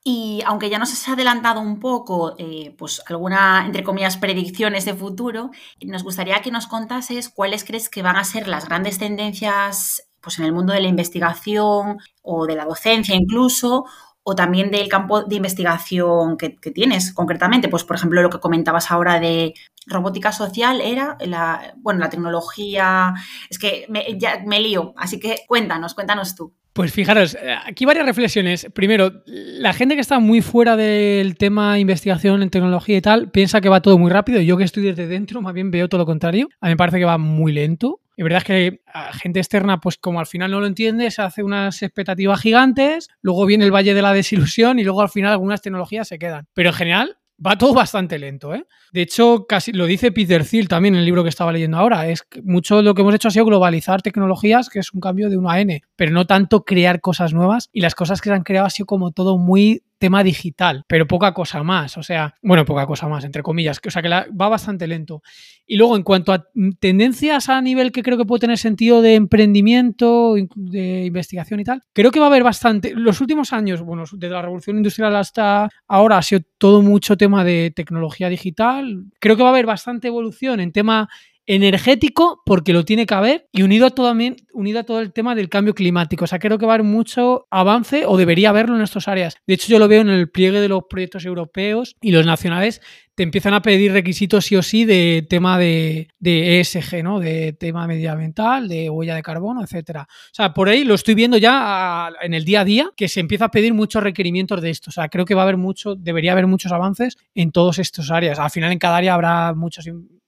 [0.10, 4.94] Y aunque ya nos has adelantado un poco, eh, pues alguna, entre comillas, predicciones de
[4.94, 5.52] futuro,
[5.82, 10.40] nos gustaría que nos contases cuáles crees que van a ser las grandes tendencias pues,
[10.40, 13.84] en el mundo de la investigación o de la docencia incluso,
[14.24, 17.68] o también del campo de investigación que, tienes concretamente.
[17.68, 19.56] Pues, por ejemplo, lo que comentabas ahora de
[19.88, 23.14] robótica social era la, bueno, la tecnología.
[23.50, 26.54] Es que me, ya me lío, así que cuéntanos, cuéntanos tú.
[26.78, 28.68] Pues fijaros, eh, aquí varias reflexiones.
[28.72, 33.62] Primero, la gente que está muy fuera del tema investigación en tecnología y tal, piensa
[33.62, 34.42] que va todo muy rápido.
[34.42, 36.50] Yo que estoy desde dentro, más bien veo todo lo contrario.
[36.62, 38.02] A mí me parece que va muy lento.
[38.16, 41.24] Y verdad es que a gente externa, pues como al final no lo entiende, se
[41.24, 45.32] hace unas expectativas gigantes, luego viene el valle de la desilusión y luego al final
[45.32, 46.46] algunas tecnologías se quedan.
[46.54, 48.66] Pero en general, va todo bastante lento, ¿eh?
[48.92, 52.08] De hecho, casi lo dice Peter Thiel también en el libro que estaba leyendo ahora.
[52.08, 55.30] Es que mucho lo que hemos hecho ha sido globalizar tecnologías, que es un cambio
[55.30, 57.70] de 1 a N, pero no tanto crear cosas nuevas.
[57.72, 61.08] Y las cosas que se han creado ha sido como todo muy tema digital, pero
[61.08, 64.50] poca cosa más, o sea, bueno, poca cosa más, entre comillas, o sea que va
[64.50, 65.22] bastante lento.
[65.66, 66.48] Y luego, en cuanto a
[66.80, 71.84] tendencias a nivel que creo que puede tener sentido de emprendimiento, de investigación y tal,
[71.94, 75.70] creo que va a haber bastante, los últimos años, bueno, desde la revolución industrial hasta
[75.88, 80.08] ahora ha sido todo mucho tema de tecnología digital, creo que va a haber bastante
[80.08, 81.10] evolución en tema
[81.48, 84.14] energético porque lo tiene que haber y unido a, todo,
[84.54, 86.26] unido a todo el tema del cambio climático.
[86.26, 89.38] O sea, creo que va a haber mucho avance o debería haberlo en estas áreas.
[89.48, 92.82] De hecho, yo lo veo en el pliegue de los proyectos europeos y los nacionales
[93.16, 97.20] te empiezan a pedir requisitos sí o sí de tema de, ESG, ¿no?
[97.20, 100.08] De tema medioambiental, de huella de carbono, etcétera.
[100.08, 103.22] O sea, por ahí lo estoy viendo ya en el día a día que se
[103.22, 104.90] empieza a pedir muchos requerimientos de esto.
[104.90, 108.12] O sea, creo que va a haber mucho, debería haber muchos avances en todas estas
[108.12, 108.38] áreas.
[108.38, 109.88] Al final en cada área habrá muchos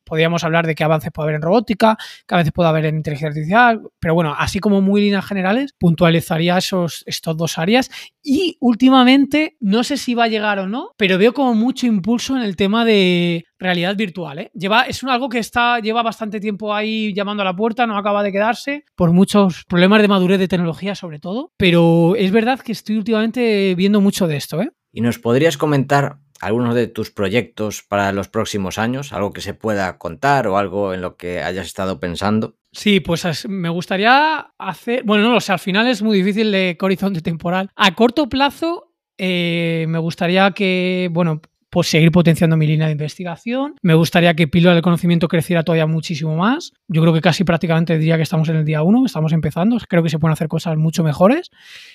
[0.09, 1.97] podríamos hablar de qué avances puede haber en robótica,
[2.27, 6.57] qué avances puede haber en inteligencia artificial, pero bueno, así como muy líneas generales, puntualizaría
[6.57, 7.89] esos, estos dos áreas.
[8.21, 12.35] Y últimamente, no sé si va a llegar o no, pero veo como mucho impulso
[12.35, 14.39] en el tema de realidad virtual.
[14.39, 14.51] ¿eh?
[14.87, 18.31] Es algo que está, lleva bastante tiempo ahí llamando a la puerta, no acaba de
[18.31, 22.97] quedarse, por muchos problemas de madurez de tecnología sobre todo, pero es verdad que estoy
[22.97, 24.61] últimamente viendo mucho de esto.
[24.61, 24.71] ¿eh?
[24.91, 29.13] ¿Y nos podrías comentar algunos de tus proyectos para los próximos años?
[29.13, 32.55] ¿Algo que se pueda contar o algo en lo que hayas estado pensando?
[32.71, 36.77] Sí, pues me gustaría hacer, bueno, no lo sé, al final es muy difícil de
[36.79, 37.69] horizonte temporal.
[37.75, 43.75] A corto plazo eh, me gustaría que, bueno, pues seguir potenciando mi línea de investigación.
[43.81, 46.73] Me gustaría que Píldora del Conocimiento creciera todavía muchísimo más.
[46.87, 49.77] Yo creo que casi prácticamente diría que estamos en el día uno, estamos empezando.
[49.87, 51.51] Creo que se pueden hacer cosas mucho mejores.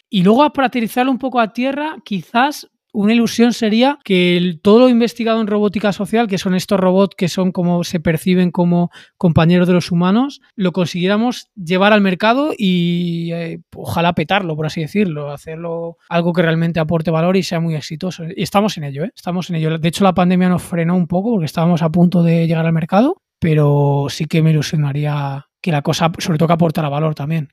[0.09, 4.89] Y luego, para aterrizarlo un poco a tierra, quizás una ilusión sería que todo lo
[4.89, 9.67] investigado en robótica social, que son estos robots que son como se perciben como compañeros
[9.67, 15.33] de los humanos, lo consiguiéramos llevar al mercado y eh, ojalá petarlo, por así decirlo,
[15.33, 18.25] hacerlo algo que realmente aporte valor y sea muy exitoso.
[18.25, 19.13] Y estamos en ello, ¿eh?
[19.15, 19.77] estamos en ello.
[19.77, 22.73] De hecho, la pandemia nos frenó un poco porque estábamos a punto de llegar al
[22.73, 27.49] mercado, pero sí que me ilusionaría que la cosa, sobre todo que aportará valor también.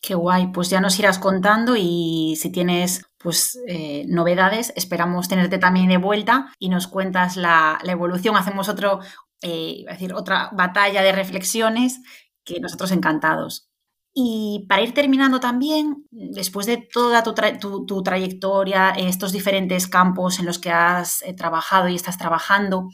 [0.00, 5.58] Qué guay, pues ya nos irás contando y si tienes pues eh, novedades, esperamos tenerte
[5.58, 8.36] también de vuelta y nos cuentas la, evolución.
[8.36, 9.00] Hacemos otro,
[9.42, 12.00] eh, decir, otra batalla de reflexiones
[12.44, 13.68] que nosotros encantados.
[14.18, 20.58] Y para ir terminando también, después de toda tu, trayectoria, estos diferentes campos en los
[20.58, 22.88] que has eh, trabajado y estás trabajando,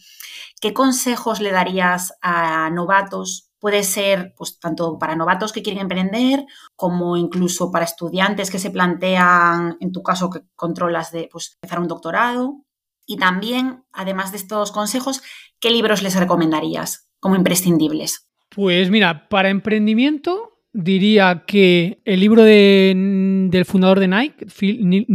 [0.61, 3.52] ¿qué consejos le darías a novatos?
[3.63, 6.45] Puede ser pues, tanto para novatos que quieren emprender,
[6.75, 11.79] como incluso para estudiantes que se plantean, en tu caso, que controlas de pues, empezar
[11.79, 12.65] un doctorado.
[13.07, 15.23] Y también, además de estos consejos,
[15.61, 18.27] ¿qué libros les recomendarías como imprescindibles?
[18.49, 25.07] Pues mira, para emprendimiento diría que el libro de, del fundador de Nike, Phil,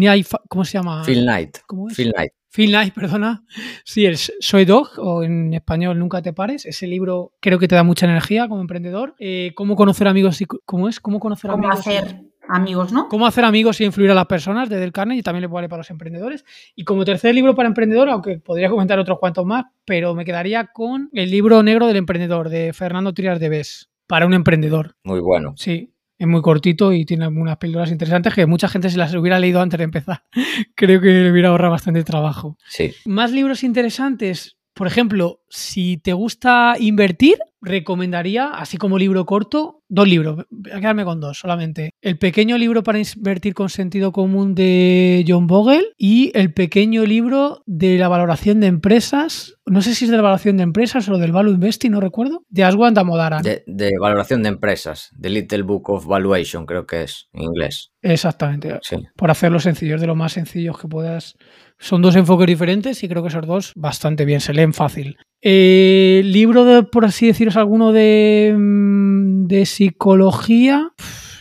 [0.48, 1.04] ¿cómo se llama?
[1.04, 1.58] Phil Knight.
[1.68, 1.98] ¿Cómo es?
[1.98, 2.32] Phil Knight.
[2.50, 3.44] Phil Knight, perdona.
[3.84, 6.66] Sí, es Soy Dog, o en español Nunca te pares.
[6.66, 9.16] Ese libro creo que te da mucha energía como emprendedor.
[9.20, 11.80] Eh, cómo conocer amigos y cómo es, cómo conocer ¿Cómo amigos.
[11.80, 13.08] hacer amigos, ¿no?
[13.10, 15.70] Cómo hacer amigos y influir a las personas de Del Carnegie y también le vale
[15.70, 16.46] para los emprendedores.
[16.76, 20.68] Y como tercer libro para emprendedor, aunque podría comentar otros cuantos más, pero me quedaría
[20.68, 24.96] con el libro negro del emprendedor de Fernando Trias de Bes para un emprendedor.
[25.04, 25.54] Muy bueno.
[25.58, 29.40] Sí, es muy cortito y tiene algunas píldoras interesantes que mucha gente se las hubiera
[29.40, 30.24] leído antes de empezar.
[30.76, 32.58] Creo que le hubiera ahorrado bastante trabajo.
[32.68, 32.94] Sí.
[33.06, 40.08] Más libros interesantes, por ejemplo, si te gusta invertir, recomendaría, así como libro corto, dos
[40.08, 40.46] libros.
[40.50, 41.92] Voy a quedarme con dos solamente.
[42.02, 47.64] El pequeño libro para invertir con sentido común de John Bogle y el pequeño libro
[47.66, 49.56] de la valoración de empresas.
[49.66, 52.44] No sé si es de la valoración de empresas o del Value Investing, no recuerdo.
[52.50, 53.44] De Aswan Damodaran.
[53.44, 55.12] De, de valoración de empresas.
[55.20, 57.92] The Little Book of Valuation, creo que es en inglés.
[58.02, 58.80] Exactamente.
[58.82, 58.98] Sí.
[59.16, 61.36] Por hacerlo sencillo, es de lo más sencillos que puedas.
[61.80, 65.18] Son dos enfoques diferentes y creo que esos dos bastante bien, se leen fácil.
[65.42, 70.92] Eh, libro, de, por así deciros, alguno de, mm, de psicología.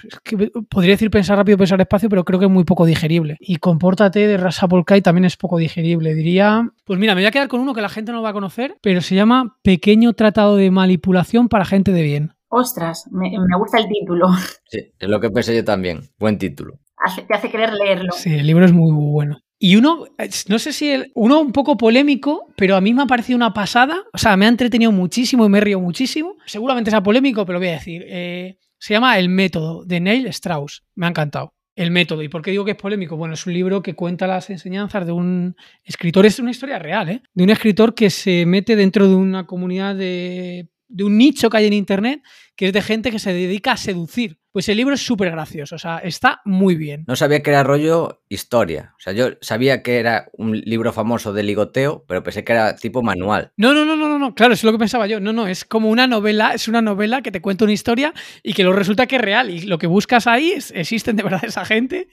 [0.09, 3.37] Es que podría decir pensar rápido, pensar espacio, pero creo que es muy poco digerible.
[3.41, 6.15] Y Compórtate de Rasa Polkai también es poco digerible.
[6.15, 8.33] Diría, pues mira, me voy a quedar con uno que la gente no va a
[8.35, 12.33] conocer, pero se llama Pequeño Tratado de Manipulación para Gente de Bien.
[12.49, 14.29] Ostras, me, me gusta el título.
[14.69, 16.01] Sí, es lo que pensé yo también.
[16.19, 16.79] Buen título.
[17.05, 18.13] Hace- te hace querer leerlo.
[18.13, 19.41] Sí, el libro es muy bueno.
[19.59, 20.05] Y uno,
[20.49, 23.55] no sé si el, uno un poco polémico, pero a mí me ha parecido una
[23.55, 24.05] pasada.
[24.13, 26.37] O sea, me ha entretenido muchísimo y me he río muchísimo.
[26.45, 28.05] Seguramente sea polémico, pero voy a decir.
[28.07, 30.85] Eh, se llama El Método, de Neil Strauss.
[30.95, 31.55] Me ha encantado.
[31.75, 32.23] El Método.
[32.23, 33.17] ¿Y por qué digo que es polémico?
[33.17, 36.27] Bueno, es un libro que cuenta las enseñanzas de un escritor.
[36.27, 37.23] Es una historia real, ¿eh?
[37.33, 41.57] De un escritor que se mete dentro de una comunidad de, de un nicho que
[41.57, 42.23] hay en Internet,
[42.57, 44.39] que es de gente que se dedica a seducir.
[44.57, 47.05] Pues el libro es súper gracioso, o sea, está muy bien.
[47.07, 48.95] No sabía que era rollo historia.
[48.97, 52.75] O sea, yo sabía que era un libro famoso de ligoteo, pero pensé que era
[52.75, 53.53] tipo manual.
[53.59, 55.21] No, no, no, no, no, claro, eso es lo que pensaba yo.
[55.21, 58.55] No, no, es como una novela, es una novela que te cuenta una historia y
[58.55, 59.51] que luego resulta que es real.
[59.51, 62.09] Y lo que buscas ahí es, existen de verdad esa gente.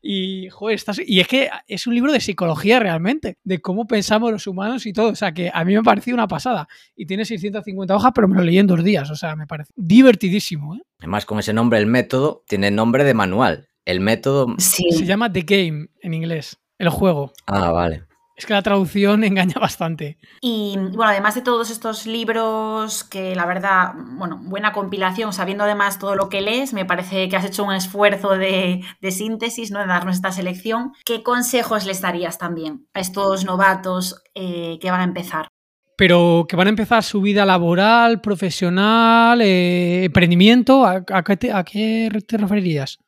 [0.00, 4.30] Y, joder, estás, y es que es un libro de psicología realmente, de cómo pensamos
[4.30, 5.08] los humanos y todo.
[5.08, 6.68] O sea, que a mí me ha parecido una pasada.
[6.94, 9.10] Y tiene 650 hojas, pero me lo leí en dos días.
[9.10, 10.76] O sea, me parece divertidísimo.
[10.76, 10.82] ¿eh?
[11.00, 13.68] Además, con ese nombre, el método, tiene nombre de manual.
[13.84, 14.54] El método.
[14.58, 14.90] Sí.
[14.92, 17.32] Se llama The Game en inglés, el juego.
[17.46, 18.08] Ah, vale.
[18.38, 20.16] Es que la traducción engaña bastante.
[20.40, 25.98] Y bueno, además de todos estos libros que la verdad, bueno, buena compilación, sabiendo además
[25.98, 29.80] todo lo que lees, me parece que has hecho un esfuerzo de, de síntesis, ¿no?
[29.80, 30.92] De darnos esta selección.
[31.04, 35.48] ¿Qué consejos les darías también a estos novatos eh, que van a empezar?
[35.98, 41.52] Pero que van a empezar su vida laboral, profesional, eh, emprendimiento, ¿a, a qué te,
[41.52, 42.98] a qué te referirías?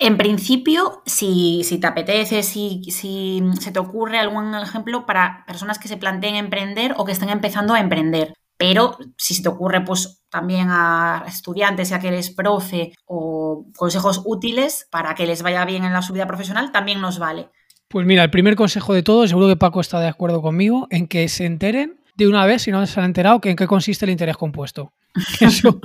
[0.00, 5.78] En principio, si, si te apetece, si, si se te ocurre algún ejemplo para personas
[5.78, 8.32] que se planteen emprender o que estén empezando a emprender.
[8.56, 14.22] Pero si se te ocurre, pues también a estudiantes, ya que eres profe, o consejos
[14.24, 17.50] útiles para que les vaya bien en la subida profesional, también nos vale.
[17.88, 21.08] Pues mira, el primer consejo de todos, seguro que Paco está de acuerdo conmigo, en
[21.08, 24.04] que se enteren de una vez, si no se han enterado, que en qué consiste
[24.04, 24.92] el interés compuesto.
[25.40, 25.80] Eso,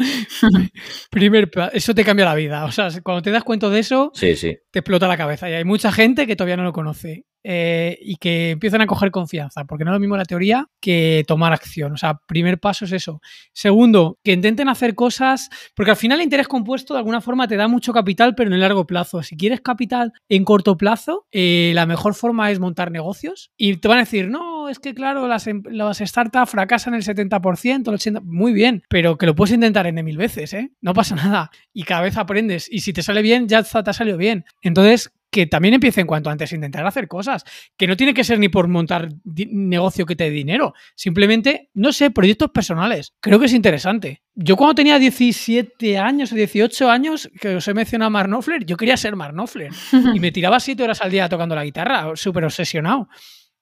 [1.10, 2.66] primer, eso te cambia la vida.
[2.66, 4.56] O sea, cuando te das cuenta de eso, Sí, sí.
[4.72, 5.50] te explota la cabeza.
[5.50, 9.12] Y hay mucha gente que todavía no lo conoce eh, y que empiezan a coger
[9.12, 11.94] confianza, porque no es lo mismo la teoría que tomar acción.
[11.94, 13.22] O sea, primer paso es eso.
[13.54, 17.56] Segundo, que intenten hacer cosas, porque al final el interés compuesto de alguna forma te
[17.56, 19.22] da mucho capital, pero en el largo plazo.
[19.22, 23.88] Si quieres capital en corto plazo, eh, la mejor forma es montar negocios y te
[23.88, 27.98] van a decir, no, es que claro, las, em- las startups fracasan el 70%, el
[28.00, 30.72] 80%, muy bien, pero que lo puedes intentar en mil veces, ¿eh?
[30.82, 31.52] No pasa nada.
[31.74, 32.68] Y cada vez aprendes.
[32.72, 34.46] Y si te sale bien, ya te ha salido bien.
[34.62, 37.44] Entonces, que también empiecen cuanto antes a intentar hacer cosas.
[37.76, 40.74] Que no tiene que ser ni por montar negocio que te dé dinero.
[40.96, 43.14] Simplemente, no sé, proyectos personales.
[43.20, 44.22] Creo que es interesante.
[44.34, 48.66] Yo cuando tenía 17 años o 18 años, que os he mencionado a Mark Knopfler,
[48.66, 49.74] yo quería ser Mark Knopfler.
[50.16, 53.10] y me tiraba 7 horas al día tocando la guitarra, súper obsesionado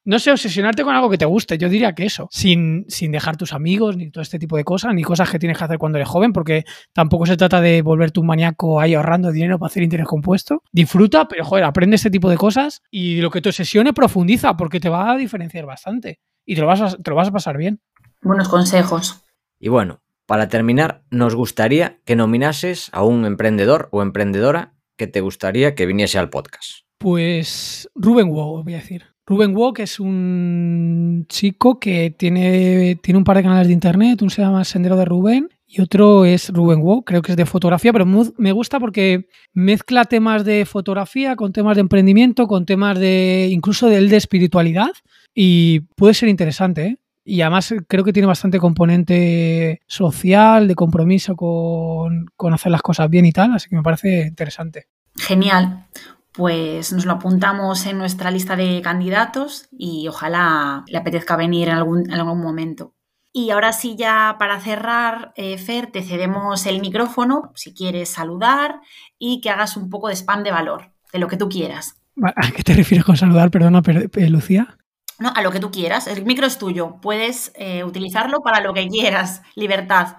[0.05, 1.57] no sé, obsesionarte con algo que te guste.
[1.57, 4.93] Yo diría que eso, sin, sin dejar tus amigos, ni todo este tipo de cosas,
[4.93, 6.63] ni cosas que tienes que hacer cuando eres joven, porque
[6.93, 10.61] tampoco se trata de volverte un maníaco ahí ahorrando dinero para hacer interés compuesto.
[10.71, 14.80] Disfruta, pero joder, aprende este tipo de cosas y lo que te obsesione profundiza, porque
[14.80, 17.57] te va a diferenciar bastante y te lo vas a, te lo vas a pasar
[17.57, 17.81] bien.
[18.21, 19.23] Buenos consejos.
[19.59, 25.21] Y bueno, para terminar, nos gustaría que nominases a un emprendedor o emprendedora que te
[25.21, 26.85] gustaría que viniese al podcast.
[26.97, 29.12] Pues Rubén Wow, voy a decir.
[29.26, 34.30] Rubén Walk es un chico que tiene, tiene un par de canales de internet, uno
[34.30, 37.94] se llama Sendero de Rubén y otro es Rubén Walk, creo que es de fotografía,
[37.94, 43.48] pero me gusta porque mezcla temas de fotografía con temas de emprendimiento, con temas de
[43.50, 44.91] incluso de, de espiritualidad
[45.34, 46.98] y puede ser interesante, ¿eh?
[47.26, 53.10] Y además creo que tiene bastante componente social, de compromiso con, con hacer las cosas
[53.10, 54.88] bien y tal, así que me parece interesante.
[55.16, 55.88] Genial
[56.34, 61.76] pues nos lo apuntamos en nuestra lista de candidatos y ojalá le apetezca venir en
[61.76, 62.95] algún, algún momento.
[63.31, 68.81] Y ahora sí, ya para cerrar, eh, Fer, te cedemos el micrófono si quieres saludar
[69.18, 71.97] y que hagas un poco de spam de valor, de lo que tú quieras.
[72.23, 73.81] ¿A qué te refieres con saludar, perdona,
[74.30, 74.77] Lucía?
[75.18, 76.05] No, a lo que tú quieras.
[76.07, 76.97] El micro es tuyo.
[77.01, 79.41] Puedes eh, utilizarlo para lo que quieras.
[79.55, 80.18] Libertad.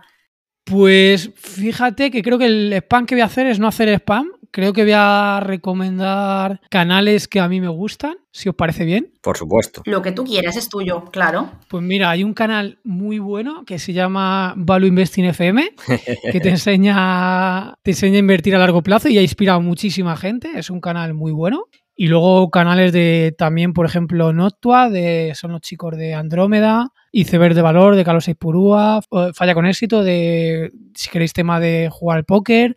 [0.64, 4.30] Pues fíjate que creo que el spam que voy a hacer es no hacer spam,
[4.54, 9.10] Creo que voy a recomendar canales que a mí me gustan, si os parece bien.
[9.20, 9.82] Por supuesto.
[9.84, 11.50] Lo que tú quieras es tuyo, claro.
[11.66, 15.74] Pues mira, hay un canal muy bueno que se llama Value Investing FM,
[16.30, 20.16] que te enseña, te enseña a invertir a largo plazo y ha inspirado a muchísima
[20.16, 20.52] gente.
[20.54, 21.64] Es un canal muy bueno.
[21.96, 27.54] Y luego canales de también, por ejemplo, Notua, de, son los chicos de Andrómeda, Iceberg
[27.54, 29.00] de Valor, de Carlos Eipurúa,
[29.32, 32.74] Falla con Éxito, de si queréis tema de jugar al póker.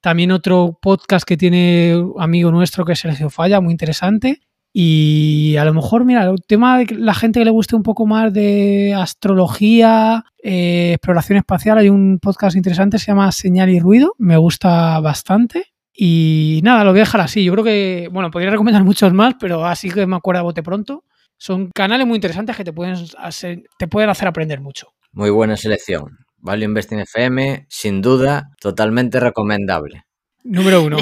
[0.00, 4.40] También otro podcast que tiene amigo nuestro que es Sergio Falla, muy interesante.
[4.72, 8.06] Y a lo mejor, mira, el tema de la gente que le guste un poco
[8.06, 14.14] más de astrología, eh, exploración espacial, hay un podcast interesante, se llama Señal y Ruido,
[14.18, 15.72] me gusta bastante.
[15.92, 17.44] Y nada, lo voy a dejar así.
[17.44, 20.62] Yo creo que, bueno, podría recomendar muchos más, pero así que me acuerdo a bote
[20.62, 21.04] pronto.
[21.36, 24.88] Son canales muy interesantes que te pueden hacer, te pueden hacer aprender mucho.
[25.12, 26.18] Muy buena selección.
[26.42, 30.04] Value Investing FM, sin duda, totalmente recomendable.
[30.44, 30.96] Número uno.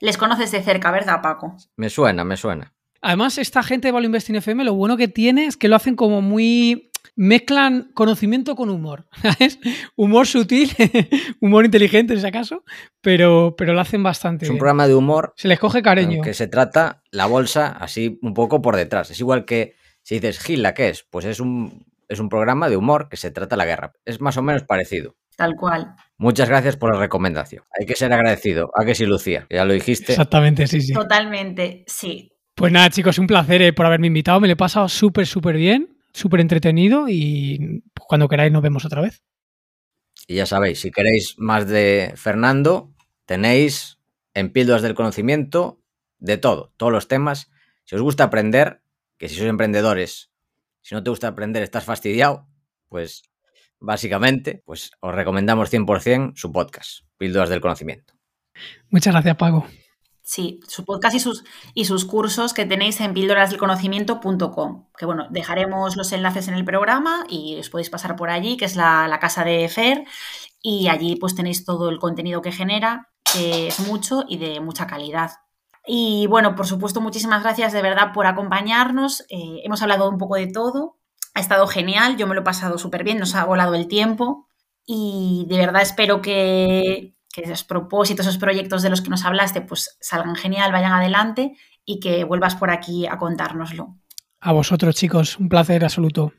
[0.00, 1.56] Les, conoces de cerca, ¿verdad, Paco?
[1.76, 2.74] Me suena, me suena.
[3.00, 5.96] Además, esta gente de Value Investing FM, lo bueno que tiene es que lo hacen
[5.96, 6.88] como muy.
[7.14, 9.06] Mezclan conocimiento con humor.
[9.22, 9.58] ¿sabes?
[9.96, 10.70] Humor sutil,
[11.40, 12.64] humor inteligente en ese caso,
[13.00, 14.46] pero, pero lo hacen bastante.
[14.46, 15.34] Es un programa de humor.
[15.36, 16.22] Se les coge cariño.
[16.22, 19.10] Que se trata la bolsa así un poco por detrás.
[19.10, 21.04] Es igual que si dices Gila, ¿qué es?
[21.10, 23.92] Pues es un es un programa de humor que se trata la guerra.
[24.04, 25.16] Es más o menos parecido.
[25.36, 25.96] Tal cual.
[26.18, 27.64] Muchas gracias por la recomendación.
[27.78, 28.70] Hay que ser agradecido.
[28.78, 29.46] ¿A que sí, Lucía?
[29.50, 30.12] Ya lo dijiste.
[30.12, 30.92] Exactamente, sí, sí.
[30.92, 32.32] Totalmente, sí.
[32.54, 34.40] Pues nada, chicos, un placer eh, por haberme invitado.
[34.40, 39.00] Me lo he pasado súper, súper bien, súper entretenido y cuando queráis nos vemos otra
[39.00, 39.22] vez.
[40.26, 42.92] Y ya sabéis, si queréis más de Fernando,
[43.24, 43.98] tenéis
[44.34, 45.80] en Píldoras del Conocimiento
[46.18, 47.50] de todo, todos los temas.
[47.84, 48.82] Si os gusta aprender,
[49.18, 50.31] que si sois emprendedores
[50.82, 52.46] si no te gusta aprender, estás fastidiado,
[52.88, 53.22] pues
[53.78, 58.14] básicamente, pues os recomendamos 100% su podcast, Píldoras del Conocimiento.
[58.90, 59.66] Muchas gracias, Pago.
[60.24, 61.44] Sí, su podcast y sus,
[61.74, 64.86] y sus cursos que tenéis en píldorasdelconocimiento.com.
[64.96, 68.64] Que bueno, dejaremos los enlaces en el programa y os podéis pasar por allí, que
[68.64, 70.04] es la, la casa de Fer,
[70.62, 74.86] y allí pues tenéis todo el contenido que genera, que es mucho y de mucha
[74.86, 75.32] calidad.
[75.86, 79.22] Y bueno, por supuesto, muchísimas gracias de verdad por acompañarnos.
[79.28, 80.98] Eh, hemos hablado un poco de todo.
[81.34, 84.48] Ha estado genial, yo me lo he pasado súper bien, nos ha volado el tiempo
[84.84, 89.62] y de verdad espero que, que esos propósitos, esos proyectos de los que nos hablaste,
[89.62, 93.96] pues salgan genial, vayan adelante y que vuelvas por aquí a contárnoslo.
[94.40, 96.32] A vosotros, chicos, un placer absoluto.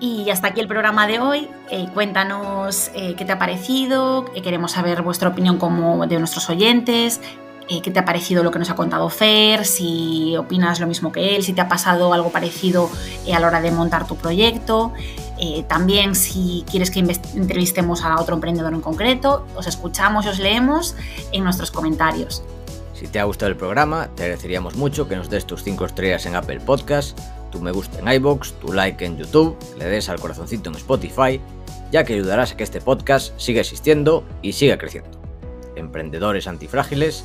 [0.00, 1.48] Y hasta aquí el programa de hoy.
[1.70, 7.20] Eh, cuéntanos eh, qué te ha parecido, queremos saber vuestra opinión como de nuestros oyentes,
[7.70, 11.12] eh, qué te ha parecido lo que nos ha contado Fer, si opinas lo mismo
[11.12, 12.90] que él, si te ha pasado algo parecido
[13.26, 14.92] eh, a la hora de montar tu proyecto.
[15.38, 20.40] Eh, también si quieres que entrevistemos a otro emprendedor en concreto, os escuchamos y os
[20.40, 20.96] leemos
[21.30, 22.42] en nuestros comentarios.
[22.92, 26.26] Si te ha gustado el programa, te agradeceríamos mucho que nos des tus 5 estrellas
[26.26, 27.16] en Apple Podcast,
[27.52, 31.40] tu me gusta en iBox, tu like en YouTube, le des al corazoncito en Spotify,
[31.92, 35.20] ya que ayudarás a que este podcast siga existiendo y siga creciendo.
[35.76, 37.24] Emprendedores antifrágiles